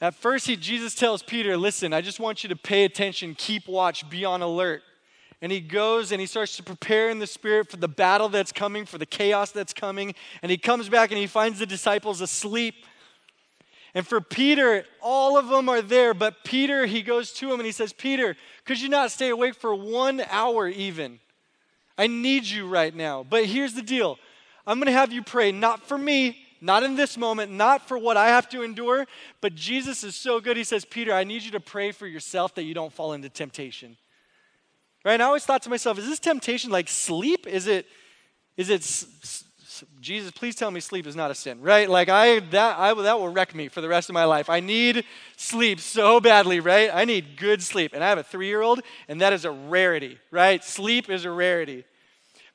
At 0.00 0.14
first, 0.14 0.46
he, 0.46 0.56
Jesus 0.56 0.94
tells 0.94 1.22
Peter, 1.22 1.56
Listen, 1.56 1.94
I 1.94 2.02
just 2.02 2.20
want 2.20 2.42
you 2.42 2.50
to 2.50 2.56
pay 2.56 2.84
attention, 2.84 3.34
keep 3.34 3.66
watch, 3.66 4.10
be 4.10 4.26
on 4.26 4.42
alert 4.42 4.82
and 5.44 5.52
he 5.52 5.60
goes 5.60 6.10
and 6.10 6.22
he 6.22 6.26
starts 6.26 6.56
to 6.56 6.62
prepare 6.62 7.10
in 7.10 7.18
the 7.18 7.26
spirit 7.26 7.70
for 7.70 7.76
the 7.76 7.86
battle 7.86 8.30
that's 8.30 8.50
coming, 8.50 8.86
for 8.86 8.96
the 8.96 9.04
chaos 9.04 9.50
that's 9.50 9.74
coming. 9.74 10.14
And 10.40 10.50
he 10.50 10.56
comes 10.56 10.88
back 10.88 11.10
and 11.10 11.18
he 11.18 11.26
finds 11.26 11.58
the 11.58 11.66
disciples 11.66 12.22
asleep. 12.22 12.86
And 13.92 14.06
for 14.06 14.22
Peter, 14.22 14.86
all 15.02 15.36
of 15.36 15.48
them 15.48 15.68
are 15.68 15.82
there, 15.82 16.14
but 16.14 16.44
Peter, 16.44 16.86
he 16.86 17.02
goes 17.02 17.30
to 17.34 17.52
him 17.52 17.60
and 17.60 17.66
he 17.66 17.72
says, 17.72 17.92
Peter, 17.92 18.36
could 18.64 18.80
you 18.80 18.88
not 18.88 19.10
stay 19.10 19.28
awake 19.28 19.54
for 19.54 19.74
one 19.74 20.22
hour 20.30 20.66
even? 20.66 21.20
I 21.96 22.06
need 22.06 22.44
you 22.44 22.66
right 22.66 22.94
now. 22.94 23.24
But 23.28 23.46
here's 23.46 23.74
the 23.74 23.82
deal 23.82 24.18
I'm 24.66 24.78
going 24.78 24.86
to 24.86 24.92
have 24.92 25.12
you 25.12 25.22
pray, 25.22 25.52
not 25.52 25.86
for 25.86 25.98
me, 25.98 26.38
not 26.60 26.82
in 26.82 26.96
this 26.96 27.16
moment, 27.16 27.52
not 27.52 27.86
for 27.86 27.98
what 27.98 28.16
I 28.16 28.28
have 28.28 28.48
to 28.50 28.62
endure, 28.62 29.06
but 29.40 29.54
Jesus 29.54 30.02
is 30.02 30.16
so 30.16 30.40
good. 30.40 30.56
He 30.56 30.64
says, 30.64 30.84
Peter, 30.84 31.12
I 31.12 31.24
need 31.24 31.42
you 31.42 31.50
to 31.52 31.60
pray 31.60 31.92
for 31.92 32.06
yourself 32.06 32.54
that 32.54 32.62
you 32.62 32.72
don't 32.72 32.92
fall 32.92 33.12
into 33.12 33.28
temptation. 33.28 33.96
Right? 35.04 35.14
And 35.14 35.22
I 35.22 35.26
always 35.26 35.44
thought 35.44 35.62
to 35.62 35.70
myself, 35.70 35.98
is 35.98 36.08
this 36.08 36.18
temptation 36.18 36.70
like 36.70 36.88
sleep? 36.88 37.46
Is 37.46 37.66
it, 37.66 37.86
is 38.56 38.70
it, 38.70 38.80
Jesus, 40.00 40.30
please 40.30 40.54
tell 40.54 40.70
me 40.70 40.80
sleep 40.80 41.06
is 41.06 41.16
not 41.16 41.30
a 41.30 41.34
sin, 41.34 41.60
right? 41.60 41.88
Like 41.88 42.08
I, 42.08 42.40
that, 42.40 42.78
I, 42.78 42.94
that 43.02 43.18
will 43.18 43.30
wreck 43.30 43.54
me 43.54 43.68
for 43.68 43.80
the 43.80 43.88
rest 43.88 44.08
of 44.08 44.12
my 44.14 44.24
life. 44.24 44.50
I 44.50 44.60
need 44.60 45.04
sleep 45.36 45.80
so 45.80 46.20
badly, 46.20 46.60
right? 46.60 46.90
I 46.92 47.04
need 47.04 47.36
good 47.36 47.62
sleep. 47.62 47.92
And 47.94 48.04
I 48.04 48.08
have 48.08 48.18
a 48.18 48.22
three-year-old, 48.22 48.80
and 49.08 49.20
that 49.20 49.32
is 49.32 49.44
a 49.44 49.50
rarity, 49.50 50.18
right? 50.30 50.62
Sleep 50.62 51.08
is 51.08 51.24
a 51.24 51.30
rarity. 51.30 51.84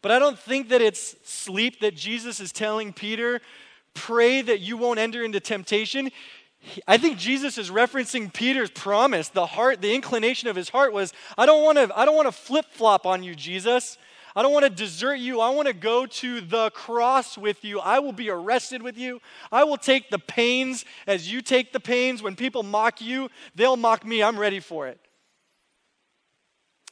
But 0.02 0.12
I 0.12 0.20
don't 0.20 0.40
think 0.40 0.70
that 0.70 0.82
it's 0.82 1.16
sleep 1.24 1.82
that 1.82 1.96
Jesus 1.96 2.40
is 2.40 2.52
telling 2.52 2.94
Peter, 2.94 3.42
pray 3.94 4.42
that 4.42 4.62
you 4.62 4.78
won't 4.78 5.00
enter 5.00 5.24
into 5.24 5.40
temptation. 5.40 6.12
I 6.88 6.98
think 6.98 7.18
Jesus 7.18 7.58
is 7.58 7.70
referencing 7.70 8.34
Peter's 8.34 8.70
promise. 8.70 9.30
The 9.30 9.46
heart, 9.46 9.82
the 9.82 9.94
inclination 9.94 10.50
of 10.50 10.56
his 10.56 10.70
heart 10.70 10.94
was, 10.94 11.14
I 11.38 11.46
don't 11.46 11.64
want 11.64 11.78
to, 11.78 11.98
I 11.98 12.06
don't 12.06 12.16
want 12.16 12.28
to 12.28 12.34
flip-flop 12.34 13.06
on 13.06 13.24
you, 13.24 13.36
Jesus. 13.36 13.98
I 14.40 14.42
don't 14.42 14.54
want 14.54 14.64
to 14.64 14.70
desert 14.70 15.16
you. 15.16 15.42
I 15.42 15.50
want 15.50 15.68
to 15.68 15.74
go 15.74 16.06
to 16.06 16.40
the 16.40 16.70
cross 16.70 17.38
with 17.38 17.66
you. 17.66 17.82
I 17.82 18.00
will 18.00 18.14
be 18.14 18.30
arrested 18.30 18.82
with 18.82 18.98
you. 18.98 19.20
I 19.52 19.66
will 19.66 19.76
take 19.76 20.10
the 20.10 20.18
pains 20.18 20.86
as 21.08 21.30
you 21.30 21.42
take 21.42 21.74
the 21.74 21.80
pains. 21.82 22.24
When 22.24 22.38
people 22.38 22.64
mock 22.64 23.02
you, 23.02 23.28
they'll 23.54 23.76
mock 23.76 24.06
me. 24.06 24.24
I'm 24.24 24.40
ready 24.40 24.62
for 24.62 24.88
it. 24.88 24.98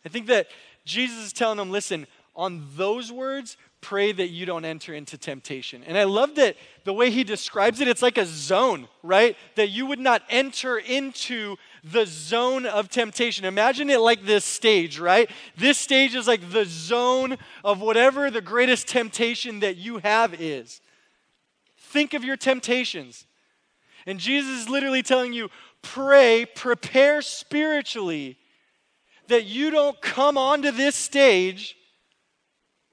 I 0.05 0.09
think 0.09 0.27
that 0.27 0.47
Jesus 0.83 1.27
is 1.27 1.31
telling 1.31 1.55
them, 1.55 1.71
listen, 1.71 2.05
on 2.35 2.67
those 2.75 3.13
words, 3.13 3.55
pray 3.81 4.11
that 4.11 4.29
you 4.29 4.45
don't 4.45 4.65
enter 4.65 4.93
into 4.93 5.17
temptation. 5.17 5.83
And 5.83 5.97
I 5.97 6.03
love 6.03 6.35
that 6.35 6.55
the 6.83 6.93
way 6.93 7.11
he 7.11 7.23
describes 7.23 7.79
it, 7.79 7.87
it's 7.87 8.01
like 8.01 8.17
a 8.17 8.25
zone, 8.25 8.87
right? 9.03 9.37
That 9.55 9.69
you 9.69 9.85
would 9.85 9.99
not 9.99 10.23
enter 10.29 10.77
into 10.77 11.55
the 11.83 12.05
zone 12.05 12.65
of 12.65 12.89
temptation. 12.89 13.45
Imagine 13.45 13.89
it 13.89 13.99
like 13.99 14.25
this 14.25 14.43
stage, 14.43 14.99
right? 14.99 15.29
This 15.55 15.77
stage 15.77 16.15
is 16.15 16.27
like 16.27 16.51
the 16.51 16.65
zone 16.65 17.37
of 17.63 17.79
whatever 17.79 18.31
the 18.31 18.41
greatest 18.41 18.87
temptation 18.87 19.59
that 19.59 19.77
you 19.77 19.99
have 19.99 20.33
is. 20.41 20.81
Think 21.77 22.13
of 22.13 22.23
your 22.23 22.37
temptations. 22.37 23.25
And 24.05 24.19
Jesus 24.19 24.61
is 24.61 24.69
literally 24.69 25.03
telling 25.03 25.33
you, 25.33 25.49
pray, 25.81 26.45
prepare 26.55 27.21
spiritually 27.21 28.37
that 29.27 29.45
you 29.45 29.69
don't 29.69 30.01
come 30.01 30.37
onto 30.37 30.71
this 30.71 30.95
stage 30.95 31.76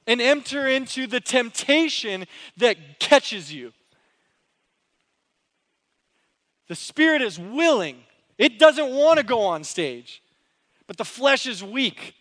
and 0.06 0.20
enter 0.20 0.68
into 0.68 1.06
the 1.06 1.20
temptation 1.20 2.26
that 2.56 2.98
catches 2.98 3.52
you. 3.52 3.72
The 6.68 6.74
spirit 6.74 7.22
is 7.22 7.38
willing, 7.38 7.98
it 8.38 8.58
doesn't 8.58 8.90
want 8.90 9.18
to 9.18 9.24
go 9.24 9.42
on 9.42 9.64
stage, 9.64 10.22
but 10.86 10.96
the 10.96 11.04
flesh 11.04 11.46
is 11.46 11.62
weak. 11.62 12.14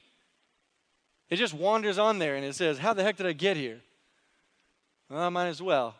It 1.30 1.38
just 1.38 1.54
wanders 1.54 1.98
on 1.98 2.20
there 2.20 2.36
and 2.36 2.46
it 2.46 2.54
says, 2.54 2.78
How 2.78 2.94
the 2.94 3.04
heck 3.04 3.18
did 3.18 3.26
I 3.26 3.34
get 3.34 3.58
here? 3.58 3.82
Well, 5.10 5.22
I 5.22 5.30
might 5.30 5.48
as 5.48 5.62
well. 5.62 5.96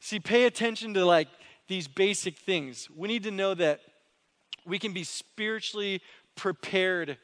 See, 0.00 0.20
pay 0.20 0.44
attention 0.44 0.94
to 0.94 1.04
like 1.04 1.28
these 1.68 1.86
basic 1.86 2.36
things. 2.36 2.88
We 2.96 3.08
need 3.08 3.22
to 3.24 3.30
know 3.30 3.54
that 3.54 3.80
we 4.64 4.78
can 4.78 4.92
be 4.92 5.04
spiritually 5.04 6.00
prepared 6.34 7.18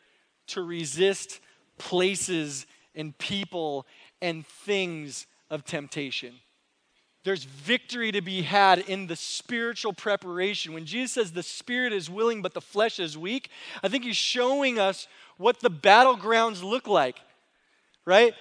to 0.49 0.63
resist 0.63 1.41
places 1.79 2.67
and 2.95 3.17
people 3.19 3.87
and 4.21 4.47
things 4.47 5.27
of 5.51 5.65
temptation. 5.65 6.35
There's 7.25 7.45
victory 7.45 8.13
to 8.13 8.21
be 8.21 8.43
had 8.43 8.81
in 8.81 9.07
the 9.07 9.17
spiritual 9.17 9.95
preparation. 9.95 10.75
When 10.75 10.85
Jesus 10.85 11.13
says 11.13 11.33
the 11.33 11.43
spirit 11.43 11.93
is 11.93 12.11
willing 12.11 12.43
but 12.43 12.53
the 12.53 12.61
flesh 12.61 13.01
is 13.01 13.17
weak, 13.17 13.49
I 13.83 13.89
think 13.89 14.05
he's 14.05 14.17
showing 14.17 14.79
us 14.79 15.09
what 15.39 15.61
the 15.61 15.71
battlegrounds 15.71 16.63
look 16.63 16.87
like, 16.87 17.17
right? 18.05 18.35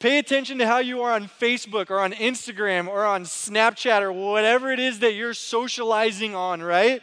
Pay 0.00 0.18
attention 0.18 0.58
to 0.58 0.66
how 0.66 0.78
you 0.78 1.00
are 1.00 1.12
on 1.12 1.26
Facebook 1.26 1.90
or 1.90 1.98
on 1.98 2.12
Instagram 2.12 2.88
or 2.88 3.06
on 3.06 3.24
Snapchat 3.24 4.02
or 4.02 4.12
whatever 4.12 4.70
it 4.70 4.78
is 4.78 4.98
that 4.98 5.14
you're 5.14 5.32
socializing 5.32 6.34
on, 6.34 6.62
right? 6.62 7.00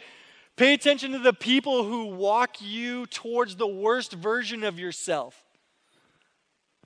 Pay 0.56 0.74
attention 0.74 1.10
to 1.12 1.18
the 1.18 1.32
people 1.32 1.82
who 1.82 2.06
walk 2.06 2.58
you 2.60 3.06
towards 3.06 3.56
the 3.56 3.66
worst 3.66 4.12
version 4.12 4.62
of 4.62 4.78
yourself 4.78 5.42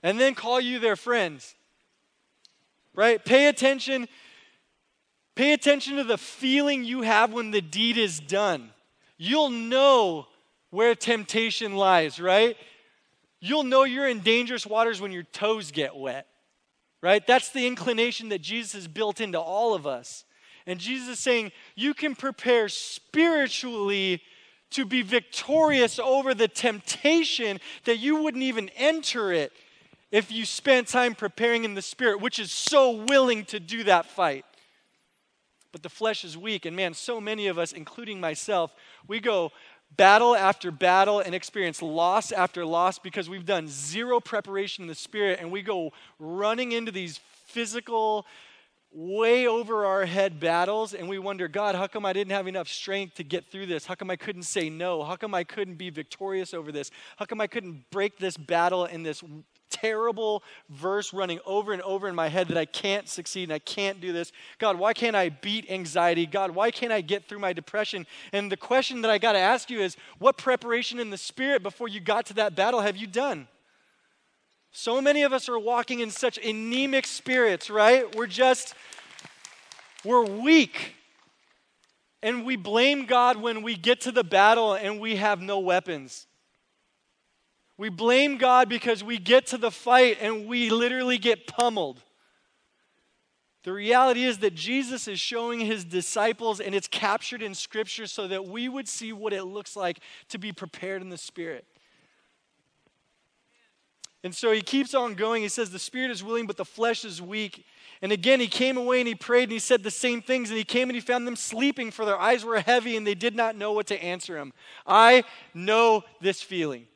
and 0.02 0.20
then 0.20 0.34
call 0.34 0.60
you 0.60 0.78
their 0.78 0.96
friends. 0.96 1.54
Right? 2.94 3.22
Pay 3.24 3.48
attention. 3.48 4.08
Pay 5.34 5.52
attention 5.52 5.96
to 5.96 6.04
the 6.04 6.18
feeling 6.18 6.84
you 6.84 7.02
have 7.02 7.32
when 7.32 7.50
the 7.50 7.60
deed 7.60 7.98
is 7.98 8.20
done. 8.20 8.70
You'll 9.18 9.50
know 9.50 10.26
where 10.70 10.94
temptation 10.94 11.76
lies, 11.76 12.18
right? 12.18 12.56
You'll 13.40 13.64
know 13.64 13.84
you're 13.84 14.08
in 14.08 14.20
dangerous 14.20 14.66
waters 14.66 15.00
when 15.00 15.12
your 15.12 15.22
toes 15.24 15.70
get 15.70 15.96
wet, 15.96 16.26
right? 17.02 17.26
That's 17.26 17.50
the 17.50 17.66
inclination 17.66 18.30
that 18.30 18.40
Jesus 18.40 18.72
has 18.72 18.88
built 18.88 19.20
into 19.20 19.38
all 19.38 19.74
of 19.74 19.86
us. 19.86 20.24
And 20.66 20.80
Jesus 20.80 21.08
is 21.08 21.18
saying, 21.20 21.52
you 21.76 21.94
can 21.94 22.14
prepare 22.14 22.68
spiritually 22.68 24.22
to 24.70 24.84
be 24.84 25.02
victorious 25.02 25.98
over 25.98 26.34
the 26.34 26.48
temptation 26.48 27.60
that 27.84 27.98
you 27.98 28.22
wouldn't 28.22 28.42
even 28.42 28.68
enter 28.76 29.32
it 29.32 29.52
if 30.10 30.30
you 30.30 30.44
spent 30.44 30.88
time 30.88 31.14
preparing 31.14 31.64
in 31.64 31.74
the 31.74 31.82
spirit, 31.82 32.20
which 32.20 32.38
is 32.38 32.52
so 32.52 33.04
willing 33.04 33.44
to 33.46 33.60
do 33.60 33.84
that 33.84 34.06
fight. 34.06 34.44
But 35.72 35.82
the 35.82 35.88
flesh 35.88 36.24
is 36.24 36.38
weak. 36.38 36.64
And 36.64 36.76
man, 36.76 36.94
so 36.94 37.20
many 37.20 37.48
of 37.48 37.58
us, 37.58 37.72
including 37.72 38.20
myself, 38.20 38.74
we 39.08 39.20
go 39.20 39.52
battle 39.96 40.34
after 40.34 40.70
battle 40.70 41.20
and 41.20 41.34
experience 41.34 41.80
loss 41.82 42.32
after 42.32 42.64
loss 42.64 42.98
because 42.98 43.28
we've 43.28 43.46
done 43.46 43.68
zero 43.68 44.20
preparation 44.20 44.82
in 44.82 44.88
the 44.88 44.94
spirit 44.94 45.38
and 45.40 45.50
we 45.50 45.62
go 45.62 45.92
running 46.18 46.72
into 46.72 46.92
these 46.92 47.20
physical 47.46 48.26
way 48.92 49.46
over 49.46 49.84
our 49.84 50.06
head 50.06 50.40
battles 50.40 50.94
and 50.94 51.08
we 51.08 51.18
wonder, 51.18 51.48
God, 51.48 51.74
how 51.74 51.86
come 51.86 52.06
I 52.06 52.12
didn't 52.12 52.32
have 52.32 52.46
enough 52.46 52.68
strength 52.68 53.16
to 53.16 53.24
get 53.24 53.46
through 53.50 53.66
this? 53.66 53.84
How 53.84 53.94
come 53.94 54.10
I 54.10 54.16
couldn't 54.16 54.44
say 54.44 54.70
no? 54.70 55.02
How 55.04 55.16
come 55.16 55.34
I 55.34 55.44
couldn't 55.44 55.74
be 55.74 55.90
victorious 55.90 56.54
over 56.54 56.72
this? 56.72 56.90
How 57.16 57.26
come 57.26 57.40
I 57.40 57.46
couldn't 57.46 57.90
break 57.90 58.18
this 58.18 58.36
battle 58.36 58.86
in 58.86 59.02
this 59.02 59.22
terrible 59.70 60.42
verse 60.68 61.12
running 61.12 61.40
over 61.44 61.72
and 61.72 61.82
over 61.82 62.08
in 62.08 62.14
my 62.14 62.28
head 62.28 62.48
that 62.48 62.56
I 62.56 62.64
can't 62.64 63.08
succeed 63.08 63.44
and 63.44 63.52
I 63.52 63.58
can't 63.58 64.00
do 64.00 64.12
this? 64.12 64.32
God, 64.58 64.78
why 64.78 64.92
can't 64.92 65.16
I 65.16 65.28
beat 65.28 65.70
anxiety? 65.70 66.26
God, 66.26 66.50
why 66.52 66.70
can't 66.70 66.92
I 66.92 67.00
get 67.00 67.28
through 67.28 67.38
my 67.38 67.52
depression? 67.52 68.06
And 68.32 68.50
the 68.50 68.56
question 68.56 69.02
that 69.02 69.10
I 69.10 69.18
got 69.18 69.32
to 69.32 69.38
ask 69.38 69.70
you 69.70 69.80
is 69.80 69.96
what 70.18 70.38
preparation 70.38 70.98
in 70.98 71.10
the 71.10 71.18
spirit 71.18 71.62
before 71.62 71.88
you 71.88 72.00
got 72.00 72.26
to 72.26 72.34
that 72.34 72.54
battle 72.54 72.80
have 72.80 72.96
you 72.96 73.06
done? 73.06 73.48
So 74.72 75.00
many 75.00 75.22
of 75.22 75.32
us 75.32 75.48
are 75.48 75.58
walking 75.58 76.00
in 76.00 76.10
such 76.10 76.36
anemic 76.38 77.06
spirits, 77.06 77.70
right? 77.70 78.14
We're 78.14 78.26
just, 78.26 78.74
we're 80.04 80.24
weak. 80.24 80.94
And 82.22 82.44
we 82.44 82.56
blame 82.56 83.06
God 83.06 83.36
when 83.36 83.62
we 83.62 83.76
get 83.76 84.02
to 84.02 84.12
the 84.12 84.24
battle 84.24 84.74
and 84.74 85.00
we 85.00 85.16
have 85.16 85.40
no 85.40 85.60
weapons. 85.60 86.26
We 87.78 87.88
blame 87.90 88.38
God 88.38 88.68
because 88.68 89.04
we 89.04 89.18
get 89.18 89.46
to 89.48 89.58
the 89.58 89.70
fight 89.70 90.18
and 90.20 90.46
we 90.46 90.70
literally 90.70 91.18
get 91.18 91.46
pummeled. 91.46 92.02
The 93.64 93.72
reality 93.72 94.24
is 94.24 94.38
that 94.38 94.54
Jesus 94.54 95.08
is 95.08 95.18
showing 95.18 95.58
his 95.58 95.84
disciples, 95.84 96.60
and 96.60 96.72
it's 96.72 96.86
captured 96.86 97.42
in 97.42 97.52
Scripture 97.52 98.06
so 98.06 98.28
that 98.28 98.46
we 98.46 98.68
would 98.68 98.86
see 98.86 99.12
what 99.12 99.32
it 99.32 99.42
looks 99.42 99.74
like 99.74 99.98
to 100.28 100.38
be 100.38 100.52
prepared 100.52 101.02
in 101.02 101.08
the 101.08 101.18
Spirit. 101.18 101.66
And 104.22 104.34
so 104.34 104.52
he 104.52 104.60
keeps 104.60 104.94
on 104.94 105.14
going. 105.14 105.42
He 105.42 105.48
says, 105.48 105.70
The 105.70 105.78
spirit 105.78 106.10
is 106.10 106.22
willing, 106.22 106.46
but 106.46 106.56
the 106.56 106.64
flesh 106.64 107.04
is 107.04 107.20
weak. 107.20 107.64
And 108.02 108.12
again, 108.12 108.40
he 108.40 108.48
came 108.48 108.76
away 108.76 109.00
and 109.00 109.08
he 109.08 109.14
prayed 109.14 109.44
and 109.44 109.52
he 109.52 109.58
said 109.58 109.82
the 109.82 109.90
same 109.90 110.20
things. 110.20 110.48
And 110.48 110.58
he 110.58 110.64
came 110.64 110.88
and 110.88 110.94
he 110.94 111.00
found 111.00 111.26
them 111.26 111.36
sleeping, 111.36 111.90
for 111.90 112.04
their 112.04 112.18
eyes 112.18 112.44
were 112.44 112.60
heavy 112.60 112.96
and 112.96 113.06
they 113.06 113.14
did 113.14 113.36
not 113.36 113.56
know 113.56 113.72
what 113.72 113.86
to 113.86 114.02
answer 114.02 114.36
him. 114.36 114.52
I 114.86 115.24
know 115.54 116.04
this 116.20 116.42
feeling. 116.42 116.86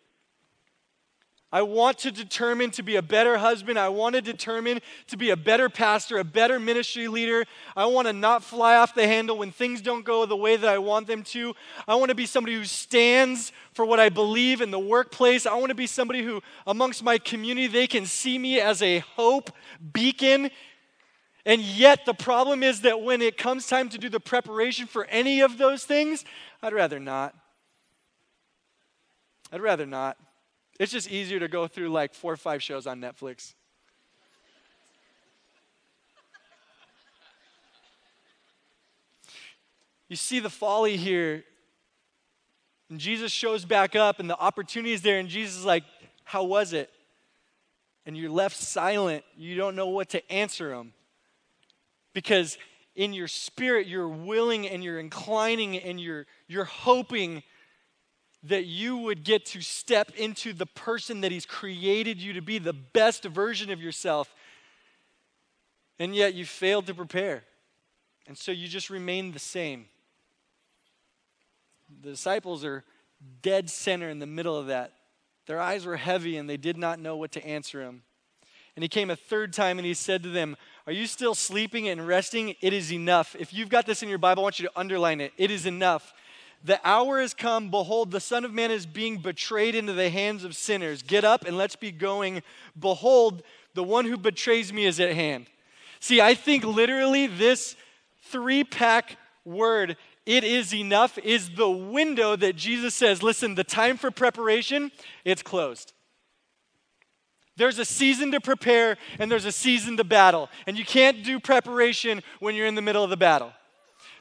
I 1.53 1.63
want 1.63 1.99
to 1.99 2.13
determine 2.13 2.71
to 2.73 2.83
be 2.85 2.95
a 2.95 3.03
better 3.03 3.37
husband. 3.37 3.77
I 3.77 3.89
want 3.89 4.15
to 4.15 4.21
determine 4.21 4.81
to 5.09 5.17
be 5.17 5.31
a 5.31 5.37
better 5.37 5.69
pastor, 5.69 6.19
a 6.19 6.25
better 6.25 6.61
ministry 6.61 7.09
leader. 7.09 7.45
I 7.77 7.87
want 7.87 8.07
to 8.07 8.13
not 8.13 8.45
fly 8.45 8.77
off 8.77 8.95
the 8.95 9.07
handle 9.07 9.37
when 9.37 9.51
things 9.51 9.81
don't 9.81 10.05
go 10.05 10.25
the 10.27 10.37
way 10.37 10.57
that 10.57 10.69
I 10.69 10.79
want 10.79 11.09
them 11.09 11.25
to. 11.25 11.57
I 11.89 11.97
want 11.97 12.11
to 12.11 12.15
be 12.15 12.27
somebody 12.27 12.55
who 12.55 12.65
stands 12.65 13.51
for 13.73 13.85
what 13.85 13.99
I 13.99 14.11
believe 14.11 14.61
in 14.61 14.71
the 14.71 14.79
workplace. 14.79 15.45
I 15.45 15.55
want 15.55 15.71
to 15.71 15.75
be 15.75 15.89
somebody 15.89 16.23
who, 16.23 16.41
amongst 16.69 17.03
my 17.03 17.19
community, 17.19 17.67
they 17.67 17.89
can 17.89 18.07
see 18.07 18.39
me 18.39 18.61
as 18.61 18.81
a 18.81 19.01
hope 19.01 19.51
beacon. 19.93 20.51
And 21.45 21.63
yet, 21.63 22.07
the 22.07 22.15
problem 22.15 22.63
is 22.63 22.83
that 22.83 23.03
when 23.03 23.21
it 23.21 23.37
comes 23.37 23.67
time 23.67 23.89
to 23.89 23.99
do 23.99 24.09
the 24.09 24.21
preparation 24.21 24.87
for 24.87 25.07
any 25.07 25.41
of 25.41 25.59
those 25.59 25.85
things, 25.85 26.25
I'd 26.63 26.75
rather 26.75 27.01
not. 27.01 27.35
I'd 29.51 29.63
rather 29.63 29.87
not. 29.87 30.17
It's 30.81 30.93
just 30.93 31.11
easier 31.11 31.38
to 31.38 31.47
go 31.47 31.66
through 31.66 31.90
like 31.90 32.14
four 32.14 32.33
or 32.33 32.38
five 32.38 32.62
shows 32.62 32.87
on 32.87 33.03
Netflix. 33.03 33.53
You 40.09 40.16
see 40.16 40.40
the 40.40 40.49
folly 40.49 40.97
here. 40.97 41.45
And 42.88 42.99
Jesus 42.99 43.31
shows 43.31 43.66
back 43.66 43.95
up, 43.95 44.21
and 44.21 44.29
the 44.29 44.38
opportunity 44.38 44.95
is 44.95 45.03
there, 45.03 45.19
and 45.19 45.29
Jesus 45.29 45.59
is 45.59 45.64
like, 45.66 45.85
How 46.25 46.45
was 46.45 46.73
it? 46.73 46.90
And 48.07 48.16
you're 48.16 48.31
left 48.31 48.57
silent. 48.57 49.23
You 49.37 49.57
don't 49.57 49.77
know 49.77 49.88
what 49.88 50.09
to 50.09 50.33
answer 50.33 50.73
him. 50.73 50.95
Because 52.14 52.57
in 52.97 53.12
your 53.12 53.29
spirit, 53.29 53.87
you're 53.87 54.09
willing 54.09 54.66
and 54.66 54.83
you're 54.83 54.99
inclining 54.99 55.77
and 55.77 56.01
you're, 56.01 56.27
you're 56.49 56.64
hoping 56.64 57.43
that 58.44 58.64
you 58.64 58.96
would 58.96 59.24
get 59.24 59.44
to 59.46 59.61
step 59.61 60.11
into 60.16 60.53
the 60.53 60.66
person 60.66 61.20
that 61.20 61.33
He's 61.33 61.46
created 61.46 62.18
you 62.20 62.33
to 62.35 62.42
be, 62.42 62.59
the 62.59 62.72
best 62.72 63.24
version 63.24 63.70
of 63.70 63.81
yourself. 63.81 64.35
And 65.98 66.14
yet 66.14 66.35
you 66.35 66.46
failed 66.46 66.87
to 66.87 66.94
prepare. 66.94 67.44
And 68.26 68.38
so 68.38 68.53
you 68.53 68.68
just 68.68 68.88
remain 68.90 69.33
the 69.33 69.38
same. 69.38 69.87
The 72.03 72.11
disciples 72.11 72.64
are 72.64 72.85
dead 73.42 73.68
center 73.68 74.09
in 74.09 74.18
the 74.18 74.26
middle 74.26 74.57
of 74.57 74.68
that. 74.68 74.92
Their 75.46 75.61
eyes 75.61 75.85
were 75.85 75.96
heavy 75.96 76.37
and 76.37 76.48
they 76.48 76.57
did 76.57 76.76
not 76.76 77.00
know 77.00 77.16
what 77.16 77.33
to 77.33 77.44
answer 77.44 77.83
him. 77.83 78.03
And 78.76 78.85
he 78.85 78.88
came 78.88 79.11
a 79.11 79.16
third 79.16 79.53
time 79.53 79.79
and 79.79 79.85
he 79.85 79.94
said 79.94 80.22
to 80.22 80.29
them, 80.29 80.57
Are 80.87 80.92
you 80.92 81.07
still 81.07 81.35
sleeping 81.35 81.88
and 81.88 82.07
resting? 82.07 82.55
It 82.61 82.72
is 82.72 82.92
enough. 82.92 83.35
If 83.38 83.53
you've 83.53 83.68
got 83.68 83.85
this 83.85 84.03
in 84.03 84.09
your 84.09 84.18
Bible, 84.18 84.42
I 84.42 84.44
want 84.44 84.61
you 84.61 84.68
to 84.68 84.79
underline 84.79 85.20
it. 85.20 85.33
It 85.37 85.50
is 85.50 85.66
enough. 85.66 86.14
The 86.62 86.81
hour 86.85 87.20
has 87.20 87.33
come. 87.33 87.70
Behold, 87.70 88.11
the 88.11 88.20
Son 88.20 88.44
of 88.44 88.53
Man 88.53 88.70
is 88.70 88.85
being 88.85 89.18
betrayed 89.18 89.75
into 89.75 89.92
the 89.92 90.11
hands 90.11 90.44
of 90.44 90.55
sinners. 90.55 91.03
Get 91.03 91.25
up 91.25 91.46
and 91.46 91.57
let's 91.57 91.77
be 91.77 91.90
going. 91.90 92.42
Behold, 92.79 93.42
the 93.75 93.83
one 93.83 94.05
who 94.05 94.16
betrays 94.16 94.73
me 94.73 94.85
is 94.85 95.01
at 95.01 95.14
hand. 95.14 95.46
See, 96.01 96.20
I 96.20 96.35
think 96.35 96.64
literally 96.64 97.27
this 97.27 97.77
three 98.25 98.64
pack 98.64 99.16
word, 99.44 99.96
it 100.27 100.44
is 100.44 100.75
enough, 100.75 101.18
is 101.18 101.51
the 101.51 101.70
window 101.70 102.37
that 102.37 102.57
Jesus 102.57 102.94
says, 102.94 103.23
listen, 103.23 103.55
the 103.55 103.64
time 103.64 103.96
for 103.96 104.11
preparation, 104.11 104.90
it's 105.25 105.42
closed. 105.42 105.92
There's 107.57 107.79
a 107.79 107.85
season 107.85 108.33
to 108.33 108.40
prepare 108.40 108.96
and 109.18 109.31
there's 109.31 109.44
a 109.44 109.53
season 109.53 109.96
to 109.99 110.05
battle. 110.05 110.49
And 110.66 110.79
you 110.79 110.85
can't 110.85 111.23
do 111.23 111.38
preparation 111.38 112.23
when 112.38 112.55
you're 112.55 112.66
in 112.66 112.75
the 112.75 112.83
middle 112.83 113.05
of 113.05 113.11
the 113.11 113.16
battle. 113.16 113.53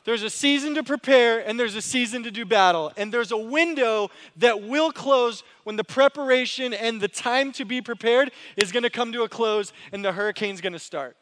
There's 0.06 0.24
a 0.24 0.30
season 0.30 0.76
to 0.76 0.84
prepare 0.84 1.40
and 1.40 1.60
there's 1.60 1.76
a 1.76 1.82
season 1.82 2.24
to 2.24 2.32
do 2.32 2.46
battle. 2.46 2.92
And 2.98 3.14
there's 3.14 3.32
a 3.32 3.38
window 3.38 4.10
that 4.38 4.62
will 4.62 4.92
close 4.92 5.44
when 5.64 5.76
the 5.76 5.84
preparation 5.84 6.74
and 6.74 7.00
the 7.00 7.08
time 7.08 7.52
to 7.54 7.66
be 7.66 7.82
prepared 7.82 8.32
is 8.58 8.72
going 8.72 8.84
to 8.84 8.90
come 8.90 9.12
to 9.14 9.24
a 9.24 9.30
close 9.30 9.74
and 9.92 10.04
the 10.04 10.12
hurricane's 10.12 10.62
going 10.62 10.74
to 10.74 10.80
start. 10.80 11.16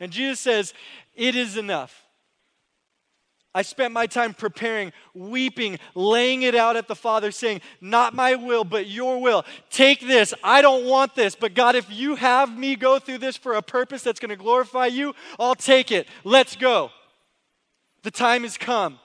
And 0.00 0.10
Jesus 0.10 0.40
says, 0.40 0.74
It 1.14 1.36
is 1.36 1.56
enough. 1.56 2.04
I 3.52 3.62
spent 3.62 3.92
my 3.92 4.06
time 4.06 4.32
preparing, 4.32 4.92
weeping, 5.12 5.80
laying 5.96 6.42
it 6.42 6.54
out 6.54 6.76
at 6.76 6.86
the 6.86 6.94
Father, 6.94 7.32
saying, 7.32 7.60
Not 7.80 8.14
my 8.14 8.36
will, 8.36 8.64
but 8.64 8.86
your 8.86 9.20
will. 9.20 9.44
Take 9.70 10.00
this. 10.00 10.32
I 10.44 10.62
don't 10.62 10.86
want 10.86 11.16
this. 11.16 11.34
But 11.34 11.54
God, 11.54 11.74
if 11.74 11.90
you 11.90 12.14
have 12.14 12.56
me 12.56 12.76
go 12.76 12.98
through 12.98 13.18
this 13.18 13.36
for 13.36 13.54
a 13.54 13.62
purpose 13.62 14.02
that's 14.02 14.20
going 14.20 14.30
to 14.30 14.36
glorify 14.36 14.86
you, 14.86 15.14
I'll 15.38 15.56
take 15.56 15.90
it. 15.90 16.06
Let's 16.22 16.54
go. 16.54 16.90
The 18.02 18.10
time 18.10 18.42
has 18.42 18.56
come. 18.56 18.98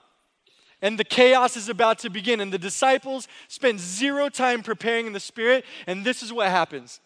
And 0.81 0.99
the 0.99 1.03
chaos 1.03 1.57
is 1.57 1.69
about 1.69 1.99
to 1.99 2.09
begin. 2.09 2.39
And 2.39 2.51
the 2.51 2.57
disciples 2.57 3.27
spend 3.47 3.79
zero 3.79 4.29
time 4.29 4.61
preparing 4.61 5.07
in 5.07 5.13
the 5.13 5.19
Spirit. 5.19 5.65
And 5.87 6.05
this 6.05 6.21
is 6.21 6.31
what 6.31 6.49
happens 6.49 6.99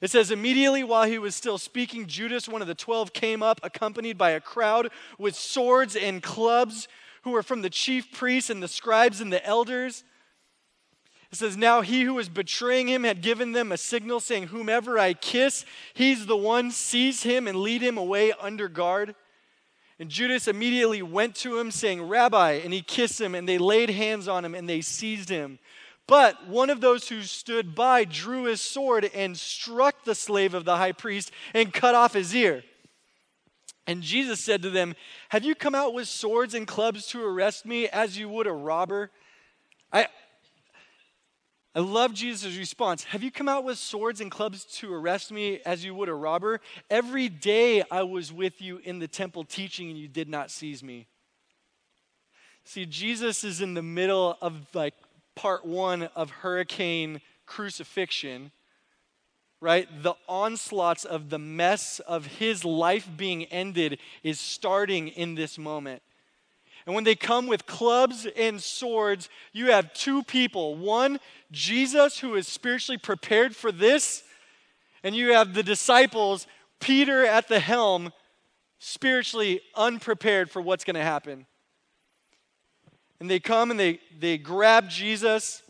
it 0.00 0.10
says, 0.10 0.30
immediately 0.30 0.82
while 0.82 1.06
he 1.06 1.18
was 1.18 1.34
still 1.34 1.58
speaking, 1.58 2.06
Judas, 2.06 2.48
one 2.48 2.62
of 2.62 2.68
the 2.68 2.74
twelve, 2.74 3.12
came 3.12 3.42
up, 3.42 3.60
accompanied 3.62 4.16
by 4.16 4.30
a 4.30 4.40
crowd 4.40 4.90
with 5.18 5.34
swords 5.34 5.94
and 5.94 6.22
clubs, 6.22 6.88
who 7.22 7.32
were 7.32 7.42
from 7.42 7.60
the 7.60 7.68
chief 7.68 8.10
priests 8.10 8.48
and 8.48 8.62
the 8.62 8.68
scribes 8.68 9.20
and 9.20 9.30
the 9.30 9.44
elders. 9.44 10.04
It 11.30 11.36
says, 11.36 11.54
Now 11.54 11.82
he 11.82 12.02
who 12.02 12.14
was 12.14 12.30
betraying 12.30 12.88
him 12.88 13.04
had 13.04 13.20
given 13.20 13.52
them 13.52 13.72
a 13.72 13.76
signal 13.76 14.20
saying, 14.20 14.44
Whomever 14.44 14.98
I 14.98 15.12
kiss, 15.12 15.66
he's 15.92 16.24
the 16.24 16.36
one, 16.36 16.70
seize 16.70 17.22
him 17.22 17.46
and 17.46 17.58
lead 17.58 17.82
him 17.82 17.98
away 17.98 18.32
under 18.40 18.68
guard. 18.68 19.14
And 20.00 20.08
Judas 20.08 20.48
immediately 20.48 21.02
went 21.02 21.34
to 21.36 21.58
him, 21.58 21.70
saying, 21.70 22.00
Rabbi, 22.00 22.52
and 22.52 22.72
he 22.72 22.80
kissed 22.80 23.20
him, 23.20 23.34
and 23.34 23.46
they 23.46 23.58
laid 23.58 23.90
hands 23.90 24.28
on 24.28 24.46
him, 24.46 24.54
and 24.54 24.66
they 24.66 24.80
seized 24.80 25.28
him. 25.28 25.58
But 26.06 26.48
one 26.48 26.70
of 26.70 26.80
those 26.80 27.10
who 27.10 27.20
stood 27.20 27.74
by 27.74 28.04
drew 28.04 28.44
his 28.44 28.62
sword 28.62 29.10
and 29.14 29.38
struck 29.38 30.04
the 30.04 30.14
slave 30.14 30.54
of 30.54 30.64
the 30.64 30.78
high 30.78 30.92
priest 30.92 31.32
and 31.52 31.72
cut 31.72 31.94
off 31.94 32.14
his 32.14 32.34
ear. 32.34 32.64
And 33.86 34.02
Jesus 34.02 34.40
said 34.40 34.62
to 34.62 34.70
them, 34.70 34.94
Have 35.28 35.44
you 35.44 35.54
come 35.54 35.74
out 35.74 35.92
with 35.92 36.08
swords 36.08 36.54
and 36.54 36.66
clubs 36.66 37.06
to 37.08 37.22
arrest 37.22 37.66
me 37.66 37.86
as 37.86 38.16
you 38.16 38.28
would 38.30 38.46
a 38.46 38.52
robber? 38.52 39.10
I, 39.92 40.06
I 41.72 41.78
love 41.78 42.14
Jesus' 42.14 42.56
response. 42.56 43.04
Have 43.04 43.22
you 43.22 43.30
come 43.30 43.48
out 43.48 43.62
with 43.62 43.78
swords 43.78 44.20
and 44.20 44.30
clubs 44.30 44.64
to 44.78 44.92
arrest 44.92 45.30
me 45.30 45.60
as 45.64 45.84
you 45.84 45.94
would 45.94 46.08
a 46.08 46.14
robber? 46.14 46.60
Every 46.90 47.28
day 47.28 47.84
I 47.90 48.02
was 48.02 48.32
with 48.32 48.60
you 48.60 48.78
in 48.78 48.98
the 48.98 49.06
temple 49.06 49.44
teaching 49.44 49.88
and 49.88 49.96
you 49.96 50.08
did 50.08 50.28
not 50.28 50.50
seize 50.50 50.82
me. 50.82 51.06
See, 52.64 52.86
Jesus 52.86 53.44
is 53.44 53.60
in 53.60 53.74
the 53.74 53.82
middle 53.82 54.36
of 54.40 54.66
like 54.74 54.94
part 55.36 55.64
one 55.64 56.04
of 56.16 56.30
hurricane 56.30 57.20
crucifixion, 57.46 58.50
right? 59.60 59.88
The 60.02 60.14
onslaughts 60.28 61.04
of 61.04 61.30
the 61.30 61.38
mess 61.38 62.00
of 62.00 62.26
his 62.26 62.64
life 62.64 63.08
being 63.16 63.44
ended 63.44 64.00
is 64.24 64.40
starting 64.40 65.06
in 65.08 65.36
this 65.36 65.56
moment. 65.56 66.02
And 66.90 66.94
when 66.96 67.04
they 67.04 67.14
come 67.14 67.46
with 67.46 67.66
clubs 67.66 68.26
and 68.36 68.60
swords, 68.60 69.28
you 69.52 69.70
have 69.70 69.94
two 69.94 70.24
people. 70.24 70.74
One, 70.74 71.20
Jesus, 71.52 72.18
who 72.18 72.34
is 72.34 72.48
spiritually 72.48 72.98
prepared 72.98 73.54
for 73.54 73.70
this, 73.70 74.24
and 75.04 75.14
you 75.14 75.32
have 75.32 75.54
the 75.54 75.62
disciples, 75.62 76.48
Peter 76.80 77.24
at 77.24 77.46
the 77.46 77.60
helm, 77.60 78.12
spiritually 78.80 79.60
unprepared 79.76 80.50
for 80.50 80.60
what's 80.60 80.84
going 80.84 80.96
to 80.96 81.02
happen 81.02 81.46
and 83.20 83.30
they 83.30 83.38
come 83.38 83.70
and 83.70 83.78
they, 83.78 84.00
they 84.18 84.38
grab 84.38 84.88
Jesus. 84.88 85.62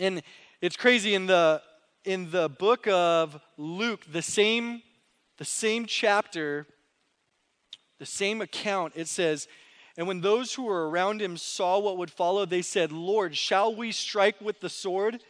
And 0.00 0.22
it's 0.60 0.76
crazy 0.76 1.14
in 1.14 1.26
the 1.26 1.62
in 2.04 2.32
the 2.32 2.48
book 2.48 2.88
of 2.88 3.40
Luke, 3.56 4.04
the 4.10 4.22
same 4.22 4.82
the 5.38 5.44
same 5.44 5.86
chapter, 5.86 6.66
the 7.98 8.06
same 8.06 8.40
account, 8.40 8.94
it 8.96 9.06
says, 9.08 9.46
and 9.96 10.06
when 10.06 10.20
those 10.20 10.54
who 10.54 10.64
were 10.64 10.88
around 10.88 11.20
him 11.20 11.36
saw 11.36 11.78
what 11.78 11.98
would 11.98 12.10
follow, 12.10 12.46
they 12.46 12.62
said, 12.62 12.92
Lord, 12.92 13.36
shall 13.36 13.74
we 13.74 13.92
strike 13.92 14.40
with 14.40 14.60
the 14.60 14.70
sword? 14.70 15.22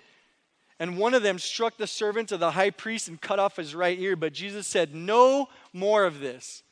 And 0.79 0.96
one 0.96 1.14
of 1.14 1.22
them 1.22 1.38
struck 1.38 1.77
the 1.77 1.87
servant 1.87 2.33
of 2.33 2.40
the 2.40 2.53
high 2.53 2.70
priest 2.70 3.09
and 3.09 3.20
cut 3.20 3.38
off 3.38 3.57
his 3.57 3.75
right 3.75 3.98
ear. 3.98 4.16
But 4.16 4.33
Jesus 4.33 4.66
said, 4.66 4.94
No 4.94 5.48
more 5.72 6.05
of 6.05 6.20
this. 6.20 6.62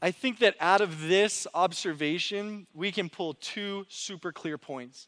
I 0.00 0.10
think 0.10 0.40
that 0.40 0.56
out 0.58 0.80
of 0.80 1.06
this 1.06 1.46
observation, 1.54 2.66
we 2.74 2.90
can 2.90 3.08
pull 3.08 3.34
two 3.34 3.86
super 3.88 4.32
clear 4.32 4.58
points. 4.58 5.06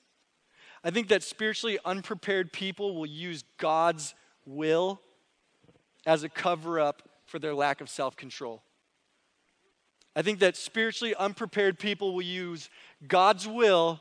I 0.85 0.91
think 0.91 1.09
that 1.09 1.23
spiritually 1.23 1.79
unprepared 1.85 2.53
people 2.53 2.95
will 2.95 3.07
use 3.07 3.43
God's 3.59 4.15
will 4.47 5.01
as 6.07 6.23
a 6.23 6.29
cover 6.29 6.79
up 6.79 7.03
for 7.27 7.39
their 7.39 7.55
lack 7.55 7.81
of 7.81 7.89
self 7.89 8.17
control. 8.17 8.63
I 10.17 10.23
think 10.23 10.39
that 10.41 10.57
spiritually 10.57 11.15
unprepared 11.15 11.79
people 11.79 12.15
will 12.15 12.23
use 12.23 12.71
God's 13.07 13.49
will 13.49 14.01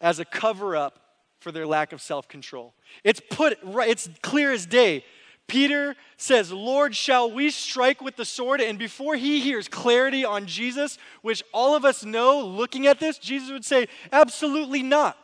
as 0.00 0.18
a 0.18 0.24
cover 0.24 0.76
up 0.76 1.00
for 1.40 1.52
their 1.52 1.66
lack 1.66 1.92
of 1.92 2.02
self 2.02 2.28
control. 2.28 2.74
It's 3.02 3.20
put 3.30 3.58
right, 3.62 3.88
it's 3.88 4.08
clear 4.22 4.52
as 4.52 4.66
day. 4.66 5.04
Peter 5.46 5.96
says, 6.16 6.52
Lord, 6.52 6.94
shall 6.94 7.28
we 7.28 7.50
strike 7.50 8.00
with 8.00 8.14
the 8.14 8.24
sword? 8.24 8.60
And 8.60 8.78
before 8.78 9.16
he 9.16 9.40
hears 9.40 9.66
clarity 9.66 10.24
on 10.24 10.46
Jesus, 10.46 10.96
which 11.22 11.42
all 11.52 11.74
of 11.74 11.84
us 11.84 12.04
know 12.04 12.38
looking 12.46 12.86
at 12.86 13.00
this, 13.00 13.18
Jesus 13.18 13.50
would 13.50 13.64
say, 13.64 13.88
Absolutely 14.12 14.82
not. 14.82 15.16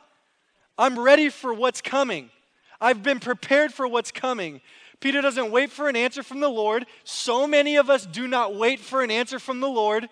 I'm 0.79 0.99
ready 0.99 1.29
for 1.29 1.55
what's 1.55 1.81
coming. 1.81 2.31
I've 2.81 3.03
been 3.03 3.21
prepared 3.21 3.73
for 3.73 3.87
what's 3.87 4.11
coming. 4.11 4.61
Peter 5.01 5.21
doesn't 5.21 5.51
wait 5.51 5.71
for 5.71 5.89
an 5.89 5.97
answer 5.97 6.23
from 6.23 6.41
the 6.41 6.49
Lord. 6.49 6.87
So 7.05 7.47
many 7.47 7.77
of 7.77 7.91
us 7.91 8.07
do 8.07 8.27
not 8.27 8.55
wait 8.55 8.81
for 8.81 9.03
an 9.03 9.11
answer 9.11 9.39
from 9.39 9.61
the 9.61 9.69
Lord. 9.69 10.09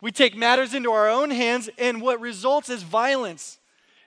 We 0.00 0.12
take 0.12 0.36
matters 0.36 0.74
into 0.74 0.92
our 0.92 1.08
own 1.08 1.30
hands, 1.30 1.68
and 1.78 2.00
what 2.00 2.20
results 2.20 2.68
is 2.68 2.82
violence. 2.82 3.58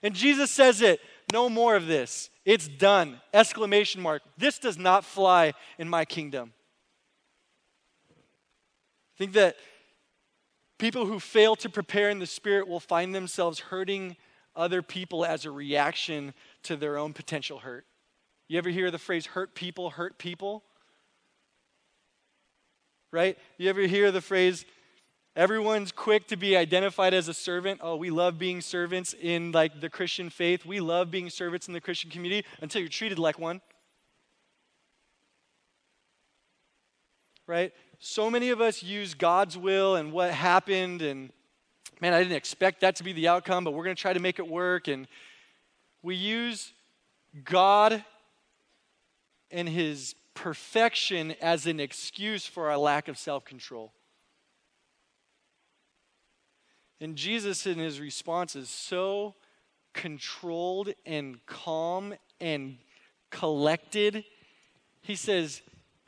And 0.04 0.14
Jesus 0.16 0.50
says 0.52 0.82
it 0.82 1.00
no 1.32 1.50
more 1.50 1.76
of 1.76 1.88
this. 1.88 2.30
It's 2.46 2.68
done. 2.68 3.20
Exclamation 3.34 4.02
mark. 4.02 4.22
This 4.38 4.58
does 4.58 4.78
not 4.78 5.06
fly 5.06 5.54
in 5.78 5.90
my 5.90 6.06
kingdom. 6.06 6.54
I 9.16 9.18
think 9.18 9.34
that 9.34 9.56
people 10.78 11.06
who 11.06 11.20
fail 11.20 11.56
to 11.58 11.70
prepare 11.70 12.10
in 12.10 12.20
the 12.20 12.26
spirit 12.26 12.68
will 12.68 12.80
find 12.80 13.14
themselves 13.14 13.60
hurting 13.60 14.18
other 14.56 14.82
people 14.82 15.24
as 15.24 15.46
a 15.46 15.52
reaction 15.52 16.34
to 16.64 16.76
their 16.76 16.98
own 16.98 17.14
potential 17.14 17.60
hurt. 17.60 17.86
You 18.52 18.58
ever 18.58 18.70
hear 18.70 18.92
the 18.92 18.98
phrase 18.98 19.28
hurt 19.28 19.56
people 19.56 19.92
hurt 19.92 20.18
people? 20.18 20.62
Right? 23.10 23.38
You 23.58 23.70
ever 23.70 23.84
hear 23.84 24.12
the 24.12 24.20
phrase 24.20 24.66
Everyone's 25.38 25.94
quick 25.94 26.28
to 26.28 26.36
be 26.36 26.58
identified 26.58 27.14
as 27.14 27.30
a 27.30 27.34
servant. 27.34 27.80
Oh, 27.82 27.96
we 27.96 28.10
love 28.10 28.38
being 28.38 28.60
servants 28.60 29.16
in 29.22 29.54
like 29.54 29.80
the 29.80 29.90
Christian 29.90 30.30
faith. 30.30 30.66
We 30.66 30.82
love 30.82 31.10
being 31.10 31.30
servants 31.30 31.70
in 31.70 31.74
the 31.74 31.80
Christian 31.80 32.12
community 32.12 32.46
until 32.60 32.82
you're 32.82 32.90
treated 32.90 33.18
like 33.18 33.40
one. 33.40 33.62
Right? 37.48 37.74
So 38.00 38.30
many 38.30 38.50
of 38.50 38.60
us 38.60 38.84
use 38.84 39.14
God's 39.14 39.58
will 39.58 39.96
and 39.96 40.12
what 40.12 40.32
happened 40.32 41.02
and 41.02 41.32
man, 42.02 42.14
I 42.14 42.22
didn't 42.22 42.36
expect 42.36 42.82
that 42.82 42.98
to 42.98 43.06
be 43.06 43.14
the 43.14 43.30
outcome, 43.30 43.64
but 43.64 43.72
we're 43.72 43.86
going 43.86 43.96
to 43.96 44.02
try 44.02 44.12
to 44.12 44.20
make 44.20 44.40
it 44.40 44.48
work 44.50 44.90
and 44.90 45.08
we 46.04 46.16
use 46.16 46.74
God 47.46 48.04
and 49.52 49.68
his 49.68 50.16
perfection 50.34 51.36
as 51.42 51.68
an 51.68 51.80
excuse 51.80 52.46
for 52.46 52.70
our 52.70 52.78
lack 52.78 53.08
of 53.08 53.18
self-control. 53.18 53.92
And 57.00 57.16
Jesus, 57.16 57.66
in 57.66 57.80
his 57.80 58.00
response, 58.00 58.56
is 58.56 58.70
so 58.70 59.36
controlled 59.94 60.94
and 61.06 61.44
calm 61.46 62.14
and 62.40 62.78
collected. 63.32 64.24
He 65.02 65.16
says, 65.16 65.62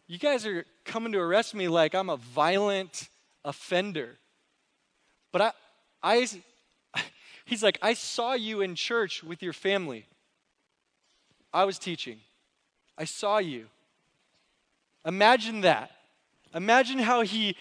You 0.08 0.20
guys 0.20 0.46
are 0.46 0.66
coming 0.86 1.12
to 1.14 1.20
arrest 1.20 1.56
me 1.56 1.68
like 1.68 1.96
I'm 1.96 2.10
a 2.10 2.18
violent 2.18 3.10
offender. 3.44 4.20
But 5.32 5.42
I, 5.42 5.52
I, 6.04 6.28
he's 7.46 7.64
like, 7.64 7.80
I 7.82 7.96
saw 7.96 8.34
you 8.34 8.62
in 8.62 8.76
church 8.76 9.24
with 9.24 9.42
your 9.42 9.54
family. 9.54 10.06
I 11.52 11.66
was 11.66 11.80
teaching. 11.80 12.20
I 12.98 13.06
saw 13.06 13.40
you. 13.40 13.68
Imagine 15.06 15.62
that. 15.62 15.92
Imagine 16.54 17.00
how 17.00 17.22
he, 17.22 17.56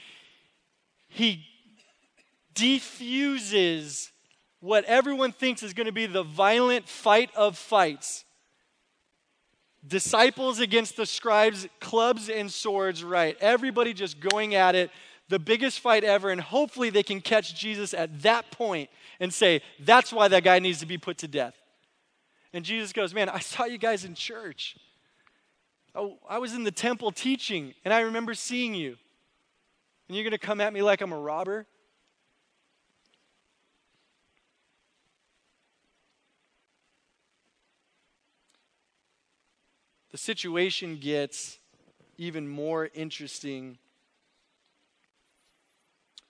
he 1.09 1.45
defuses 2.55 4.11
what 4.61 4.85
everyone 4.85 5.33
thinks 5.33 5.63
is 5.63 5.75
going 5.75 5.87
to 5.87 5.93
be 5.93 6.07
the 6.07 6.23
violent 6.23 6.89
fight 6.89 7.31
of 7.35 7.59
fights. 7.59 8.25
Disciples 9.87 10.61
against 10.61 10.97
the 10.97 11.07
scribes, 11.07 11.67
clubs 11.81 12.29
and 12.29 12.51
swords, 12.51 13.03
right? 13.03 13.37
Everybody 13.41 13.93
just 13.93 14.21
going 14.21 14.55
at 14.55 14.77
it, 14.77 14.91
the 15.29 15.41
biggest 15.41 15.81
fight 15.81 16.05
ever, 16.05 16.31
and 16.31 16.41
hopefully 16.41 16.91
they 16.91 17.03
can 17.03 17.21
catch 17.21 17.59
Jesus 17.59 17.93
at 17.93 18.23
that 18.23 18.51
point 18.53 18.89
and 19.19 19.35
say, 19.35 19.63
that's 19.81 20.13
why 20.13 20.29
that 20.29 20.45
guy 20.45 20.61
needs 20.61 20.79
to 20.81 20.87
be 20.87 20.99
put 20.99 21.19
to 21.19 21.29
death. 21.29 21.57
And 22.53 22.65
Jesus 22.65 22.93
goes, 22.93 23.15
Man, 23.15 23.29
I 23.29 23.39
saw 23.39 23.65
you 23.65 23.79
guys 23.79 24.05
in 24.05 24.15
church. 24.15 24.77
Oh, 25.95 26.19
I 26.29 26.39
was 26.39 26.55
in 26.55 26.65
the 26.65 26.71
temple 26.71 27.13
teaching, 27.13 27.75
and 27.85 27.93
I 27.93 28.01
remember 28.01 28.35
seeing 28.35 28.75
you. 28.75 28.97
And 30.09 30.17
you're 30.17 30.25
going 30.25 30.33
to 30.33 30.39
come 30.39 30.61
at 30.61 30.73
me 30.73 30.83
like 30.83 31.01
I'm 31.01 31.13
a 31.13 31.19
robber? 31.19 31.67
The 40.11 40.19
situation 40.19 40.99
gets 40.99 41.59
even 42.19 42.47
more 42.47 42.91
interesting 42.95 43.79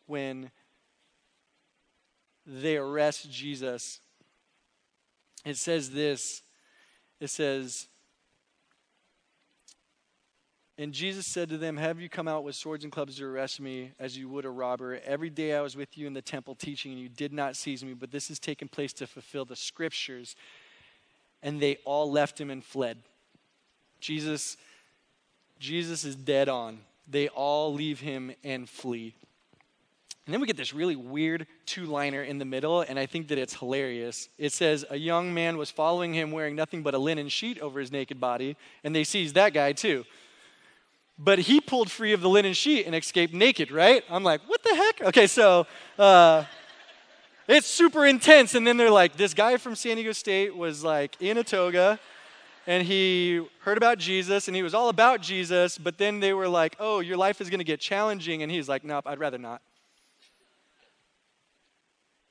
when 0.06 0.50
they 2.46 2.76
arrest 2.76 3.30
Jesus. 3.30 4.00
It 5.44 5.56
says 5.56 5.90
this 5.90 6.42
it 7.20 7.30
says, 7.30 7.86
and 10.78 10.92
Jesus 10.92 11.26
said 11.26 11.50
to 11.50 11.58
them, 11.58 11.76
Have 11.76 12.00
you 12.00 12.08
come 12.08 12.26
out 12.26 12.44
with 12.44 12.54
swords 12.54 12.84
and 12.84 12.92
clubs 12.92 13.16
to 13.16 13.26
arrest 13.26 13.60
me 13.60 13.92
as 13.98 14.16
you 14.16 14.28
would 14.28 14.44
a 14.44 14.50
robber? 14.50 15.00
Every 15.04 15.28
day 15.28 15.54
I 15.54 15.60
was 15.60 15.76
with 15.76 15.98
you 15.98 16.06
in 16.06 16.14
the 16.14 16.22
temple 16.22 16.54
teaching, 16.54 16.92
and 16.92 17.00
you 17.00 17.10
did 17.10 17.32
not 17.32 17.56
seize 17.56 17.84
me, 17.84 17.92
but 17.92 18.10
this 18.10 18.28
has 18.28 18.38
taken 18.38 18.68
place 18.68 18.92
to 18.94 19.06
fulfill 19.06 19.44
the 19.44 19.56
scriptures. 19.56 20.34
And 21.42 21.60
they 21.60 21.76
all 21.84 22.10
left 22.10 22.40
him 22.40 22.50
and 22.50 22.64
fled. 22.64 22.98
Jesus, 24.00 24.56
Jesus 25.58 26.04
is 26.04 26.16
dead 26.16 26.48
on. 26.48 26.78
They 27.08 27.28
all 27.28 27.74
leave 27.74 28.00
him 28.00 28.32
and 28.42 28.68
flee. 28.68 29.14
And 30.26 30.32
then 30.32 30.40
we 30.40 30.46
get 30.46 30.56
this 30.56 30.72
really 30.72 30.94
weird 30.94 31.46
two 31.66 31.84
liner 31.84 32.22
in 32.22 32.38
the 32.38 32.44
middle, 32.44 32.80
and 32.80 32.98
I 32.98 33.06
think 33.06 33.28
that 33.28 33.38
it's 33.38 33.54
hilarious. 33.54 34.28
It 34.38 34.52
says, 34.52 34.84
A 34.88 34.96
young 34.96 35.34
man 35.34 35.58
was 35.58 35.70
following 35.70 36.14
him 36.14 36.30
wearing 36.30 36.54
nothing 36.54 36.82
but 36.82 36.94
a 36.94 36.98
linen 36.98 37.28
sheet 37.28 37.58
over 37.58 37.80
his 37.80 37.90
naked 37.90 38.20
body, 38.20 38.56
and 38.84 38.94
they 38.94 39.04
seized 39.04 39.34
that 39.34 39.52
guy 39.52 39.72
too. 39.72 40.04
But 41.18 41.40
he 41.40 41.60
pulled 41.60 41.90
free 41.90 42.12
of 42.12 42.20
the 42.20 42.28
linen 42.28 42.54
sheet 42.54 42.86
and 42.86 42.94
escaped 42.94 43.34
naked, 43.34 43.70
right? 43.70 44.02
I'm 44.10 44.24
like, 44.24 44.40
what 44.48 44.62
the 44.62 44.74
heck? 44.74 45.02
Okay, 45.02 45.26
so 45.26 45.66
uh, 45.98 46.44
it's 47.46 47.66
super 47.66 48.06
intense. 48.06 48.54
And 48.54 48.66
then 48.66 48.76
they're 48.76 48.90
like, 48.90 49.16
this 49.16 49.34
guy 49.34 49.56
from 49.56 49.74
San 49.74 49.96
Diego 49.96 50.12
State 50.12 50.56
was 50.56 50.82
like 50.82 51.16
in 51.20 51.38
a 51.38 51.44
toga 51.44 52.00
and 52.66 52.86
he 52.86 53.44
heard 53.60 53.76
about 53.76 53.98
Jesus 53.98 54.46
and 54.48 54.56
he 54.56 54.62
was 54.62 54.74
all 54.74 54.88
about 54.88 55.20
Jesus, 55.20 55.78
but 55.78 55.98
then 55.98 56.20
they 56.20 56.32
were 56.32 56.48
like, 56.48 56.76
oh, 56.78 57.00
your 57.00 57.16
life 57.16 57.40
is 57.40 57.50
going 57.50 57.58
to 57.58 57.64
get 57.64 57.80
challenging. 57.80 58.42
And 58.42 58.52
he's 58.52 58.68
like, 58.68 58.84
nope, 58.84 59.04
I'd 59.06 59.18
rather 59.18 59.38
not. 59.38 59.62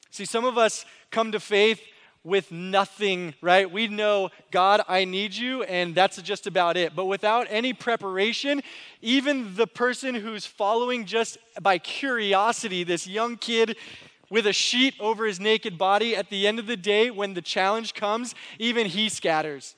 See, 0.10 0.26
some 0.26 0.46
of 0.46 0.58
us 0.58 0.86
come 1.10 1.32
to 1.32 1.40
faith 1.40 1.82
with 2.24 2.52
nothing, 2.52 3.34
right? 3.42 3.70
We 3.70 3.88
know, 3.88 4.30
God, 4.52 4.82
I 4.88 5.06
need 5.06 5.34
you, 5.34 5.64
and 5.64 5.96
that's 5.96 6.22
just 6.22 6.46
about 6.46 6.78
it. 6.78 6.96
But 6.96 7.06
without 7.06 7.48
any 7.50 7.74
preparation, 7.74 8.62
even 9.02 9.56
the 9.56 9.68
person 9.68 10.14
who's 10.14 10.46
following 10.46 11.06
just 11.06 11.38
by 11.62 11.80
curiosity, 11.80 12.84
this 12.84 13.08
young 13.08 13.38
kid 13.38 13.76
with 14.30 14.46
a 14.46 14.54
sheet 14.54 14.94
over 15.00 15.26
his 15.26 15.40
naked 15.40 15.78
body, 15.78 16.16
at 16.16 16.30
the 16.30 16.48
end 16.48 16.60
of 16.60 16.68
the 16.68 16.78
day, 16.78 17.10
when 17.12 17.34
the 17.34 17.42
challenge 17.42 17.94
comes, 17.94 18.36
even 18.60 18.86
he 18.86 19.10
scatters. 19.10 19.76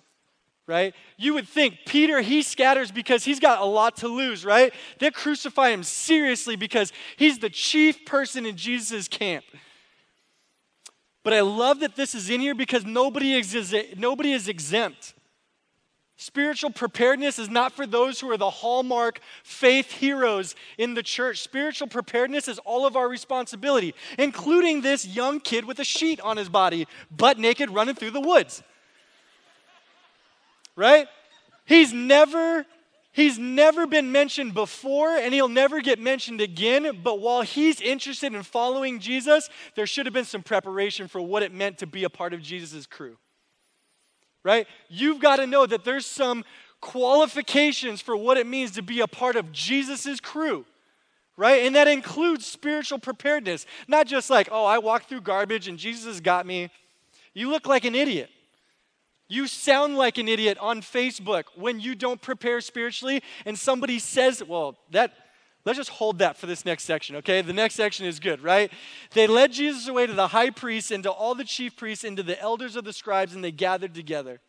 Right? 0.65 0.93
You 1.17 1.33
would 1.33 1.47
think 1.47 1.79
Peter, 1.85 2.21
he 2.21 2.41
scatters 2.41 2.89
because 2.89 3.25
he's 3.25 3.39
got 3.39 3.61
a 3.61 3.65
lot 3.65 3.97
to 3.97 4.07
lose, 4.07 4.45
right? 4.45 4.73
They 4.99 5.11
crucify 5.11 5.71
him 5.71 5.83
seriously 5.83 6.55
because 6.55 6.93
he's 7.17 7.39
the 7.39 7.49
chief 7.49 8.05
person 8.05 8.45
in 8.45 8.55
Jesus' 8.55 9.09
camp. 9.09 9.43
But 11.23 11.33
I 11.33 11.41
love 11.41 11.79
that 11.79 11.95
this 11.95 12.13
is 12.13 12.29
in 12.29 12.41
here 12.41 12.53
because 12.53 12.85
nobody 12.85 13.33
is, 13.33 13.75
nobody 13.97 14.33
is 14.33 14.47
exempt. 14.47 15.13
Spiritual 16.17 16.69
preparedness 16.69 17.39
is 17.39 17.49
not 17.49 17.71
for 17.71 17.87
those 17.87 18.19
who 18.19 18.29
are 18.29 18.37
the 18.37 18.49
hallmark 18.49 19.19
faith 19.43 19.91
heroes 19.91 20.55
in 20.77 20.93
the 20.93 21.03
church. 21.03 21.41
Spiritual 21.41 21.87
preparedness 21.87 22.47
is 22.47 22.59
all 22.59 22.85
of 22.85 22.95
our 22.95 23.09
responsibility, 23.09 23.95
including 24.19 24.81
this 24.81 25.07
young 25.07 25.39
kid 25.39 25.65
with 25.65 25.79
a 25.79 25.83
sheet 25.83 26.21
on 26.21 26.37
his 26.37 26.49
body, 26.49 26.87
butt 27.09 27.39
naked, 27.39 27.69
running 27.69 27.95
through 27.95 28.11
the 28.11 28.21
woods. 28.21 28.61
Right? 30.75 31.07
He's 31.65 31.91
never 31.91 32.65
He's 33.13 33.37
never 33.37 33.85
been 33.85 34.11
mentioned 34.11 34.55
before 34.55 35.15
and 35.15 35.35
he'll 35.35 35.47
never 35.47 35.81
get 35.81 35.99
mentioned 35.99 36.41
again. 36.41 37.01
But 37.03 37.19
while 37.19 37.43
he's 37.43 37.79
interested 37.79 38.33
in 38.33 38.41
following 38.41 38.99
Jesus, 38.99 39.49
there 39.75 39.85
should 39.85 40.07
have 40.07 40.13
been 40.13 40.25
some 40.25 40.41
preparation 40.41 41.07
for 41.07 41.21
what 41.21 41.43
it 41.43 41.53
meant 41.53 41.77
to 41.77 41.87
be 41.87 42.03
a 42.03 42.09
part 42.09 42.33
of 42.33 42.41
Jesus' 42.41 42.87
crew. 42.87 43.17
Right? 44.43 44.67
You've 44.89 45.21
got 45.21 45.35
to 45.35 45.45
know 45.45 45.67
that 45.67 45.85
there's 45.85 46.07
some 46.07 46.43
qualifications 46.81 48.01
for 48.01 48.17
what 48.17 48.37
it 48.37 48.47
means 48.47 48.71
to 48.71 48.81
be 48.81 48.99
a 48.99 49.07
part 49.07 49.35
of 49.35 49.51
Jesus' 49.51 50.19
crew. 50.19 50.65
Right? 51.37 51.65
And 51.65 51.75
that 51.75 51.87
includes 51.87 52.47
spiritual 52.47 52.97
preparedness. 52.97 53.67
Not 53.87 54.07
just 54.07 54.31
like, 54.31 54.49
oh, 54.51 54.65
I 54.65 54.79
walked 54.79 55.07
through 55.07 55.21
garbage 55.21 55.67
and 55.67 55.77
Jesus 55.77 56.19
got 56.19 56.47
me. 56.47 56.71
You 57.35 57.51
look 57.51 57.67
like 57.67 57.85
an 57.85 57.93
idiot. 57.93 58.31
You 59.33 59.47
sound 59.47 59.97
like 59.97 60.19
an 60.19 60.27
idiot 60.27 60.59
on 60.59 60.81
Facebook 60.81 61.45
when 61.55 61.79
you 61.79 61.95
don't 61.95 62.21
prepare 62.21 62.61
spiritually 62.61 63.23
and 63.47 63.57
somebody 63.57 63.97
says, 63.97 64.43
well, 64.43 64.77
that 64.91 65.11
let's 65.65 65.77
just 65.77 65.89
hold 65.89 66.19
that 66.19 66.37
for 66.37 66.45
this 66.45 66.65
next 66.65 66.83
section, 66.83 67.15
okay? 67.15 67.41
The 67.41 67.51
next 67.51 67.73
section 67.73 68.05
is 68.05 68.19
good, 68.19 68.43
right? 68.43 68.71
They 69.15 69.25
led 69.25 69.51
Jesus 69.51 69.87
away 69.87 70.05
to 70.05 70.13
the 70.13 70.27
high 70.27 70.51
priests 70.51 70.91
and 70.91 71.01
to 71.01 71.09
all 71.09 71.33
the 71.33 71.43
chief 71.43 71.75
priests 71.75 72.03
and 72.03 72.15
to 72.17 72.21
the 72.21 72.39
elders 72.39 72.75
of 72.75 72.83
the 72.83 72.93
scribes 72.93 73.33
and 73.33 73.43
they 73.43 73.51
gathered 73.51 73.95
together. 73.95 74.39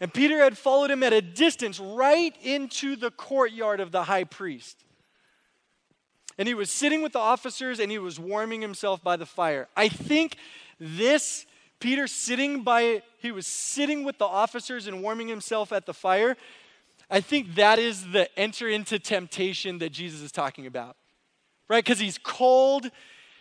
And 0.00 0.12
Peter 0.12 0.42
had 0.42 0.58
followed 0.58 0.90
him 0.90 1.04
at 1.04 1.12
a 1.12 1.22
distance 1.22 1.78
right 1.78 2.34
into 2.42 2.96
the 2.96 3.12
courtyard 3.12 3.78
of 3.78 3.92
the 3.92 4.02
high 4.02 4.24
priest. 4.24 4.84
And 6.36 6.48
he 6.48 6.54
was 6.54 6.68
sitting 6.68 7.00
with 7.00 7.12
the 7.12 7.20
officers 7.20 7.78
and 7.78 7.92
he 7.92 7.98
was 7.98 8.18
warming 8.18 8.60
himself 8.60 9.04
by 9.04 9.16
the 9.16 9.26
fire. 9.26 9.68
I 9.76 9.88
think 9.88 10.34
this 10.80 11.46
Peter 11.80 12.06
sitting 12.06 12.62
by, 12.62 13.02
he 13.18 13.32
was 13.32 13.46
sitting 13.46 14.04
with 14.04 14.18
the 14.18 14.26
officers 14.26 14.86
and 14.86 15.02
warming 15.02 15.28
himself 15.28 15.72
at 15.72 15.86
the 15.86 15.94
fire. 15.94 16.36
I 17.10 17.20
think 17.20 17.56
that 17.56 17.78
is 17.78 18.12
the 18.12 18.28
enter 18.38 18.68
into 18.68 18.98
temptation 18.98 19.78
that 19.78 19.90
Jesus 19.90 20.20
is 20.20 20.30
talking 20.30 20.66
about, 20.66 20.96
right? 21.68 21.82
Because 21.82 21.98
he's 21.98 22.18
cold. 22.18 22.90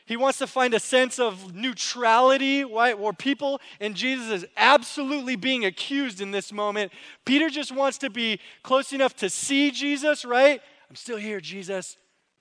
He 0.06 0.18
wants 0.18 0.40
to 0.40 0.48
find 0.48 0.74
a 0.74 0.80
sense 0.80 1.20
of 1.20 1.54
neutrality, 1.54 2.64
right? 2.64 2.98
Where 2.98 3.14
people, 3.14 3.62
and 3.80 3.94
Jesus 3.94 4.30
is 4.32 4.46
absolutely 4.58 5.36
being 5.36 5.66
accused 5.66 6.20
in 6.20 6.32
this 6.32 6.52
moment. 6.52 6.92
Peter 7.26 7.50
just 7.50 7.72
wants 7.72 8.00
to 8.00 8.10
be 8.10 8.40
close 8.64 8.92
enough 8.92 9.16
to 9.18 9.30
see 9.30 9.70
Jesus, 9.70 10.26
right? 10.26 10.62
I'm 10.90 10.96
still 10.96 11.18
here, 11.18 11.40
Jesus. 11.40 11.98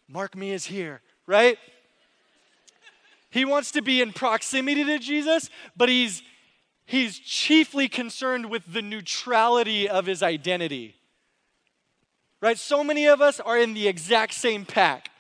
Mark 0.09 0.35
me 0.35 0.55
as 0.55 0.65
here, 0.65 1.03
right? 1.27 1.59
He 3.31 3.45
wants 3.45 3.71
to 3.73 3.83
be 3.83 4.01
in 4.01 4.13
proximity 4.13 4.85
to 4.85 4.99
Jesus, 4.99 5.51
but 5.77 5.89
he's, 5.89 6.23
he's 6.87 7.19
chiefly 7.19 7.89
concerned 7.89 8.51
with 8.51 8.73
the 8.73 8.83
neutrality 8.83 9.89
of 9.89 10.07
his 10.07 10.23
identity. 10.23 10.95
Right? 12.41 12.59
So 12.59 12.83
many 12.83 13.07
of 13.07 13.21
us 13.21 13.41
are 13.41 13.59
in 13.59 13.75
the 13.75 13.89
exact 13.89 14.35
same 14.35 14.65
pack. 14.65 15.11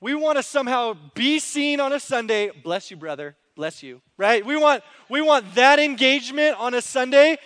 We 0.00 0.14
want 0.14 0.38
to 0.38 0.42
somehow 0.42 0.96
be 1.14 1.38
seen 1.38 1.78
on 1.78 1.92
a 1.92 2.00
Sunday. 2.00 2.50
Bless 2.64 2.90
you, 2.90 2.96
brother. 2.96 3.36
Bless 3.54 3.82
you. 3.82 4.00
Right? 4.16 4.44
We 4.44 4.56
want, 4.56 4.82
we 5.08 5.20
want 5.20 5.54
that 5.54 5.78
engagement 5.78 6.58
on 6.58 6.74
a 6.74 6.82
Sunday, 6.82 7.36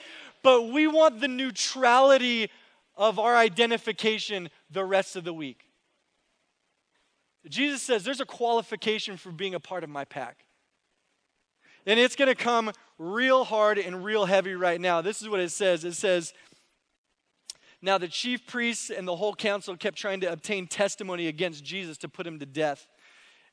but 0.42 0.70
we 0.70 0.86
want 0.86 1.20
the 1.20 1.28
neutrality 1.28 2.50
of 2.96 3.18
our 3.18 3.36
identification 3.36 4.48
the 4.70 4.84
rest 4.84 5.16
of 5.16 5.24
the 5.24 5.34
week. 5.34 5.65
Jesus 7.48 7.82
says 7.82 8.04
there's 8.04 8.20
a 8.20 8.26
qualification 8.26 9.16
for 9.16 9.30
being 9.30 9.54
a 9.54 9.60
part 9.60 9.84
of 9.84 9.90
my 9.90 10.04
pack. 10.04 10.44
And 11.86 12.00
it's 12.00 12.16
going 12.16 12.28
to 12.28 12.34
come 12.34 12.72
real 12.98 13.44
hard 13.44 13.78
and 13.78 14.04
real 14.04 14.24
heavy 14.24 14.54
right 14.54 14.80
now. 14.80 15.00
This 15.00 15.22
is 15.22 15.28
what 15.28 15.40
it 15.40 15.50
says 15.50 15.84
it 15.84 15.94
says, 15.94 16.34
Now 17.80 17.98
the 17.98 18.08
chief 18.08 18.46
priests 18.46 18.90
and 18.90 19.06
the 19.06 19.16
whole 19.16 19.34
council 19.34 19.76
kept 19.76 19.96
trying 19.96 20.20
to 20.20 20.32
obtain 20.32 20.66
testimony 20.66 21.28
against 21.28 21.64
Jesus 21.64 21.96
to 21.98 22.08
put 22.08 22.26
him 22.26 22.40
to 22.40 22.46
death. 22.46 22.88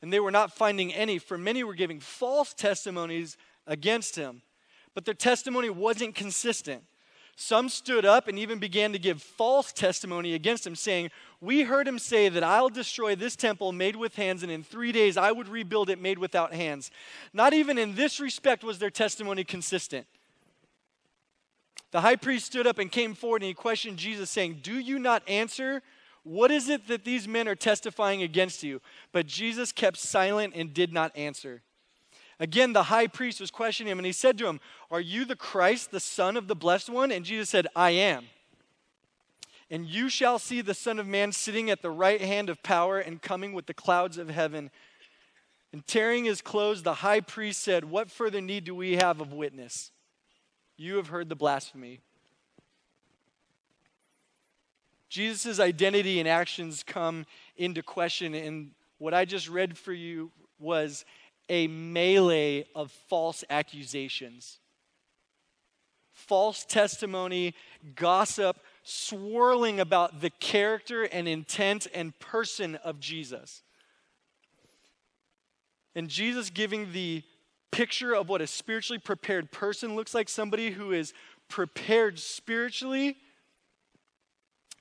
And 0.02 0.12
they 0.12 0.20
were 0.20 0.32
not 0.32 0.52
finding 0.52 0.94
any, 0.94 1.18
for 1.20 1.38
many 1.38 1.64
were 1.64 1.76
giving 1.76 2.00
false 2.00 2.54
testimonies 2.54 3.38
against 3.68 4.16
him. 4.16 4.42
But 4.96 5.06
their 5.06 5.14
testimony 5.14 5.70
wasn't 5.70 6.16
consistent. 6.16 6.84
Some 7.36 7.68
stood 7.70 8.06
up 8.06 8.28
and 8.28 8.38
even 8.38 8.60
began 8.60 8.94
to 8.94 9.00
give 9.00 9.22
false 9.22 9.74
testimony 9.74 10.36
against 10.36 10.68
him, 10.68 10.76
saying, 10.76 11.10
We 11.42 11.64
heard 11.64 11.88
him 11.88 11.98
say 11.98 12.30
that 12.30 12.44
I'll 12.44 12.70
destroy 12.70 13.16
this 13.16 13.36
temple 13.36 13.72
made 13.72 13.96
with 13.96 14.16
hands, 14.16 14.44
and 14.44 14.52
in 14.52 14.64
three 14.64 14.92
days 14.92 15.18
I 15.18 15.32
would 15.32 15.48
rebuild 15.48 15.90
it 15.90 16.00
made 16.00 16.20
without 16.20 16.54
hands. 16.54 16.92
Not 17.34 17.54
even 17.54 17.78
in 17.80 17.96
this 17.96 18.20
respect 18.20 18.64
was 18.64 18.78
their 18.78 18.92
testimony 18.92 19.44
consistent. 19.44 20.06
The 21.92 22.02
high 22.02 22.16
priest 22.16 22.48
stood 22.48 22.68
up 22.68 22.80
and 22.80 22.92
came 22.92 23.14
forward 23.14 23.42
and 23.42 23.48
he 23.48 23.54
questioned 23.54 23.98
Jesus, 23.98 24.30
saying, 24.30 24.60
Do 24.62 24.78
you 24.78 25.00
not 25.00 25.28
answer? 25.28 25.82
What 26.24 26.52
is 26.52 26.70
it 26.70 26.88
that 26.88 27.04
these 27.04 27.28
men 27.28 27.48
are 27.48 27.56
testifying 27.56 28.24
against 28.24 28.64
you? 28.64 28.82
But 29.12 29.28
Jesus 29.28 29.72
kept 29.72 29.98
silent 29.98 30.54
and 30.56 30.74
did 30.74 30.94
not 30.94 31.16
answer. 31.18 31.62
Again, 32.40 32.74
the 32.74 32.84
high 32.84 33.08
priest 33.08 33.40
was 33.40 33.52
questioning 33.52 33.92
him, 33.92 34.00
and 34.00 34.06
he 34.06 34.12
said 34.12 34.38
to 34.40 34.48
him, 34.48 34.60
Are 34.90 35.02
you 35.02 35.26
the 35.26 35.36
Christ, 35.36 35.92
the 35.92 36.00
Son 36.00 36.36
of 36.36 36.48
the 36.48 36.56
Blessed 36.56 36.90
One? 36.90 37.12
And 37.12 37.26
Jesus 37.26 37.50
said, 37.50 37.68
I 37.76 37.92
am. 37.92 38.26
And 39.70 39.88
you 39.88 40.10
shall 40.10 40.40
see 40.40 40.62
the 40.62 40.74
Son 40.74 41.00
of 41.00 41.08
Man 41.08 41.32
sitting 41.32 41.70
at 41.70 41.82
the 41.82 41.90
right 41.90 42.22
hand 42.22 42.50
of 42.50 42.62
power 42.64 43.00
and 43.00 43.22
coming 43.22 43.54
with 43.54 43.66
the 43.66 43.74
clouds 43.74 44.18
of 44.18 44.30
heaven. 44.30 44.72
And 45.72 45.86
tearing 45.88 46.26
his 46.26 46.42
clothes, 46.42 46.84
the 46.84 46.96
high 46.96 47.22
priest 47.22 47.62
said, 47.62 47.86
What 47.86 48.12
further 48.12 48.42
need 48.42 48.66
do 48.66 48.76
we 48.76 48.98
have 48.98 49.22
of 49.22 49.34
witness? 49.34 49.92
You 50.78 50.98
have 50.98 51.08
heard 51.08 51.30
the 51.30 51.36
blasphemy. 51.36 52.02
Jesus' 55.10 55.60
identity 55.60 56.20
and 56.20 56.28
actions 56.28 56.84
come 56.84 57.26
into 57.56 57.84
question, 57.84 58.34
and 58.34 58.72
what 58.98 59.14
I 59.14 59.26
just 59.26 59.48
read 59.48 59.78
for 59.78 59.94
you 59.94 60.32
was 60.60 61.06
a 61.50 61.68
melee 61.68 62.66
of 62.76 62.92
false 63.10 63.44
accusations. 63.50 64.60
False 66.12 66.64
testimony, 66.64 67.54
gossip, 67.96 68.60
swirling 68.84 69.80
about 69.80 70.22
the 70.22 70.30
character 70.30 71.04
and 71.04 71.28
intent 71.28 71.88
and 71.94 72.18
person 72.20 72.76
of 72.76 73.00
Jesus. 73.00 73.64
And 75.96 76.10
Jesus 76.10 76.50
giving 76.50 76.92
the 76.92 77.24
picture 77.72 78.14
of 78.14 78.30
what 78.30 78.42
a 78.42 78.48
spiritually 78.48 79.00
prepared 79.00 79.52
person 79.52 79.96
looks 79.96 80.14
like, 80.14 80.30
somebody 80.30 80.72
who 80.72 80.92
is 80.92 81.14
prepared 81.50 82.20
spiritually, 82.20 83.18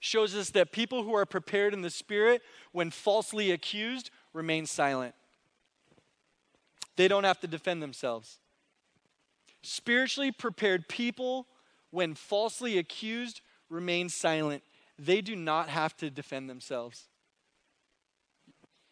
shows 0.00 0.34
us 0.34 0.50
that 0.50 0.72
people 0.72 1.04
who 1.04 1.14
are 1.14 1.24
prepared 1.24 1.72
in 1.72 1.82
the 1.82 1.90
spirit, 1.90 2.42
when 2.72 2.90
falsely 2.90 3.50
accused, 3.50 4.10
remain 4.32 4.66
silent. 4.66 5.14
They 6.96 7.08
don't 7.08 7.24
have 7.24 7.40
to 7.40 7.46
defend 7.46 7.82
themselves. 7.82 8.38
Spiritually 9.62 10.32
prepared 10.32 10.88
people, 10.88 11.46
when 11.90 12.14
falsely 12.14 12.78
accused, 12.78 13.40
remain 13.68 14.08
silent. 14.08 14.62
They 14.98 15.20
do 15.20 15.36
not 15.36 15.68
have 15.68 15.96
to 15.98 16.10
defend 16.10 16.50
themselves. 16.50 17.08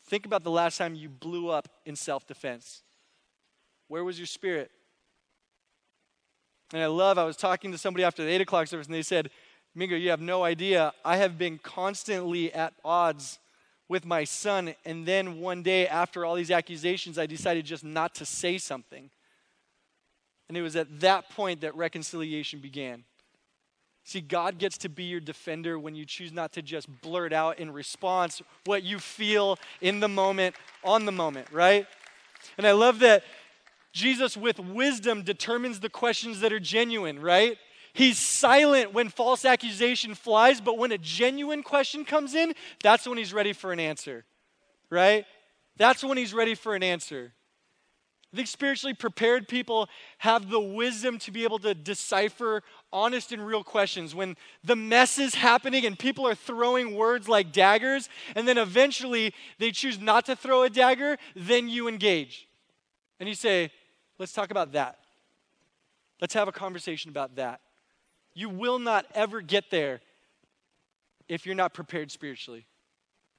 Think 0.07 0.27
about 0.27 0.43
the 0.43 0.51
last 0.51 0.79
time 0.79 0.95
you 0.95 1.09
blew 1.09 1.49
up 1.49 1.69
in 1.85 1.95
self 1.95 2.27
defense. 2.27 2.83
Where 3.89 4.05
was 4.05 4.19
your 4.19 4.27
spirit? 4.27 4.71
And 6.73 6.83
I 6.83 6.87
love, 6.87 7.19
I 7.19 7.25
was 7.25 7.37
talking 7.37 7.73
to 7.73 7.79
somebody 7.79 8.05
after 8.05 8.25
the 8.25 8.31
8 8.31 8.41
o'clock 8.43 8.67
service, 8.69 8.87
and 8.87 8.95
they 8.95 9.03
said, 9.03 9.31
Mingo, 9.75 9.97
you 9.97 10.11
have 10.11 10.21
no 10.21 10.45
idea. 10.45 10.93
I 11.05 11.17
have 11.17 11.39
been 11.39 11.59
constantly 11.59 12.53
at 12.53 12.75
odds 12.85 13.39
with 13.91 14.07
my 14.07 14.23
son. 14.23 14.73
And 14.85 15.05
then 15.05 15.41
one 15.41 15.65
day, 15.65 15.89
after 15.89 16.25
all 16.25 16.37
these 16.37 16.53
accusations, 16.53 17.19
I 17.19 17.27
decided 17.27 17.67
just 17.67 17.83
not 17.83 18.15
to 18.15 18.25
say 18.25 18.57
something. 18.57 19.11
And 20.49 20.57
it 20.57 20.63
was 20.63 20.77
at 20.77 21.01
that 21.01 21.29
point 21.31 21.61
that 21.63 21.75
reconciliation 21.75 22.61
began. 22.61 23.03
See, 24.05 24.21
God 24.21 24.59
gets 24.59 24.79
to 24.79 24.89
be 24.89 25.05
your 25.05 25.19
defender 25.19 25.77
when 25.77 25.97
you 25.97 26.05
choose 26.05 26.33
not 26.33 26.53
to 26.53 26.63
just 26.63 26.89
blurt 27.03 27.33
out 27.33 27.59
in 27.59 27.73
response 27.73 28.41
what 28.65 28.85
you 28.85 29.01
feel 29.01 29.59
in 29.81 29.99
the 29.99 30.09
moment, 30.09 30.55
on 30.85 31.05
the 31.05 31.13
moment, 31.13 31.49
right? 31.51 31.85
And 32.59 32.69
I 32.69 32.73
love 32.73 33.01
that 33.01 33.25
Jesus, 33.93 34.37
with 34.37 34.61
wisdom, 34.61 35.23
determines 35.23 35.81
the 35.81 35.91
questions 35.91 36.41
that 36.41 36.53
are 36.53 36.61
genuine, 36.61 37.19
right? 37.21 37.59
He's 37.93 38.19
silent 38.19 38.93
when 38.93 39.09
false 39.09 39.45
accusation 39.45 40.15
flies, 40.15 40.61
but 40.61 40.79
when 40.79 40.93
a 40.93 40.99
genuine 40.99 41.63
question 41.63 42.05
comes 42.05 42.35
in, 42.35 42.55
that's 42.83 43.07
when 43.07 43.19
he's 43.19 43.33
ready 43.33 43.53
for 43.53 43.73
an 43.73 43.81
answer, 43.81 44.25
right? 44.91 45.25
That's 45.77 46.05
when 46.05 46.17
he's 46.17 46.35
ready 46.35 46.55
for 46.55 46.75
an 46.75 46.83
answer. 46.83 47.33
I 48.33 48.37
think 48.37 48.47
spiritually 48.47 48.95
prepared 48.95 49.49
people 49.49 49.89
have 50.19 50.51
the 50.51 50.61
wisdom 50.61 51.19
to 51.21 51.33
be 51.33 51.43
able 51.43 51.59
to 51.61 51.75
decipher 51.75 52.63
honest 52.93 53.33
and 53.33 53.45
real 53.45 53.65
questions. 53.65 54.15
When 54.15 54.37
the 54.63 54.77
mess 54.77 55.19
is 55.19 55.35
happening 55.35 55.85
and 55.85 55.99
people 55.99 56.29
are 56.29 56.37
throwing 56.37 56.95
words 56.95 57.29
like 57.29 57.53
daggers, 57.53 58.09
and 58.37 58.47
then 58.47 58.57
eventually 58.57 59.35
they 59.59 59.73
choose 59.73 59.99
not 59.99 60.27
to 60.27 60.37
throw 60.37 60.63
a 60.63 60.71
dagger, 60.71 61.19
then 61.35 61.69
you 61.69 61.89
engage. 61.89 62.47
And 63.19 63.29
you 63.29 63.35
say, 63.35 63.73
let's 64.19 64.33
talk 64.33 64.53
about 64.53 64.73
that. 64.73 65.01
Let's 66.21 66.35
have 66.35 66.47
a 66.47 66.53
conversation 66.53 67.11
about 67.11 67.35
that. 67.35 67.61
You 68.35 68.49
will 68.49 68.79
not 68.79 69.07
ever 69.15 69.41
get 69.41 69.71
there 69.71 70.01
if 71.29 71.47
you're 71.47 71.55
not 71.55 71.75
prepared 71.75 72.11
spiritually. 72.11 72.67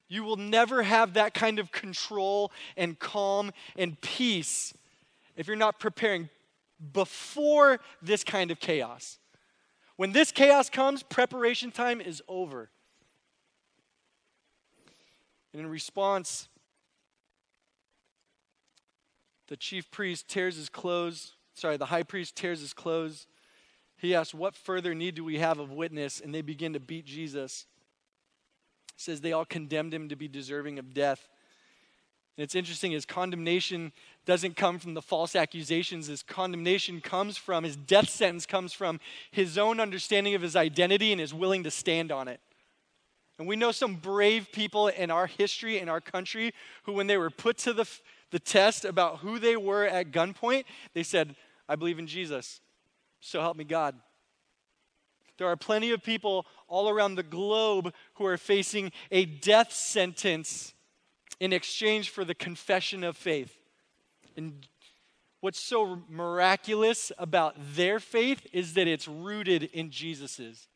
You 0.08 0.24
will 0.24 0.38
never 0.38 0.84
have 0.84 1.14
that 1.14 1.34
kind 1.34 1.60
of 1.60 1.72
control 1.72 2.52
and 2.76 3.00
calm 3.00 3.52
and 3.78 4.00
peace 4.02 4.74
if 5.38 5.48
you're 5.48 5.56
not 5.56 5.80
preparing 5.80 6.30
before 6.94 7.80
this 8.02 8.24
kind 8.24 8.52
of 8.52 8.60
chaos. 8.60 9.20
When 9.96 10.12
this 10.12 10.32
chaos 10.32 10.70
comes, 10.70 11.04
preparation 11.04 11.72
time 11.72 12.02
is 12.02 12.22
over. 12.28 12.70
And 15.54 15.62
in 15.62 15.70
response, 15.70 16.50
the 19.48 19.58
chief 19.58 19.92
priest 19.92 20.28
tears 20.28 20.56
his 20.56 20.70
clothes, 20.70 21.34
sorry, 21.54 21.78
the 21.78 21.86
high 21.86 22.04
priest 22.04 22.36
tears 22.36 22.62
his 22.62 22.74
clothes 22.74 23.28
he 24.02 24.16
asks, 24.16 24.34
What 24.34 24.56
further 24.56 24.96
need 24.96 25.14
do 25.14 25.24
we 25.24 25.38
have 25.38 25.60
of 25.60 25.72
witness? 25.72 26.20
And 26.20 26.34
they 26.34 26.42
begin 26.42 26.74
to 26.74 26.80
beat 26.80 27.06
Jesus. 27.06 27.68
He 28.96 29.02
says 29.02 29.22
they 29.22 29.32
all 29.32 29.46
condemned 29.46 29.94
him 29.94 30.10
to 30.10 30.16
be 30.16 30.28
deserving 30.28 30.80
of 30.80 30.94
death. 30.94 31.30
And 32.36 32.44
it's 32.44 32.56
interesting, 32.56 32.94
his 32.94 33.06
condemnation 33.06 33.92
doesn't 34.26 34.56
come 34.56 34.80
from 34.80 34.96
the 34.96 35.02
false 35.02 35.36
accusations. 35.36 36.08
His 36.08 36.24
condemnation 36.24 37.00
comes 37.00 37.38
from, 37.38 37.64
his 37.64 37.76
death 37.76 38.10
sentence 38.10 38.48
comes 38.48 38.74
from 38.74 39.00
his 39.30 39.58
own 39.58 39.80
understanding 39.80 40.34
of 40.34 40.42
his 40.42 40.56
identity 40.56 41.12
and 41.12 41.22
is 41.22 41.34
willing 41.34 41.64
to 41.64 41.72
stand 41.72 42.12
on 42.12 42.28
it. 42.28 42.40
And 43.38 43.48
we 43.48 43.56
know 43.56 43.72
some 43.72 43.96
brave 43.96 44.52
people 44.52 44.88
in 44.88 45.12
our 45.12 45.28
history, 45.28 45.78
in 45.78 45.90
our 45.90 46.02
country, 46.02 46.54
who, 46.84 46.94
when 46.94 47.08
they 47.08 47.18
were 47.18 47.30
put 47.30 47.58
to 47.60 47.74
the, 47.74 47.88
the 48.32 48.40
test 48.40 48.84
about 48.84 49.20
who 49.20 49.38
they 49.38 49.56
were 49.56 49.86
at 49.86 50.12
gunpoint, 50.12 50.64
they 50.94 51.04
said, 51.04 51.36
I 51.70 51.76
believe 51.76 52.00
in 52.00 52.08
Jesus. 52.08 52.62
So 53.22 53.40
help 53.40 53.56
me 53.56 53.64
God. 53.64 53.96
There 55.38 55.48
are 55.48 55.56
plenty 55.56 55.92
of 55.92 56.04
people 56.04 56.46
all 56.68 56.90
around 56.90 57.16
the 57.16 57.24
globe 57.24 57.94
who 58.16 58.26
are 58.26 58.38
facing 58.38 58.92
a 59.10 59.26
death 59.26 59.72
sentence 59.72 60.74
in 61.40 61.54
exchange 61.54 62.10
for 62.10 62.24
the 62.26 62.36
confession 62.36 63.04
of 63.04 63.18
faith. 63.18 63.58
And 64.36 64.68
what's 65.40 65.60
so 65.60 66.04
miraculous 66.10 67.12
about 67.18 67.56
their 67.76 68.00
faith 68.00 68.46
is 68.54 68.74
that 68.76 68.88
it's 68.88 69.08
rooted 69.08 69.64
in 69.64 69.90
Jesus's. 69.90 70.68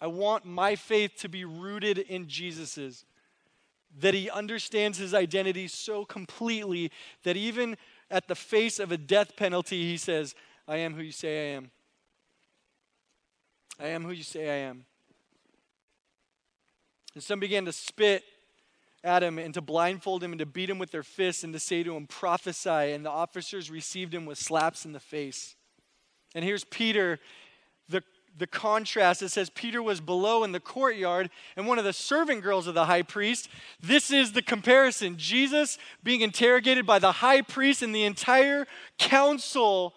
I 0.00 0.06
want 0.06 0.44
my 0.44 0.76
faith 0.76 1.16
to 1.18 1.28
be 1.28 1.44
rooted 1.44 1.98
in 1.98 2.28
Jesus's. 2.28 3.04
That 4.00 4.12
he 4.12 4.28
understands 4.28 4.98
his 4.98 5.14
identity 5.14 5.66
so 5.66 6.04
completely 6.04 6.92
that 7.22 7.38
even 7.38 7.78
at 8.10 8.28
the 8.28 8.34
face 8.34 8.78
of 8.78 8.92
a 8.92 8.96
death 8.96 9.36
penalty, 9.36 9.82
he 9.82 9.96
says, 9.96 10.34
I 10.66 10.78
am 10.78 10.94
who 10.94 11.02
you 11.02 11.12
say 11.12 11.52
I 11.52 11.56
am. 11.56 11.70
I 13.80 13.88
am 13.88 14.04
who 14.04 14.10
you 14.10 14.22
say 14.22 14.48
I 14.48 14.68
am. 14.68 14.84
And 17.14 17.22
some 17.22 17.40
began 17.40 17.64
to 17.64 17.72
spit 17.72 18.22
at 19.04 19.22
him 19.22 19.38
and 19.38 19.54
to 19.54 19.60
blindfold 19.60 20.22
him 20.22 20.32
and 20.32 20.38
to 20.38 20.46
beat 20.46 20.68
him 20.68 20.78
with 20.78 20.90
their 20.90 21.02
fists 21.02 21.44
and 21.44 21.52
to 21.52 21.58
say 21.58 21.82
to 21.82 21.96
him, 21.96 22.06
prophesy. 22.06 22.92
And 22.92 23.04
the 23.04 23.10
officers 23.10 23.70
received 23.70 24.12
him 24.12 24.26
with 24.26 24.38
slaps 24.38 24.84
in 24.84 24.92
the 24.92 25.00
face. 25.00 25.54
And 26.34 26.44
here's 26.44 26.64
Peter, 26.64 27.18
the, 28.38 28.46
contrast. 28.46 29.22
It 29.22 29.30
says 29.30 29.50
Peter 29.50 29.82
was 29.82 30.00
below 30.00 30.44
in 30.44 30.52
the 30.52 30.60
courtyard 30.60 31.30
and 31.56 31.66
one 31.66 31.78
of 31.78 31.84
the 31.84 31.92
servant 31.92 32.42
girls 32.42 32.66
of 32.66 32.74
the 32.74 32.86
high 32.86 33.02
priest. 33.02 33.48
This 33.80 34.10
is 34.10 34.32
the 34.32 34.42
comparison. 34.42 35.16
Jesus 35.16 35.78
being 36.02 36.20
interrogated 36.20 36.86
by 36.86 36.98
the 36.98 37.12
high 37.12 37.42
priest 37.42 37.82
and 37.82 37.94
the 37.94 38.04
entire 38.04 38.66
council 38.98 39.94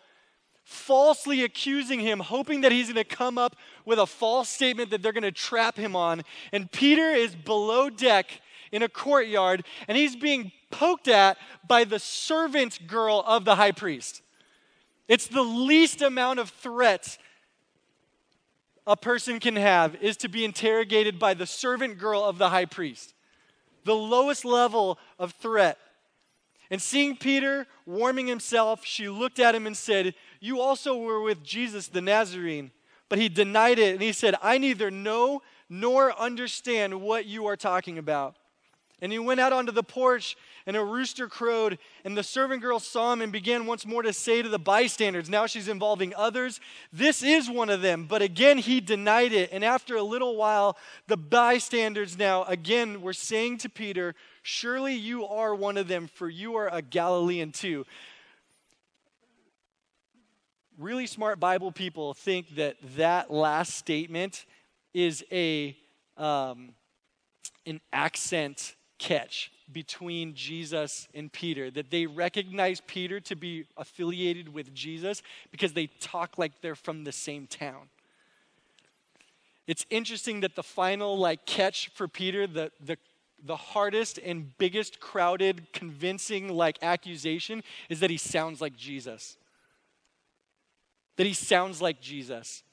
falsely 0.63 1.43
accusing 1.43 1.99
him, 1.99 2.19
hoping 2.19 2.61
that 2.61 2.71
he's 2.71 2.85
going 2.91 2.95
to 2.95 3.03
come 3.03 3.37
up 3.37 3.55
with 3.85 3.99
a 3.99 4.05
false 4.05 4.49
statement 4.49 4.89
that 4.91 5.01
they're 5.01 5.11
going 5.11 5.23
to 5.23 5.31
trap 5.31 5.77
him 5.77 5.95
on. 5.95 6.21
And 6.51 6.71
Peter 6.71 7.09
is 7.09 7.35
below 7.35 7.89
deck 7.89 8.41
in 8.71 8.83
a 8.83 8.89
courtyard 8.89 9.65
and 9.87 9.97
he's 9.97 10.15
being 10.15 10.51
poked 10.71 11.07
at 11.07 11.37
by 11.67 11.83
the 11.83 11.99
servant 11.99 12.87
girl 12.87 13.23
of 13.27 13.45
the 13.45 13.55
high 13.55 13.73
priest. 13.73 14.21
It's 15.07 15.27
the 15.27 15.41
least 15.41 16.01
amount 16.01 16.39
of 16.39 16.49
threat 16.49 17.17
a 18.87 18.97
person 18.97 19.39
can 19.39 19.55
have 19.55 19.95
is 19.95 20.17
to 20.17 20.27
be 20.27 20.43
interrogated 20.43 21.19
by 21.19 21.33
the 21.33 21.45
servant 21.45 21.97
girl 21.97 22.23
of 22.23 22.37
the 22.37 22.49
high 22.49 22.65
priest. 22.65 23.13
The 23.83 23.95
lowest 23.95 24.45
level 24.45 24.97
of 25.19 25.33
threat. 25.33 25.77
And 26.69 26.81
seeing 26.81 27.17
Peter 27.17 27.67
warming 27.85 28.27
himself, 28.27 28.85
she 28.85 29.09
looked 29.09 29.39
at 29.39 29.55
him 29.55 29.67
and 29.67 29.75
said, 29.75 30.15
You 30.39 30.61
also 30.61 30.97
were 30.97 31.21
with 31.21 31.43
Jesus 31.43 31.87
the 31.87 32.01
Nazarene. 32.01 32.71
But 33.09 33.19
he 33.19 33.27
denied 33.27 33.77
it 33.77 33.93
and 33.93 34.01
he 34.01 34.13
said, 34.13 34.35
I 34.41 34.57
neither 34.57 34.89
know 34.89 35.41
nor 35.69 36.17
understand 36.19 37.01
what 37.01 37.25
you 37.25 37.45
are 37.45 37.57
talking 37.57 37.97
about. 37.97 38.35
And 39.01 39.11
he 39.11 39.19
went 39.19 39.39
out 39.39 39.51
onto 39.51 39.71
the 39.71 39.83
porch, 39.83 40.37
and 40.65 40.75
a 40.75 40.83
rooster 40.83 41.27
crowed. 41.27 41.77
And 42.03 42.17
the 42.17 42.23
servant 42.23 42.61
girl 42.61 42.79
saw 42.79 43.13
him 43.13 43.21
and 43.21 43.31
began 43.31 43.65
once 43.65 43.85
more 43.85 44.01
to 44.01 44.13
say 44.13 44.41
to 44.41 44.49
the 44.49 44.59
bystanders, 44.59 45.29
Now 45.29 45.45
she's 45.45 45.67
involving 45.67 46.13
others, 46.15 46.59
This 46.91 47.23
is 47.23 47.49
one 47.49 47.69
of 47.69 47.81
them. 47.81 48.05
But 48.05 48.21
again, 48.21 48.57
he 48.57 48.81
denied 48.81 49.33
it. 49.33 49.49
And 49.51 49.63
after 49.63 49.95
a 49.95 50.03
little 50.03 50.35
while, 50.35 50.77
the 51.07 51.17
bystanders 51.17 52.17
now 52.17 52.43
again 52.45 53.01
were 53.01 53.13
saying 53.13 53.59
to 53.59 53.69
Peter, 53.69 54.15
Surely 54.43 54.95
you 54.95 55.25
are 55.25 55.53
one 55.53 55.77
of 55.77 55.87
them, 55.87 56.07
for 56.07 56.29
you 56.29 56.55
are 56.55 56.69
a 56.71 56.81
Galilean 56.81 57.51
too. 57.51 57.85
Really 60.77 61.05
smart 61.05 61.39
Bible 61.39 61.71
people 61.71 62.13
think 62.13 62.55
that 62.55 62.75
that 62.95 63.29
last 63.29 63.75
statement 63.75 64.45
is 64.93 65.23
a 65.31 65.77
um, 66.17 66.73
an 67.65 67.81
accent 67.93 68.75
catch 68.97 69.51
between 69.73 70.33
Jesus 70.33 71.07
and 71.13 71.31
Peter, 71.31 71.71
that 71.71 71.89
they 71.91 72.05
recognize 72.05 72.81
Peter 72.87 73.19
to 73.21 73.35
be 73.35 73.65
affiliated 73.77 74.53
with 74.53 74.73
Jesus 74.73 75.21
because 75.51 75.73
they 75.73 75.87
talk 75.99 76.37
like 76.37 76.61
they're 76.61 76.75
from 76.75 77.03
the 77.03 77.11
same 77.11 77.47
town. 77.47 77.89
It's 79.67 79.85
interesting 79.89 80.41
that 80.41 80.55
the 80.55 80.63
final 80.63 81.17
like 81.17 81.45
catch 81.45 81.89
for 81.89 82.07
Peter, 82.07 82.47
the, 82.47 82.71
the, 82.83 82.97
the 83.43 83.55
hardest 83.55 84.19
and 84.19 84.57
biggest 84.57 84.99
crowded, 84.99 85.71
convincing 85.73 86.49
like 86.49 86.77
accusation 86.81 87.63
is 87.89 87.99
that 88.01 88.09
he 88.09 88.17
sounds 88.17 88.61
like 88.61 88.75
Jesus. 88.75 89.37
That 91.17 91.25
he 91.25 91.33
sounds 91.33 91.81
like 91.81 92.01
Jesus. 92.01 92.63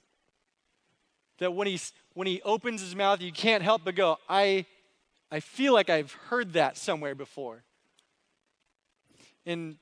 That 1.38 1.54
when, 1.54 1.66
he's, 1.66 1.92
when 2.14 2.26
he 2.26 2.42
opens 2.42 2.80
his 2.80 2.96
mouth, 2.96 3.20
you 3.20 3.32
can't 3.32 3.62
help 3.62 3.82
but 3.84 3.94
go, 3.94 4.18
I 4.28 4.66
I 5.30 5.40
feel 5.40 5.74
like 5.74 5.90
I've 5.90 6.12
heard 6.12 6.54
that 6.54 6.76
somewhere 6.78 7.14
before. 7.14 7.64
And, 9.44 9.76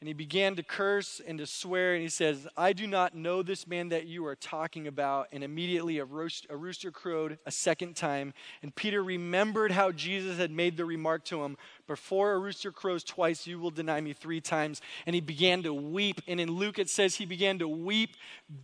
and 0.00 0.08
he 0.08 0.14
began 0.14 0.56
to 0.56 0.62
curse 0.62 1.20
and 1.26 1.38
to 1.38 1.46
swear, 1.46 1.94
and 1.94 2.02
he 2.02 2.08
says, 2.08 2.46
I 2.56 2.72
do 2.72 2.86
not 2.86 3.14
know 3.14 3.42
this 3.42 3.66
man 3.66 3.90
that 3.90 4.06
you 4.06 4.24
are 4.26 4.34
talking 4.34 4.86
about. 4.86 5.28
And 5.30 5.44
immediately 5.44 5.98
a, 5.98 6.06
roast, 6.06 6.46
a 6.48 6.56
rooster 6.56 6.90
crowed 6.90 7.38
a 7.44 7.50
second 7.50 7.96
time. 7.96 8.32
And 8.62 8.74
Peter 8.74 9.04
remembered 9.04 9.72
how 9.72 9.92
Jesus 9.92 10.38
had 10.38 10.50
made 10.50 10.78
the 10.78 10.84
remark 10.86 11.24
to 11.26 11.42
him, 11.44 11.58
Before 11.86 12.32
a 12.32 12.38
rooster 12.38 12.72
crows 12.72 13.04
twice, 13.04 13.46
you 13.46 13.58
will 13.58 13.70
deny 13.70 14.00
me 14.00 14.14
three 14.14 14.40
times. 14.40 14.80
And 15.04 15.14
he 15.14 15.20
began 15.20 15.62
to 15.64 15.74
weep. 15.74 16.22
And 16.26 16.40
in 16.40 16.50
Luke, 16.50 16.78
it 16.78 16.88
says 16.88 17.16
he 17.16 17.26
began 17.26 17.58
to 17.58 17.68
weep 17.68 18.16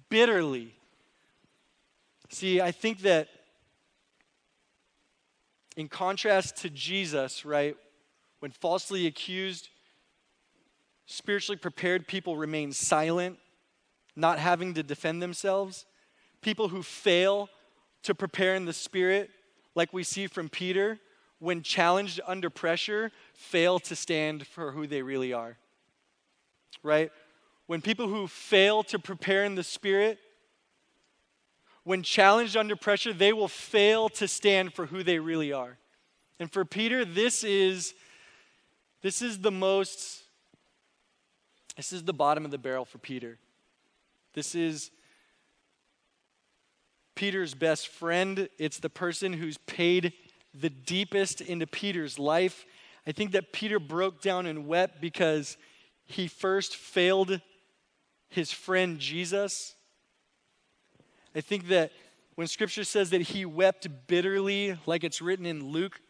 bitterly. 0.09 0.75
See, 2.31 2.63
I 2.63 2.73
think 2.73 3.01
that 3.01 3.29
in 5.77 5.89
contrast 5.89 6.57
to 6.59 6.71
Jesus, 6.71 7.45
right, 7.45 7.77
when 8.41 8.51
falsely 8.51 9.07
accused, 9.07 9.69
spiritually 11.07 11.57
prepared 11.57 12.07
people 12.07 12.37
remain 12.37 12.73
silent, 12.73 13.39
not 14.17 14.39
having 14.39 14.75
to 14.75 14.83
defend 14.83 15.23
themselves. 15.23 15.87
People 16.41 16.69
who 16.69 16.83
fail 16.83 17.49
to 18.03 18.15
prepare 18.15 18.55
in 18.55 18.65
the 18.65 18.73
spirit, 18.73 19.31
like 19.75 19.93
we 19.93 20.03
see 20.03 20.27
from 20.27 20.49
Peter, 20.49 20.99
when 21.39 21.63
challenged 21.63 22.21
under 22.27 22.51
pressure, 22.51 23.11
fail 23.35 23.79
to 23.81 23.97
stand 23.97 24.47
for 24.47 24.73
who 24.73 24.87
they 24.87 25.03
really 25.03 25.33
are. 25.33 25.57
Right? 26.83 27.11
When 27.67 27.81
people 27.81 28.09
who 28.09 28.27
fail 28.27 28.83
to 28.85 28.99
prepare 28.99 29.45
in 29.45 29.55
the 29.55 29.63
spirit, 29.63 30.19
when 31.85 32.03
challenged 32.03 32.57
under 32.57 32.77
pressure, 32.77 33.13
they 33.13 33.33
will 33.33 33.49
fail 33.49 34.09
to 34.11 34.29
stand 34.29 34.73
for 34.73 34.87
who 34.87 35.03
they 35.03 35.19
really 35.19 35.53
are. 35.53 35.79
And 36.39 36.51
for 36.51 36.65
Peter, 36.65 37.05
this 37.05 37.45
is 37.45 37.95
this 39.03 39.21
is 39.23 39.39
the 39.39 39.51
most 39.51 40.23
this 41.77 41.93
is 41.93 42.05
the 42.05 42.13
bottom 42.13 42.45
of 42.45 42.51
the 42.51 42.59
barrel 42.59 42.85
for 42.85 42.99
Peter. 42.99 43.39
This 44.35 44.55
is 44.55 44.91
Peter's 47.15 47.55
best 47.55 47.89
friend. 47.89 48.49
It's 48.59 48.79
the 48.79 48.91
person 48.91 49.33
who's 49.33 49.59
paid 49.59 50.13
the 50.55 50.71
deepest 50.71 51.41
into 51.41 51.67
Peter's 51.67 52.19
life. 52.19 52.67
I 53.07 53.13
think 53.13 53.33
that 53.33 53.53
Peter 53.53 53.79
broke 53.79 54.21
down 54.21 54.47
and 54.47 54.67
wept 54.67 55.01
because 55.01 55.57
he 56.05 56.29
first 56.29 56.77
failed 56.77 57.41
his 58.29 58.53
friend 58.53 58.99
Jesus. 58.99 59.75
I 61.35 61.41
think 61.41 61.69
that 61.69 61.93
when 62.35 62.47
scripture 62.47 62.85
says 62.85 63.11
that 63.11 63.23
he 63.23 63.45
wept 63.45 63.89
bitterly, 64.07 64.79
like 64.87 65.05
it's 65.05 65.21
written 65.21 65.47
in 65.47 65.71
Luke, 65.71 66.01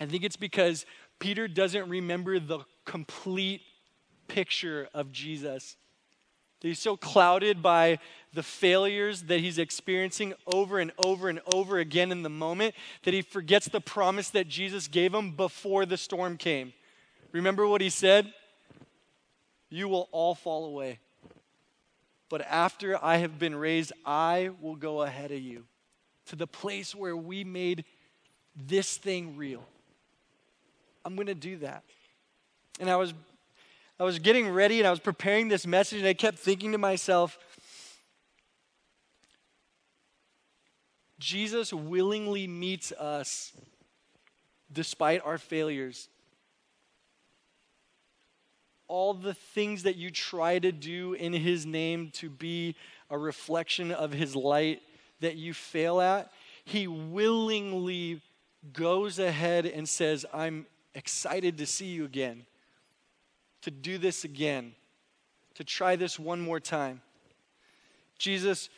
I 0.00 0.06
think 0.06 0.24
it's 0.24 0.36
because 0.36 0.86
Peter 1.18 1.48
doesn't 1.48 1.88
remember 1.88 2.38
the 2.38 2.60
complete 2.84 3.62
picture 4.28 4.88
of 4.94 5.12
Jesus. 5.12 5.76
He's 6.60 6.78
so 6.78 6.96
clouded 6.96 7.62
by 7.62 7.98
the 8.32 8.42
failures 8.42 9.24
that 9.24 9.40
he's 9.40 9.58
experiencing 9.58 10.32
over 10.46 10.78
and 10.78 10.92
over 11.04 11.28
and 11.28 11.40
over 11.54 11.78
again 11.78 12.10
in 12.10 12.22
the 12.22 12.30
moment 12.30 12.74
that 13.02 13.12
he 13.12 13.20
forgets 13.20 13.68
the 13.68 13.82
promise 13.82 14.30
that 14.30 14.48
Jesus 14.48 14.88
gave 14.88 15.12
him 15.12 15.32
before 15.32 15.84
the 15.84 15.98
storm 15.98 16.38
came. 16.38 16.72
Remember 17.32 17.66
what 17.66 17.82
he 17.82 17.90
said? 17.90 18.32
You 19.68 19.88
will 19.88 20.08
all 20.10 20.34
fall 20.34 20.64
away. 20.64 21.00
But 22.34 22.48
after 22.50 22.98
I 23.00 23.18
have 23.18 23.38
been 23.38 23.54
raised, 23.54 23.92
I 24.04 24.50
will 24.60 24.74
go 24.74 25.02
ahead 25.02 25.30
of 25.30 25.38
you 25.38 25.66
to 26.26 26.34
the 26.34 26.48
place 26.48 26.92
where 26.92 27.16
we 27.16 27.44
made 27.44 27.84
this 28.56 28.96
thing 28.96 29.36
real. 29.36 29.62
I'm 31.04 31.14
going 31.14 31.28
to 31.28 31.36
do 31.36 31.58
that. 31.58 31.84
And 32.80 32.90
I 32.90 32.96
was 32.96 33.14
I 34.00 34.02
was 34.02 34.18
getting 34.18 34.48
ready 34.48 34.80
and 34.80 34.86
I 34.88 34.90
was 34.90 34.98
preparing 34.98 35.46
this 35.46 35.64
message 35.64 36.00
and 36.00 36.08
I 36.08 36.14
kept 36.14 36.40
thinking 36.40 36.72
to 36.72 36.78
myself 36.78 37.38
Jesus 41.20 41.72
willingly 41.72 42.48
meets 42.48 42.90
us 42.90 43.52
despite 44.72 45.22
our 45.24 45.38
failures. 45.38 46.08
All 48.94 49.12
the 49.12 49.34
things 49.34 49.82
that 49.82 49.96
you 49.96 50.12
try 50.12 50.60
to 50.60 50.70
do 50.70 51.14
in 51.14 51.32
his 51.32 51.66
name 51.66 52.12
to 52.12 52.30
be 52.30 52.76
a 53.10 53.18
reflection 53.18 53.90
of 53.90 54.12
his 54.12 54.36
light 54.36 54.82
that 55.18 55.34
you 55.34 55.52
fail 55.52 56.00
at, 56.00 56.30
he 56.64 56.86
willingly 56.86 58.22
goes 58.72 59.18
ahead 59.18 59.66
and 59.66 59.88
says, 59.88 60.24
I'm 60.32 60.66
excited 60.94 61.58
to 61.58 61.66
see 61.66 61.86
you 61.86 62.04
again, 62.04 62.46
to 63.62 63.72
do 63.72 63.98
this 63.98 64.22
again, 64.22 64.76
to 65.54 65.64
try 65.64 65.96
this 65.96 66.16
one 66.16 66.40
more 66.40 66.60
time. 66.60 67.02
Jesus 68.16 68.68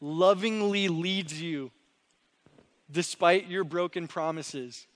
lovingly 0.00 0.88
leads 0.88 1.40
you 1.40 1.70
despite 2.90 3.46
your 3.46 3.62
broken 3.62 4.08
promises. 4.08 4.88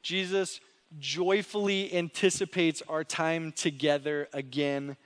Jesus 0.00 0.60
joyfully 0.98 1.94
anticipates 1.94 2.82
our 2.88 3.04
time 3.04 3.52
together 3.52 4.28
again 4.32 4.96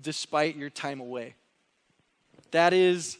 despite 0.00 0.56
your 0.56 0.70
time 0.70 1.00
away. 1.00 1.34
That 2.50 2.72
is 2.72 3.18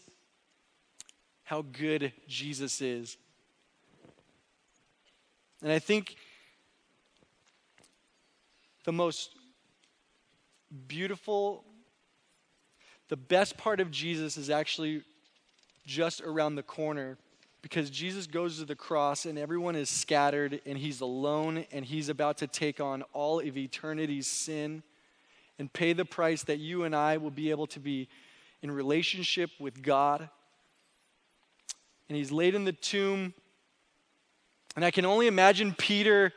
how 1.45 1.63
good 1.63 2.13
Jesus 2.29 2.81
is. 2.81 3.17
And 5.63 5.73
I 5.73 5.79
think 5.79 6.17
the 8.85 8.93
most 8.93 9.35
beautiful 10.87 11.65
the 13.09 13.17
best 13.17 13.57
part 13.57 13.81
of 13.81 13.91
Jesus 13.91 14.37
is 14.37 14.51
actually 14.51 15.03
just 15.85 16.21
around 16.21 16.55
the 16.55 16.63
corner 16.63 17.19
because 17.63 17.91
Jesus 17.91 18.27
goes 18.27 18.59
to 18.59 18.65
the 18.65 18.75
cross 18.75 19.27
and 19.27 19.39
everyone 19.39 19.77
is 19.77 19.91
scattered 19.91 20.61
and 20.65 20.79
he's 20.79 21.01
alone 21.01 21.67
and 21.73 21.85
he's 21.85 22.09
about 22.09 22.39
to 22.39 22.47
take 22.47 22.81
on 22.81 23.03
all 23.13 23.41
of 23.41 23.57
eternity's 23.57 24.27
sin 24.27 24.83
and 25.59 25.71
pay 25.73 25.93
the 25.93 26.05
price 26.05 26.43
that 26.45 26.59
you 26.59 26.85
and 26.85 26.97
I 26.97 27.19
will 27.19 27.31
be 27.31 27.51
able 27.51 27.67
to 27.69 27.81
be 27.81 28.09
in 28.63 28.71
relationship 28.71 29.51
with 29.59 29.83
God. 29.83 30.29
And 32.09 32.17
he's 32.17 32.33
laid 32.33 32.55
in 32.55 32.65
the 32.65 32.73
tomb. 32.73 33.35
And 34.75 34.85
I 34.85 34.91
can 34.91 35.05
only 35.05 35.27
imagine 35.27 35.75
Peter. 35.77 36.33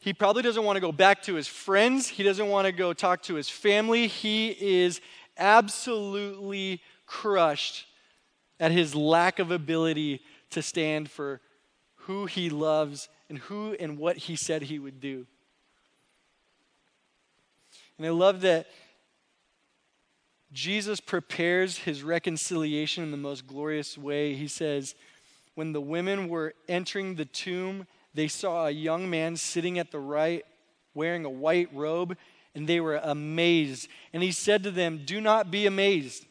He 0.00 0.12
probably 0.12 0.42
doesn't 0.42 0.64
want 0.64 0.76
to 0.76 0.80
go 0.80 0.92
back 0.92 1.22
to 1.22 1.34
his 1.34 1.48
friends. 1.48 2.08
He 2.08 2.22
doesn't 2.22 2.48
want 2.48 2.66
to 2.66 2.72
go 2.72 2.92
talk 2.92 3.22
to 3.22 3.34
his 3.34 3.48
family. 3.48 4.06
He 4.06 4.50
is 4.50 5.00
absolutely 5.38 6.82
crushed 7.06 7.86
at 8.60 8.70
his 8.70 8.94
lack 8.94 9.38
of 9.38 9.50
ability 9.50 10.20
to 10.52 10.62
stand 10.62 11.10
for 11.10 11.40
who 11.96 12.26
he 12.26 12.50
loves 12.50 13.08
and 13.28 13.38
who 13.38 13.74
and 13.78 13.98
what 13.98 14.16
he 14.16 14.36
said 14.36 14.62
he 14.62 14.78
would 14.78 15.00
do. 15.00 15.26
And 17.98 18.06
I 18.06 18.10
love 18.10 18.40
that 18.40 18.66
Jesus 20.52 21.00
prepares 21.00 21.78
his 21.78 22.02
reconciliation 22.02 23.02
in 23.02 23.10
the 23.10 23.16
most 23.16 23.46
glorious 23.46 23.96
way. 23.96 24.34
He 24.34 24.48
says, 24.48 24.94
When 25.54 25.72
the 25.72 25.80
women 25.80 26.28
were 26.28 26.54
entering 26.68 27.14
the 27.14 27.24
tomb, 27.24 27.86
they 28.14 28.28
saw 28.28 28.66
a 28.66 28.70
young 28.70 29.08
man 29.08 29.36
sitting 29.36 29.78
at 29.78 29.90
the 29.90 29.98
right, 29.98 30.44
wearing 30.94 31.24
a 31.24 31.30
white 31.30 31.72
robe, 31.72 32.16
and 32.54 32.68
they 32.68 32.80
were 32.80 32.96
amazed. 32.96 33.88
And 34.12 34.22
he 34.22 34.32
said 34.32 34.62
to 34.64 34.70
them, 34.70 35.02
Do 35.06 35.20
not 35.20 35.50
be 35.50 35.64
amazed. 35.64 36.26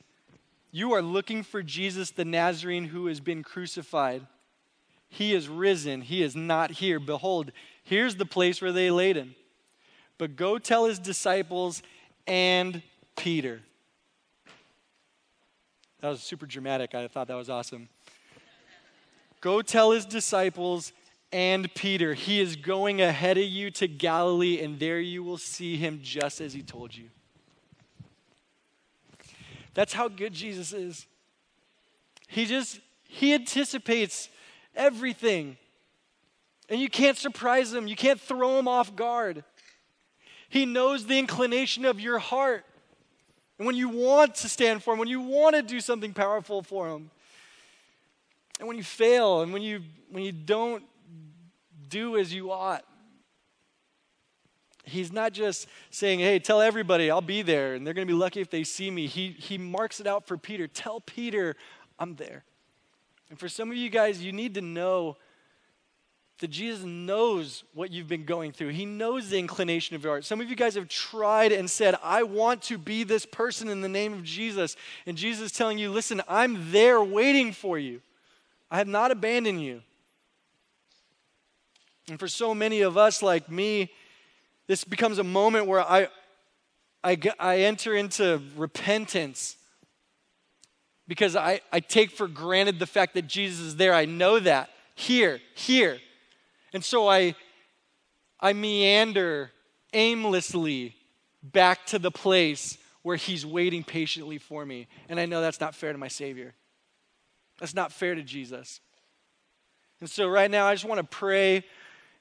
You 0.71 0.93
are 0.93 1.01
looking 1.01 1.43
for 1.43 1.61
Jesus 1.61 2.11
the 2.11 2.25
Nazarene 2.25 2.85
who 2.85 3.07
has 3.07 3.19
been 3.19 3.43
crucified. 3.43 4.25
He 5.09 5.33
is 5.33 5.49
risen. 5.49 6.01
He 6.01 6.23
is 6.23 6.35
not 6.35 6.71
here. 6.71 6.99
Behold, 6.99 7.51
here's 7.83 8.15
the 8.15 8.25
place 8.25 8.61
where 8.61 8.71
they 8.71 8.89
laid 8.89 9.17
him. 9.17 9.35
But 10.17 10.37
go 10.37 10.57
tell 10.57 10.85
his 10.85 10.99
disciples 10.99 11.83
and 12.25 12.81
Peter. 13.17 13.61
That 15.99 16.09
was 16.09 16.21
super 16.21 16.45
dramatic. 16.45 16.95
I 16.95 17.07
thought 17.07 17.27
that 17.27 17.35
was 17.35 17.49
awesome. 17.49 17.89
Go 19.41 19.61
tell 19.61 19.91
his 19.91 20.05
disciples 20.05 20.93
and 21.31 21.73
Peter. 21.73 22.13
He 22.13 22.39
is 22.39 22.55
going 22.55 23.01
ahead 23.01 23.37
of 23.37 23.43
you 23.43 23.71
to 23.71 23.87
Galilee, 23.87 24.61
and 24.61 24.79
there 24.79 24.99
you 24.99 25.23
will 25.23 25.37
see 25.37 25.75
him 25.75 25.99
just 26.01 26.39
as 26.39 26.53
he 26.53 26.61
told 26.61 26.95
you. 26.95 27.09
That's 29.73 29.93
how 29.93 30.07
good 30.07 30.33
Jesus 30.33 30.73
is. 30.73 31.07
He 32.27 32.45
just, 32.45 32.79
he 33.03 33.33
anticipates 33.33 34.29
everything. 34.75 35.57
And 36.69 36.79
you 36.79 36.89
can't 36.89 37.17
surprise 37.17 37.73
him, 37.73 37.87
you 37.87 37.95
can't 37.95 38.19
throw 38.19 38.57
him 38.57 38.67
off 38.67 38.95
guard. 38.95 39.43
He 40.49 40.65
knows 40.65 41.05
the 41.05 41.17
inclination 41.17 41.85
of 41.85 41.99
your 41.99 42.19
heart. 42.19 42.65
And 43.57 43.65
when 43.67 43.75
you 43.75 43.89
want 43.89 44.35
to 44.35 44.49
stand 44.49 44.81
for 44.81 44.91
Him, 44.91 44.99
when 44.99 45.07
you 45.07 45.21
want 45.21 45.55
to 45.55 45.61
do 45.61 45.79
something 45.79 46.13
powerful 46.13 46.63
for 46.63 46.89
Him, 46.89 47.11
and 48.59 48.67
when 48.67 48.75
you 48.75 48.83
fail, 48.83 49.41
and 49.41 49.53
when 49.53 49.61
you, 49.61 49.83
when 50.09 50.23
you 50.23 50.31
don't 50.31 50.83
do 51.87 52.17
as 52.17 52.33
you 52.33 52.51
ought, 52.51 52.83
He's 54.83 55.11
not 55.11 55.33
just 55.33 55.67
saying, 55.89 56.19
hey, 56.19 56.39
tell 56.39 56.61
everybody 56.61 57.11
I'll 57.11 57.21
be 57.21 57.41
there, 57.41 57.75
and 57.75 57.85
they're 57.85 57.93
going 57.93 58.07
to 58.07 58.13
be 58.13 58.17
lucky 58.17 58.41
if 58.41 58.49
they 58.49 58.63
see 58.63 58.89
me. 58.89 59.07
He, 59.07 59.29
he 59.29 59.57
marks 59.57 59.99
it 59.99 60.07
out 60.07 60.27
for 60.27 60.37
Peter. 60.37 60.67
Tell 60.67 61.01
Peter 61.01 61.55
I'm 61.99 62.15
there. 62.15 62.43
And 63.29 63.39
for 63.39 63.47
some 63.47 63.71
of 63.71 63.77
you 63.77 63.89
guys, 63.89 64.23
you 64.23 64.31
need 64.31 64.55
to 64.55 64.61
know 64.61 65.17
that 66.39 66.49
Jesus 66.49 66.83
knows 66.83 67.63
what 67.75 67.91
you've 67.91 68.07
been 68.07 68.25
going 68.25 68.51
through. 68.51 68.69
He 68.69 68.85
knows 68.85 69.29
the 69.29 69.37
inclination 69.37 69.95
of 69.95 70.03
your 70.03 70.13
heart. 70.13 70.25
Some 70.25 70.41
of 70.41 70.49
you 70.49 70.55
guys 70.55 70.73
have 70.73 70.87
tried 70.87 71.51
and 71.51 71.69
said, 71.69 71.95
I 72.03 72.23
want 72.23 72.63
to 72.63 72.79
be 72.79 73.03
this 73.03 73.27
person 73.27 73.69
in 73.69 73.81
the 73.81 73.87
name 73.87 74.11
of 74.11 74.23
Jesus. 74.23 74.75
And 75.05 75.15
Jesus 75.15 75.45
is 75.45 75.51
telling 75.51 75.77
you, 75.77 75.91
listen, 75.91 76.21
I'm 76.27 76.71
there 76.71 77.01
waiting 77.01 77.53
for 77.53 77.77
you. 77.77 78.01
I 78.71 78.79
have 78.79 78.87
not 78.87 79.11
abandoned 79.11 79.61
you. 79.61 79.81
And 82.09 82.19
for 82.19 82.27
so 82.27 82.55
many 82.55 82.81
of 82.81 82.97
us, 82.97 83.21
like 83.21 83.49
me, 83.49 83.91
this 84.71 84.85
becomes 84.85 85.17
a 85.17 85.23
moment 85.25 85.67
where 85.67 85.81
I, 85.81 86.07
I, 87.03 87.17
I 87.37 87.57
enter 87.57 87.93
into 87.93 88.41
repentance 88.55 89.57
because 91.09 91.35
I, 91.35 91.59
I 91.73 91.81
take 91.81 92.11
for 92.11 92.25
granted 92.25 92.79
the 92.79 92.85
fact 92.85 93.15
that 93.15 93.27
Jesus 93.27 93.59
is 93.59 93.75
there. 93.75 93.93
I 93.93 94.05
know 94.05 94.39
that. 94.39 94.69
Here, 94.95 95.41
here. 95.55 95.99
And 96.71 96.85
so 96.85 97.09
I, 97.09 97.35
I 98.39 98.53
meander 98.53 99.51
aimlessly 99.91 100.95
back 101.43 101.85
to 101.87 101.99
the 101.99 102.09
place 102.09 102.77
where 103.01 103.17
he's 103.17 103.45
waiting 103.45 103.83
patiently 103.83 104.37
for 104.37 104.65
me. 104.65 104.87
And 105.09 105.19
I 105.19 105.25
know 105.25 105.41
that's 105.41 105.59
not 105.59 105.75
fair 105.75 105.91
to 105.91 105.97
my 105.97 106.07
Savior. 106.07 106.53
That's 107.59 107.75
not 107.75 107.91
fair 107.91 108.15
to 108.15 108.23
Jesus. 108.23 108.79
And 109.99 110.09
so 110.09 110.29
right 110.29 110.49
now, 110.49 110.65
I 110.65 110.73
just 110.73 110.85
want 110.85 110.99
to 110.99 111.17
pray. 111.17 111.65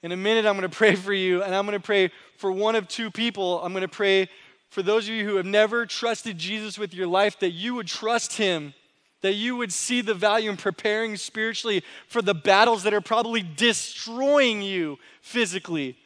In 0.03 0.13
a 0.13 0.17
minute, 0.17 0.47
I'm 0.47 0.57
going 0.57 0.69
to 0.71 0.77
pray 0.77 0.95
for 0.95 1.13
you, 1.13 1.43
and 1.43 1.55
I'm 1.55 1.67
going 1.67 1.79
to 1.79 1.85
pray 1.85 2.11
for 2.37 2.51
one 2.51 2.77
of 2.77 2.89
two 2.89 3.11
people. 3.11 3.63
I'm 3.63 3.73
going 3.73 3.83
to 3.83 3.89
pray 3.89 4.29
for 4.69 4.83
those 4.83 5.09
of 5.09 5.15
you 5.15 5.25
who 5.25 5.37
have 5.37 5.47
never 5.47 5.85
trusted 5.87 6.39
Jesus 6.39 6.79
with 6.79 6.95
your 6.95 7.07
life, 7.07 7.39
that 7.41 7.51
you 7.51 7.75
would 7.75 7.89
trust 7.89 8.37
him 8.37 8.75
that 9.23 9.35
you 9.35 9.57
would 9.57 9.73
see 9.73 10.01
the 10.01 10.15
value 10.15 10.51
in 10.51 10.57
preparing 10.57 11.17
spiritually 11.17 11.85
for 12.07 12.23
the 12.23 12.35
battles 12.35 12.83
that 12.85 12.95
are 12.95 13.01
probably 13.01 13.43
destroying 13.43 14.63
you 14.63 14.99
physically. 15.21 15.97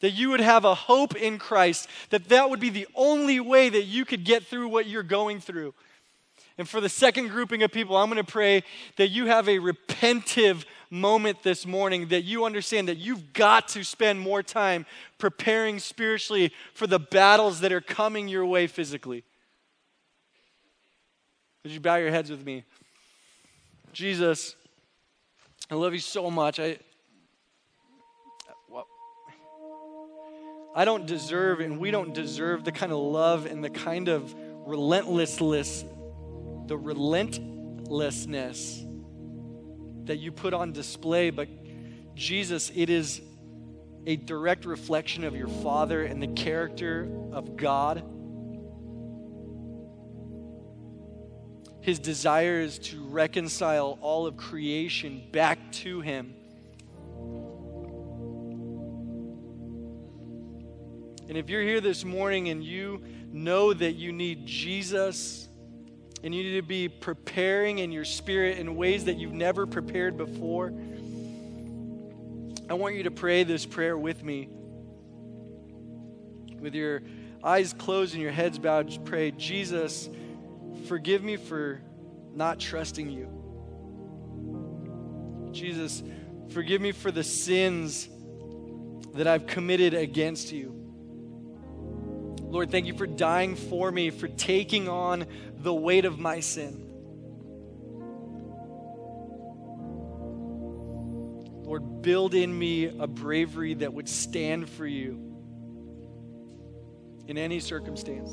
That 0.00 0.10
you 0.10 0.30
would 0.30 0.40
have 0.40 0.64
a 0.64 0.74
hope 0.74 1.16
in 1.16 1.38
Christ, 1.38 1.88
that 2.10 2.28
that 2.28 2.48
would 2.48 2.60
be 2.60 2.70
the 2.70 2.86
only 2.94 3.40
way 3.40 3.68
that 3.68 3.84
you 3.84 4.04
could 4.04 4.24
get 4.24 4.46
through 4.46 4.68
what 4.68 4.86
you're 4.86 5.02
going 5.02 5.40
through. 5.40 5.74
And 6.58 6.68
for 6.68 6.80
the 6.80 6.88
second 6.88 7.28
grouping 7.28 7.62
of 7.62 7.70
people, 7.70 7.96
I'm 7.96 8.10
going 8.10 8.24
to 8.24 8.30
pray 8.30 8.64
that 8.96 9.08
you 9.08 9.26
have 9.26 9.48
a 9.48 9.58
repentive 9.58 10.64
moment 10.90 11.44
this 11.44 11.64
morning, 11.64 12.08
that 12.08 12.22
you 12.22 12.44
understand 12.44 12.88
that 12.88 12.98
you've 12.98 13.32
got 13.32 13.68
to 13.68 13.84
spend 13.84 14.18
more 14.18 14.42
time 14.42 14.84
preparing 15.18 15.78
spiritually 15.78 16.52
for 16.74 16.88
the 16.88 16.98
battles 16.98 17.60
that 17.60 17.72
are 17.72 17.80
coming 17.80 18.26
your 18.26 18.44
way 18.44 18.66
physically. 18.66 19.22
Would 21.62 21.72
you 21.72 21.80
bow 21.80 21.96
your 21.96 22.10
heads 22.10 22.30
with 22.30 22.44
me? 22.44 22.64
Jesus, 23.92 24.56
I 25.70 25.74
love 25.74 25.92
you 25.92 26.00
so 26.00 26.30
much. 26.30 26.58
I, 26.58 26.78
I 30.74 30.84
don't 30.84 31.06
deserve, 31.06 31.60
and 31.60 31.78
we 31.78 31.90
don't 31.90 32.14
deserve 32.14 32.64
the 32.64 32.72
kind 32.72 32.90
of 32.90 32.98
love 32.98 33.46
and 33.46 33.62
the 33.62 33.70
kind 33.70 34.08
of 34.08 34.34
relentlessness, 34.66 35.84
the 36.68 36.76
relentlessness 36.76 38.84
that 40.04 40.18
you 40.18 40.30
put 40.30 40.54
on 40.54 40.72
display. 40.72 41.30
But 41.30 41.48
Jesus, 42.14 42.70
it 42.74 42.90
is 42.90 43.20
a 44.06 44.16
direct 44.16 44.64
reflection 44.64 45.24
of 45.24 45.34
your 45.34 45.48
Father 45.48 46.04
and 46.04 46.22
the 46.22 46.28
character 46.28 47.10
of 47.32 47.56
God. 47.56 48.04
His 51.80 51.98
desire 51.98 52.60
is 52.60 52.78
to 52.80 53.02
reconcile 53.02 53.98
all 54.02 54.26
of 54.26 54.36
creation 54.36 55.26
back 55.32 55.72
to 55.72 56.00
Him. 56.00 56.34
And 61.28 61.36
if 61.36 61.50
you're 61.50 61.62
here 61.62 61.80
this 61.80 62.04
morning 62.04 62.48
and 62.48 62.64
you 62.64 63.02
know 63.30 63.74
that 63.74 63.92
you 63.92 64.12
need 64.12 64.46
Jesus 64.46 65.47
and 66.22 66.34
you 66.34 66.42
need 66.42 66.56
to 66.56 66.62
be 66.62 66.88
preparing 66.88 67.78
in 67.78 67.92
your 67.92 68.04
spirit 68.04 68.58
in 68.58 68.74
ways 68.76 69.04
that 69.04 69.16
you've 69.16 69.32
never 69.32 69.66
prepared 69.66 70.16
before, 70.16 70.72
I 72.68 72.74
want 72.74 72.96
you 72.96 73.04
to 73.04 73.10
pray 73.10 73.44
this 73.44 73.64
prayer 73.64 73.96
with 73.96 74.22
me. 74.22 74.48
With 76.60 76.74
your 76.74 77.02
eyes 77.42 77.72
closed 77.72 78.14
and 78.14 78.22
your 78.22 78.32
heads 78.32 78.58
bowed, 78.58 78.88
just 78.88 79.04
pray, 79.04 79.30
Jesus 79.30 80.08
forgive 80.86 81.22
me 81.22 81.36
for 81.36 81.80
not 82.34 82.58
trusting 82.58 83.10
you. 83.10 83.28
Jesus, 85.52 86.02
forgive 86.50 86.80
me 86.80 86.92
for 86.92 87.10
the 87.10 87.24
sins 87.24 88.08
that 89.14 89.26
I've 89.26 89.46
committed 89.46 89.94
against 89.94 90.52
you. 90.52 90.77
Lord, 92.50 92.70
thank 92.70 92.86
you 92.86 92.94
for 92.94 93.06
dying 93.06 93.56
for 93.56 93.92
me, 93.92 94.08
for 94.08 94.26
taking 94.26 94.88
on 94.88 95.26
the 95.58 95.74
weight 95.74 96.06
of 96.06 96.18
my 96.18 96.40
sin. 96.40 96.86
Lord, 101.64 102.00
build 102.00 102.32
in 102.32 102.58
me 102.58 102.86
a 102.86 103.06
bravery 103.06 103.74
that 103.74 103.92
would 103.92 104.08
stand 104.08 104.70
for 104.70 104.86
you 104.86 105.28
in 107.26 107.36
any 107.36 107.60
circumstance. 107.60 108.30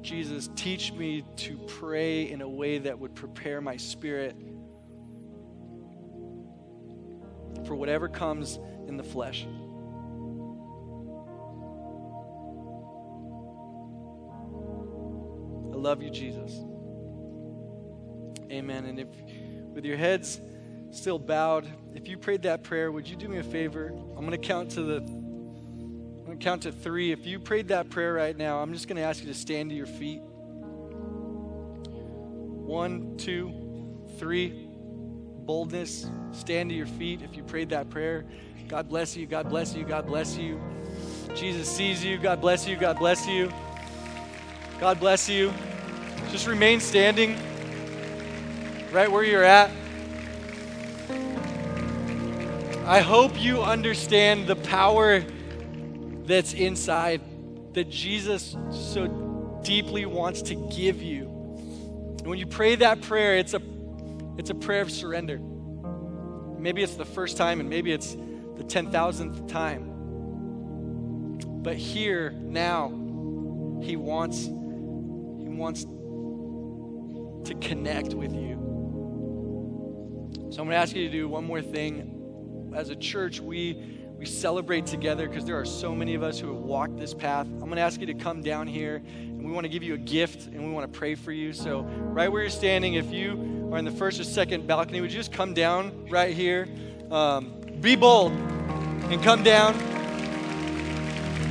Jesus, 0.00 0.48
teach 0.54 0.92
me 0.92 1.24
to 1.36 1.58
pray 1.66 2.30
in 2.30 2.40
a 2.42 2.48
way 2.48 2.78
that 2.78 2.96
would 2.96 3.16
prepare 3.16 3.60
my 3.60 3.76
spirit 3.76 4.36
for 7.66 7.74
whatever 7.74 8.08
comes 8.08 8.60
in 8.86 8.96
the 8.96 9.02
flesh. 9.02 9.44
Love 15.78 16.02
you, 16.02 16.10
Jesus. 16.10 16.52
Amen. 18.50 18.84
And 18.86 18.98
if 18.98 19.08
with 19.72 19.84
your 19.84 19.96
heads 19.96 20.40
still 20.90 21.18
bowed, 21.18 21.68
if 21.94 22.08
you 22.08 22.18
prayed 22.18 22.42
that 22.42 22.62
prayer, 22.62 22.90
would 22.90 23.08
you 23.08 23.16
do 23.16 23.28
me 23.28 23.38
a 23.38 23.42
favor? 23.42 23.88
I'm 23.88 24.26
going 24.26 24.30
to 24.30 24.38
count 24.38 24.70
to 24.72 24.82
the 24.82 24.96
I'm 24.96 26.24
going 26.24 26.38
to 26.38 26.44
count 26.44 26.62
to 26.62 26.72
3. 26.72 27.12
If 27.12 27.24
you 27.26 27.40
prayed 27.40 27.68
that 27.68 27.88
prayer 27.88 28.12
right 28.12 28.36
now, 28.36 28.58
I'm 28.58 28.74
just 28.74 28.86
going 28.86 28.96
to 28.96 29.02
ask 29.02 29.22
you 29.22 29.28
to 29.28 29.34
stand 29.34 29.70
to 29.70 29.76
your 29.76 29.86
feet. 29.86 30.20
One, 32.68 33.16
two, 33.16 34.06
three. 34.18 34.68
Boldness. 35.46 36.10
Stand 36.32 36.68
to 36.68 36.76
your 36.76 36.86
feet 36.86 37.22
if 37.22 37.34
you 37.34 37.42
prayed 37.42 37.70
that 37.70 37.88
prayer. 37.88 38.26
God 38.68 38.90
bless 38.90 39.16
you. 39.16 39.26
God 39.26 39.48
bless 39.48 39.74
you. 39.74 39.84
God 39.84 40.06
bless 40.06 40.36
you. 40.36 40.60
Jesus 41.34 41.74
sees 41.74 42.04
you. 42.04 42.18
God 42.18 42.42
bless 42.42 42.68
you. 42.68 42.76
God 42.76 42.98
bless 42.98 43.26
you. 43.26 43.50
God 44.78 45.00
bless 45.00 45.30
you. 45.30 45.50
Just 46.30 46.46
remain 46.46 46.80
standing 46.80 47.36
right 48.92 49.10
where 49.10 49.24
you're 49.24 49.44
at. 49.44 49.70
I 52.86 53.00
hope 53.00 53.40
you 53.40 53.62
understand 53.62 54.46
the 54.46 54.56
power 54.56 55.24
that's 56.24 56.52
inside 56.52 57.20
that 57.72 57.88
Jesus 57.88 58.56
so 58.70 59.60
deeply 59.62 60.04
wants 60.06 60.42
to 60.42 60.54
give 60.54 61.02
you. 61.02 61.24
And 62.18 62.26
when 62.26 62.38
you 62.38 62.46
pray 62.46 62.76
that 62.76 63.00
prayer, 63.02 63.36
it's 63.36 63.54
a 63.54 63.62
it's 64.36 64.50
a 64.50 64.54
prayer 64.54 64.82
of 64.82 64.90
surrender. 64.90 65.38
Maybe 66.58 66.82
it's 66.82 66.96
the 66.96 67.04
first 67.04 67.36
time 67.36 67.60
and 67.60 67.70
maybe 67.70 67.90
it's 67.92 68.14
the 68.56 68.64
10,000th 68.64 69.48
time. 69.48 69.94
But 71.62 71.76
here 71.76 72.30
now 72.30 72.88
he 73.82 73.96
wants 73.96 74.44
he 74.44 75.48
wants 75.48 75.86
to 77.48 77.54
connect 77.56 78.14
with 78.14 78.34
you. 78.34 78.56
So 80.50 80.62
I'm 80.62 80.68
going 80.68 80.70
to 80.70 80.76
ask 80.76 80.94
you 80.94 81.04
to 81.04 81.12
do 81.12 81.28
one 81.28 81.44
more 81.44 81.60
thing. 81.60 82.72
As 82.74 82.90
a 82.90 82.96
church, 82.96 83.40
we 83.40 83.98
we 84.18 84.26
celebrate 84.26 84.84
together 84.84 85.28
because 85.28 85.44
there 85.44 85.58
are 85.58 85.64
so 85.64 85.94
many 85.94 86.14
of 86.14 86.24
us 86.24 86.40
who 86.40 86.48
have 86.48 86.62
walked 86.62 86.96
this 86.96 87.14
path. 87.14 87.46
I'm 87.46 87.60
going 87.60 87.76
to 87.76 87.82
ask 87.82 88.00
you 88.00 88.06
to 88.06 88.14
come 88.14 88.42
down 88.42 88.66
here 88.66 88.96
and 88.96 89.44
we 89.44 89.52
want 89.52 89.64
to 89.64 89.68
give 89.68 89.84
you 89.84 89.94
a 89.94 89.98
gift 89.98 90.48
and 90.48 90.66
we 90.66 90.72
want 90.72 90.92
to 90.92 90.98
pray 90.98 91.14
for 91.14 91.30
you. 91.30 91.52
So, 91.52 91.82
right 91.82 92.30
where 92.30 92.42
you're 92.42 92.50
standing, 92.50 92.94
if 92.94 93.12
you 93.12 93.68
are 93.72 93.78
in 93.78 93.84
the 93.84 93.92
first 93.92 94.18
or 94.18 94.24
second 94.24 94.66
balcony, 94.66 95.00
would 95.00 95.12
you 95.12 95.18
just 95.18 95.32
come 95.32 95.54
down 95.54 96.08
right 96.10 96.34
here? 96.34 96.66
Um, 97.12 97.60
be 97.80 97.94
bold 97.94 98.32
and 98.32 99.22
come 99.22 99.44
down. 99.44 99.76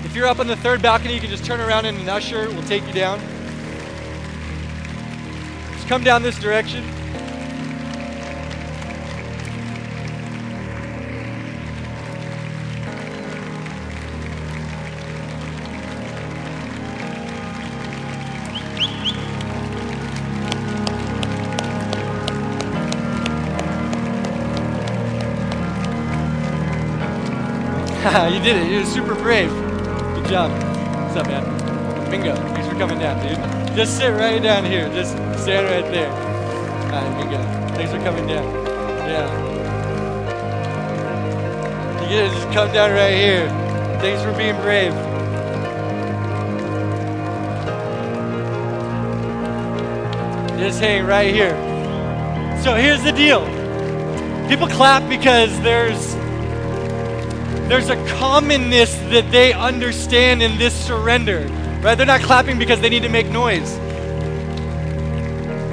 If 0.04 0.14
you're 0.14 0.28
up 0.28 0.40
on 0.40 0.48
the 0.48 0.58
third 0.58 0.82
balcony, 0.82 1.14
you 1.14 1.22
can 1.22 1.30
just 1.30 1.46
turn 1.46 1.62
around 1.62 1.86
and 1.86 1.98
an 1.98 2.10
usher 2.10 2.50
will 2.50 2.64
take 2.64 2.86
you 2.86 2.94
down. 2.94 3.22
Come 5.88 6.04
down 6.04 6.22
this 6.22 6.38
direction. 6.38 6.84
you 28.34 28.42
did 28.42 28.58
it. 28.58 28.70
You're 28.70 28.86
super 28.86 29.16
brave. 29.16 29.50
Good 29.50 30.28
job. 30.28 30.52
What's 31.06 31.16
up, 31.16 31.28
man? 31.28 31.47
Coming 32.78 33.00
down, 33.00 33.20
dude. 33.26 33.76
Just 33.76 33.98
sit 33.98 34.10
right 34.10 34.42
down 34.42 34.64
here. 34.64 34.88
Just 34.90 35.14
stand 35.42 35.66
right 35.66 35.92
there. 35.92 36.12
All 36.12 36.92
right, 36.92 37.18
bingo. 37.20 37.38
Thanks 37.76 37.92
for 37.92 37.98
coming 38.00 38.28
down. 38.28 38.44
Yeah. 39.08 39.48
You 42.04 42.18
to 42.20 42.30
just 42.30 42.52
come 42.54 42.72
down 42.72 42.92
right 42.92 43.16
here. 43.16 43.50
Thanks 44.00 44.22
for 44.22 44.32
being 44.38 44.56
brave. 44.62 44.94
Just 50.60 50.80
hang 50.80 51.06
right 51.06 51.34
here. 51.34 51.56
So 52.64 52.76
here's 52.76 53.04
the 53.04 53.12
deal. 53.12 53.46
People 54.48 54.68
clap 54.68 55.10
because 55.10 55.60
there's 55.62 56.16
there's 57.68 57.90
a 57.90 57.98
commonness 58.18 58.96
that 59.10 59.30
they 59.32 59.52
understand 59.52 60.42
in 60.42 60.58
this 60.58 60.74
surrender, 60.74 61.50
right? 61.88 61.98
They're 61.98 62.06
not 62.06 62.20
clapping 62.20 62.60
because 62.60 62.82
they 62.82 62.90
need 62.90 63.04
to 63.04 63.10
make 63.10 63.30
noise. 63.30 63.78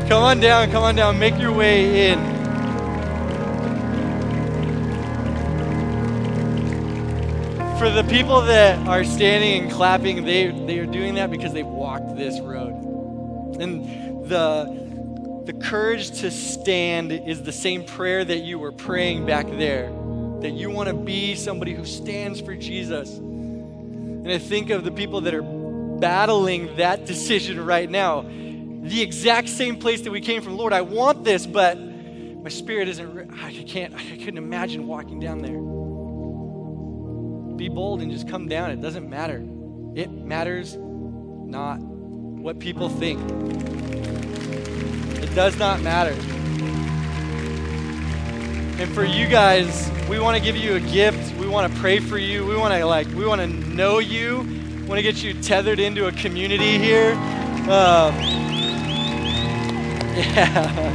Come 0.09 0.23
on 0.23 0.39
down, 0.39 0.71
come 0.71 0.85
on 0.85 0.95
down, 0.95 1.19
make 1.19 1.37
your 1.41 1.51
way 1.51 2.13
in. 2.13 2.21
For 7.81 7.91
the 7.91 8.05
people 8.09 8.43
that 8.43 8.87
are 8.87 9.03
standing 9.03 9.65
and 9.65 9.73
clapping, 9.73 10.25
they, 10.25 10.53
they 10.67 10.79
are 10.79 10.87
doing 10.87 11.17
that 11.17 11.33
because 11.33 11.53
they've 11.53 11.67
walked 11.67 12.15
this 12.15 12.39
road. 12.39 13.57
And 13.59 14.29
the, 14.29 15.43
the 15.47 15.53
courage 15.53 16.21
to 16.21 16.31
stand 16.31 17.11
is 17.11 17.43
the 17.43 17.51
same 17.51 17.85
prayer 17.85 18.25
that 18.25 18.39
you 18.39 18.61
were 18.61 18.71
praying 18.71 19.27
back 19.27 19.47
there 19.49 19.93
that 20.43 20.53
you 20.53 20.71
want 20.71 20.89
to 20.89 20.95
be 20.95 21.35
somebody 21.35 21.75
who 21.75 21.85
stands 21.85 22.41
for 22.41 22.55
Jesus. 22.55 23.17
And 23.17 24.31
I 24.31 24.39
think 24.39 24.71
of 24.71 24.85
the 24.85 24.93
people 24.93 25.23
that 25.23 25.35
are 25.35 25.64
battling 26.01 26.77
that 26.77 27.07
decision 27.07 27.65
right 27.65 27.89
now. 27.91 28.23
The 28.23 29.01
exact 29.01 29.49
same 29.49 29.79
place 29.79 30.03
that 30.03 30.11
we 30.11 30.21
came 30.21 30.43
from. 30.43 30.57
Lord, 30.57 30.73
I 30.73 30.83
want 30.83 31.25
this, 31.25 31.47
but 31.47 31.79
my 31.79 32.51
spirit 32.51 32.89
isn't, 32.89 33.31
I 33.43 33.53
can't, 33.67 33.95
I 33.95 34.03
couldn't 34.19 34.37
imagine 34.37 34.87
walking 34.87 35.21
down 35.21 35.41
there. 35.41 35.59
Be 37.57 37.69
bold 37.69 38.03
and 38.03 38.11
just 38.11 38.29
come 38.29 38.49
down. 38.49 38.71
It 38.71 38.81
doesn't 38.83 39.09
matter. 39.09 39.43
It 39.95 40.11
matters 40.11 40.77
not 40.77 41.79
what 41.79 42.59
people 42.59 42.89
think. 42.89 43.21
It 45.23 45.35
does 45.35 45.57
not 45.57 45.81
matter. 45.81 46.15
And 48.77 48.93
for 48.93 49.05
you 49.05 49.29
guys, 49.29 49.91
we 50.09 50.19
want 50.19 50.37
to 50.37 50.43
give 50.43 50.57
you 50.57 50.75
a 50.75 50.81
gift. 50.81 51.35
We 51.37 51.47
want 51.47 51.73
to 51.73 51.81
pray 51.81 52.01
for 52.01 52.19
you. 52.19 52.45
We 52.45 52.57
want 52.57 52.75
to 52.75 52.85
like 52.85 53.07
we 53.09 53.25
want 53.25 53.41
to 53.41 53.47
know 53.47 54.01
you. 54.01 54.64
Want 54.87 54.99
to 54.99 55.03
get 55.03 55.23
you 55.23 55.33
tethered 55.41 55.81
into 55.81 56.07
a 56.07 56.13
community 56.13 56.79
here. 56.79 57.13
Um, 57.13 58.15
yeah. 60.15 60.93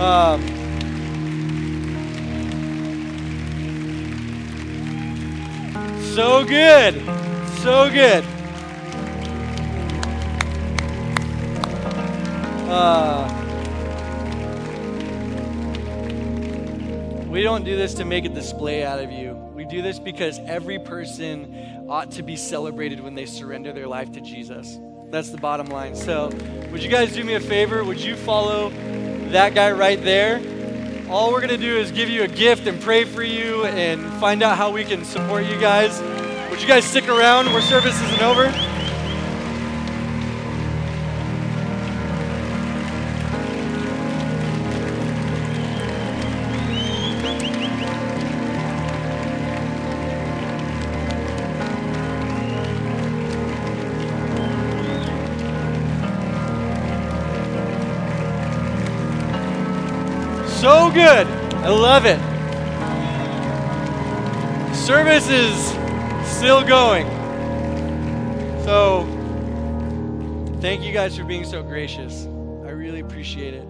Um, 0.00 0.42
so 6.14 6.44
good. 6.44 6.94
So 7.62 7.88
good. 7.88 8.24
Uh, 12.68 13.38
We 17.28 17.44
don't 17.44 17.62
do 17.62 17.76
this 17.76 17.94
to 17.94 18.04
make 18.04 18.24
a 18.24 18.30
display 18.30 18.82
out 18.82 18.98
of 18.98 19.12
you. 19.12 19.34
We 19.54 19.66
do 19.66 19.80
this 19.80 20.00
because 20.00 20.40
every 20.46 20.78
person 20.78 21.77
ought 21.88 22.10
to 22.12 22.22
be 22.22 22.36
celebrated 22.36 23.00
when 23.00 23.14
they 23.14 23.24
surrender 23.26 23.72
their 23.72 23.88
life 23.88 24.12
to 24.12 24.20
Jesus. 24.20 24.78
That's 25.10 25.30
the 25.30 25.38
bottom 25.38 25.68
line. 25.68 25.96
So, 25.96 26.28
would 26.70 26.82
you 26.82 26.90
guys 26.90 27.14
do 27.14 27.24
me 27.24 27.34
a 27.34 27.40
favor? 27.40 27.82
Would 27.82 28.00
you 28.00 28.14
follow 28.14 28.70
that 29.30 29.54
guy 29.54 29.72
right 29.72 30.02
there? 30.02 30.36
All 31.08 31.32
we're 31.32 31.40
going 31.40 31.48
to 31.48 31.56
do 31.56 31.78
is 31.78 31.90
give 31.90 32.10
you 32.10 32.24
a 32.24 32.28
gift 32.28 32.66
and 32.66 32.78
pray 32.82 33.04
for 33.04 33.22
you 33.22 33.64
and 33.64 34.02
find 34.20 34.42
out 34.42 34.58
how 34.58 34.70
we 34.70 34.84
can 34.84 35.04
support 35.04 35.46
you 35.46 35.58
guys. 35.58 36.02
Would 36.50 36.60
you 36.60 36.68
guys 36.68 36.84
stick 36.84 37.08
around 37.08 37.46
where 37.46 37.62
service 37.62 37.98
isn't 38.02 38.22
over? 38.22 38.77
11. 61.98 62.22
Service 64.72 65.28
is 65.28 65.56
still 66.36 66.64
going. 66.64 67.08
So, 68.62 69.04
thank 70.60 70.84
you 70.84 70.92
guys 70.92 71.16
for 71.16 71.24
being 71.24 71.44
so 71.44 71.64
gracious. 71.64 72.26
I 72.64 72.70
really 72.70 73.00
appreciate 73.00 73.54
it. 73.54 73.66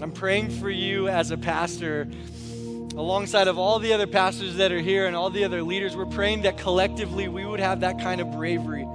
I'm 0.00 0.10
praying 0.10 0.48
for 0.48 0.70
you 0.70 1.08
as 1.08 1.32
a 1.32 1.36
pastor, 1.36 2.08
alongside 2.96 3.46
of 3.46 3.58
all 3.58 3.78
the 3.78 3.92
other 3.92 4.06
pastors 4.06 4.56
that 4.56 4.72
are 4.72 4.80
here 4.80 5.06
and 5.06 5.14
all 5.14 5.28
the 5.28 5.44
other 5.44 5.62
leaders. 5.62 5.94
We're 5.94 6.06
praying 6.06 6.40
that 6.42 6.56
collectively 6.56 7.28
we 7.28 7.44
would 7.44 7.60
have 7.60 7.80
that 7.80 8.00
kind 8.00 8.22
of 8.22 8.30
bravery, 8.30 8.86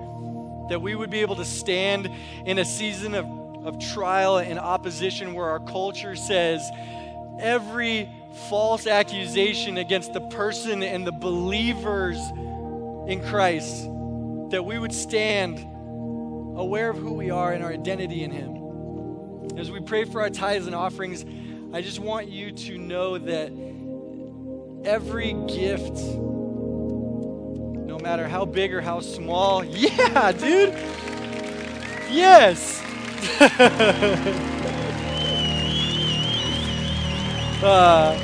that 0.70 0.82
we 0.82 0.95
would 0.95 1.11
be 1.11 1.20
able 1.20 1.36
to 1.36 1.45
stand 1.45 2.09
in 2.47 2.57
a 2.57 2.66
season 2.66 3.13
of, 3.13 3.28
of 3.63 3.80
trial 3.93 4.39
and 4.39 4.57
opposition 4.57 5.36
where 5.36 5.49
our 5.49 5.59
culture 5.59 6.16
says 6.16 6.68
every 7.39 8.09
false 8.49 8.88
accusation 8.88 9.77
against 9.77 10.13
the 10.13 10.21
person 10.21 10.83
and 10.83 11.05
the 11.05 11.11
believers 11.11 12.17
in 13.07 13.23
Christ, 13.27 13.83
that 14.51 14.63
we 14.65 14.77
would 14.77 14.93
stand 14.93 15.59
aware 16.57 16.89
of 16.89 16.97
who 16.97 17.13
we 17.13 17.29
are 17.29 17.53
and 17.53 17.63
our 17.63 17.71
identity 17.71 18.23
in 18.23 18.31
Him. 18.31 19.57
As 19.57 19.71
we 19.71 19.79
pray 19.79 20.05
for 20.05 20.21
our 20.21 20.29
tithes 20.29 20.67
and 20.67 20.75
offerings, 20.75 21.25
I 21.73 21.81
just 21.81 21.99
want 21.99 22.29
you 22.29 22.51
to 22.51 22.77
know 22.77 23.17
that 23.17 23.51
every 24.86 25.33
gift, 25.47 25.97
no 25.97 27.97
matter 28.01 28.27
how 28.27 28.45
big 28.45 28.73
or 28.73 28.81
how 28.81 29.01
small, 29.01 29.63
yeah, 29.65 30.31
dude, 30.31 30.73
yes. 32.09 32.81
uh, 37.66 38.18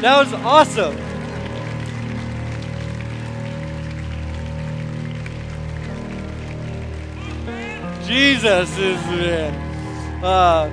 that 0.00 0.18
was 0.18 0.32
awesome. 0.34 0.96
Jesus 8.06 8.70
is 8.78 9.04
man. 9.06 9.54
Uh, 10.22 10.68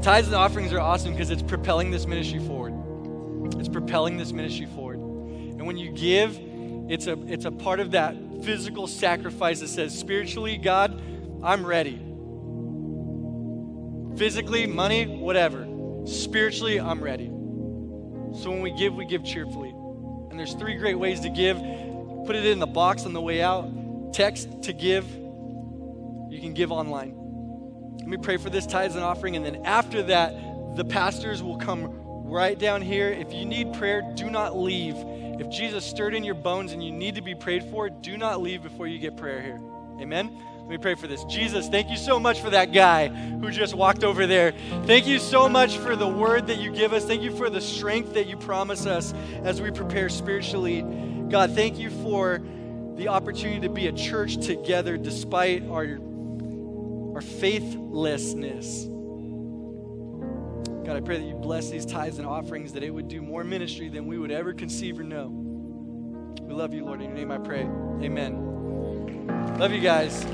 tithes 0.00 0.28
and 0.28 0.36
offerings 0.36 0.72
are 0.72 0.80
awesome 0.80 1.12
because 1.12 1.30
it's 1.30 1.42
propelling 1.42 1.90
this 1.90 2.06
ministry 2.06 2.38
forward. 2.38 2.74
It's 3.58 3.68
propelling 3.68 4.16
this 4.16 4.32
ministry 4.32 4.66
forward. 4.66 4.98
And 4.98 5.66
when 5.66 5.76
you 5.76 5.90
give, 5.90 6.38
it's 6.88 7.06
a 7.06 7.18
it's 7.26 7.46
a 7.46 7.50
part 7.50 7.80
of 7.80 7.90
that 7.92 8.14
physical 8.44 8.86
sacrifice 8.86 9.60
that 9.60 9.68
says 9.68 9.98
spiritually, 9.98 10.56
God, 10.56 11.02
I'm 11.42 11.66
ready. 11.66 12.07
Physically, 14.18 14.66
money, 14.66 15.06
whatever. 15.06 15.66
Spiritually, 16.04 16.80
I'm 16.80 17.02
ready. 17.02 17.26
So 17.26 18.50
when 18.50 18.62
we 18.62 18.72
give, 18.72 18.94
we 18.94 19.06
give 19.06 19.24
cheerfully. 19.24 19.70
And 20.30 20.38
there's 20.38 20.54
three 20.54 20.74
great 20.74 20.98
ways 20.98 21.20
to 21.20 21.30
give. 21.30 21.56
Put 22.26 22.36
it 22.36 22.44
in 22.44 22.58
the 22.58 22.66
box 22.66 23.06
on 23.06 23.12
the 23.12 23.20
way 23.20 23.40
out 23.40 23.70
text 24.12 24.62
to 24.62 24.72
give, 24.72 25.06
you 26.30 26.38
can 26.40 26.54
give 26.54 26.72
online. 26.72 27.14
Let 27.98 28.08
me 28.08 28.16
pray 28.16 28.36
for 28.36 28.50
this 28.50 28.66
tithes 28.66 28.94
and 28.94 29.04
offering, 29.04 29.36
and 29.36 29.44
then 29.44 29.64
after 29.64 30.02
that, 30.04 30.34
the 30.76 30.84
pastors 30.84 31.42
will 31.42 31.56
come 31.56 31.90
right 32.24 32.58
down 32.58 32.82
here. 32.82 33.10
If 33.10 33.32
you 33.32 33.44
need 33.44 33.74
prayer, 33.74 34.02
do 34.16 34.30
not 34.30 34.58
leave. 34.58 34.94
If 35.40 35.50
Jesus 35.50 35.84
stirred 35.84 36.14
in 36.14 36.24
your 36.24 36.34
bones 36.34 36.72
and 36.72 36.82
you 36.82 36.90
need 36.90 37.14
to 37.14 37.22
be 37.22 37.34
prayed 37.34 37.64
for, 37.64 37.88
do 37.88 38.16
not 38.16 38.40
leave 38.40 38.62
before 38.62 38.86
you 38.86 38.98
get 38.98 39.16
prayer 39.16 39.40
here. 39.40 39.60
Amen? 40.00 40.36
Let 40.68 40.72
me 40.72 40.82
pray 40.82 40.96
for 40.96 41.06
this. 41.06 41.24
Jesus, 41.24 41.66
thank 41.66 41.88
you 41.88 41.96
so 41.96 42.20
much 42.20 42.42
for 42.42 42.50
that 42.50 42.74
guy 42.74 43.08
who 43.08 43.50
just 43.50 43.74
walked 43.74 44.04
over 44.04 44.26
there. 44.26 44.52
Thank 44.84 45.06
you 45.06 45.18
so 45.18 45.48
much 45.48 45.78
for 45.78 45.96
the 45.96 46.06
word 46.06 46.48
that 46.48 46.58
you 46.58 46.70
give 46.70 46.92
us. 46.92 47.06
Thank 47.06 47.22
you 47.22 47.34
for 47.34 47.48
the 47.48 47.62
strength 47.62 48.12
that 48.12 48.26
you 48.26 48.36
promise 48.36 48.84
us 48.84 49.14
as 49.44 49.62
we 49.62 49.70
prepare 49.70 50.10
spiritually. 50.10 50.82
God, 51.30 51.52
thank 51.52 51.78
you 51.78 51.88
for 51.88 52.42
the 52.96 53.08
opportunity 53.08 53.60
to 53.60 53.70
be 53.70 53.86
a 53.86 53.92
church 53.92 54.44
together 54.44 54.98
despite 54.98 55.62
our, 55.70 55.98
our 57.14 57.22
faithlessness. 57.22 58.84
God, 60.84 60.96
I 60.98 61.00
pray 61.00 61.16
that 61.16 61.26
you 61.26 61.34
bless 61.34 61.70
these 61.70 61.86
tithes 61.86 62.18
and 62.18 62.26
offerings, 62.26 62.74
that 62.74 62.82
it 62.82 62.90
would 62.90 63.08
do 63.08 63.22
more 63.22 63.42
ministry 63.42 63.88
than 63.88 64.06
we 64.06 64.18
would 64.18 64.30
ever 64.30 64.52
conceive 64.52 65.00
or 65.00 65.04
know. 65.04 65.28
We 66.42 66.52
love 66.52 66.74
you, 66.74 66.84
Lord. 66.84 67.00
In 67.00 67.08
your 67.08 67.16
name 67.16 67.30
I 67.30 67.38
pray. 67.38 67.62
Amen. 68.02 69.56
Love 69.58 69.72
you 69.72 69.80
guys. 69.80 70.26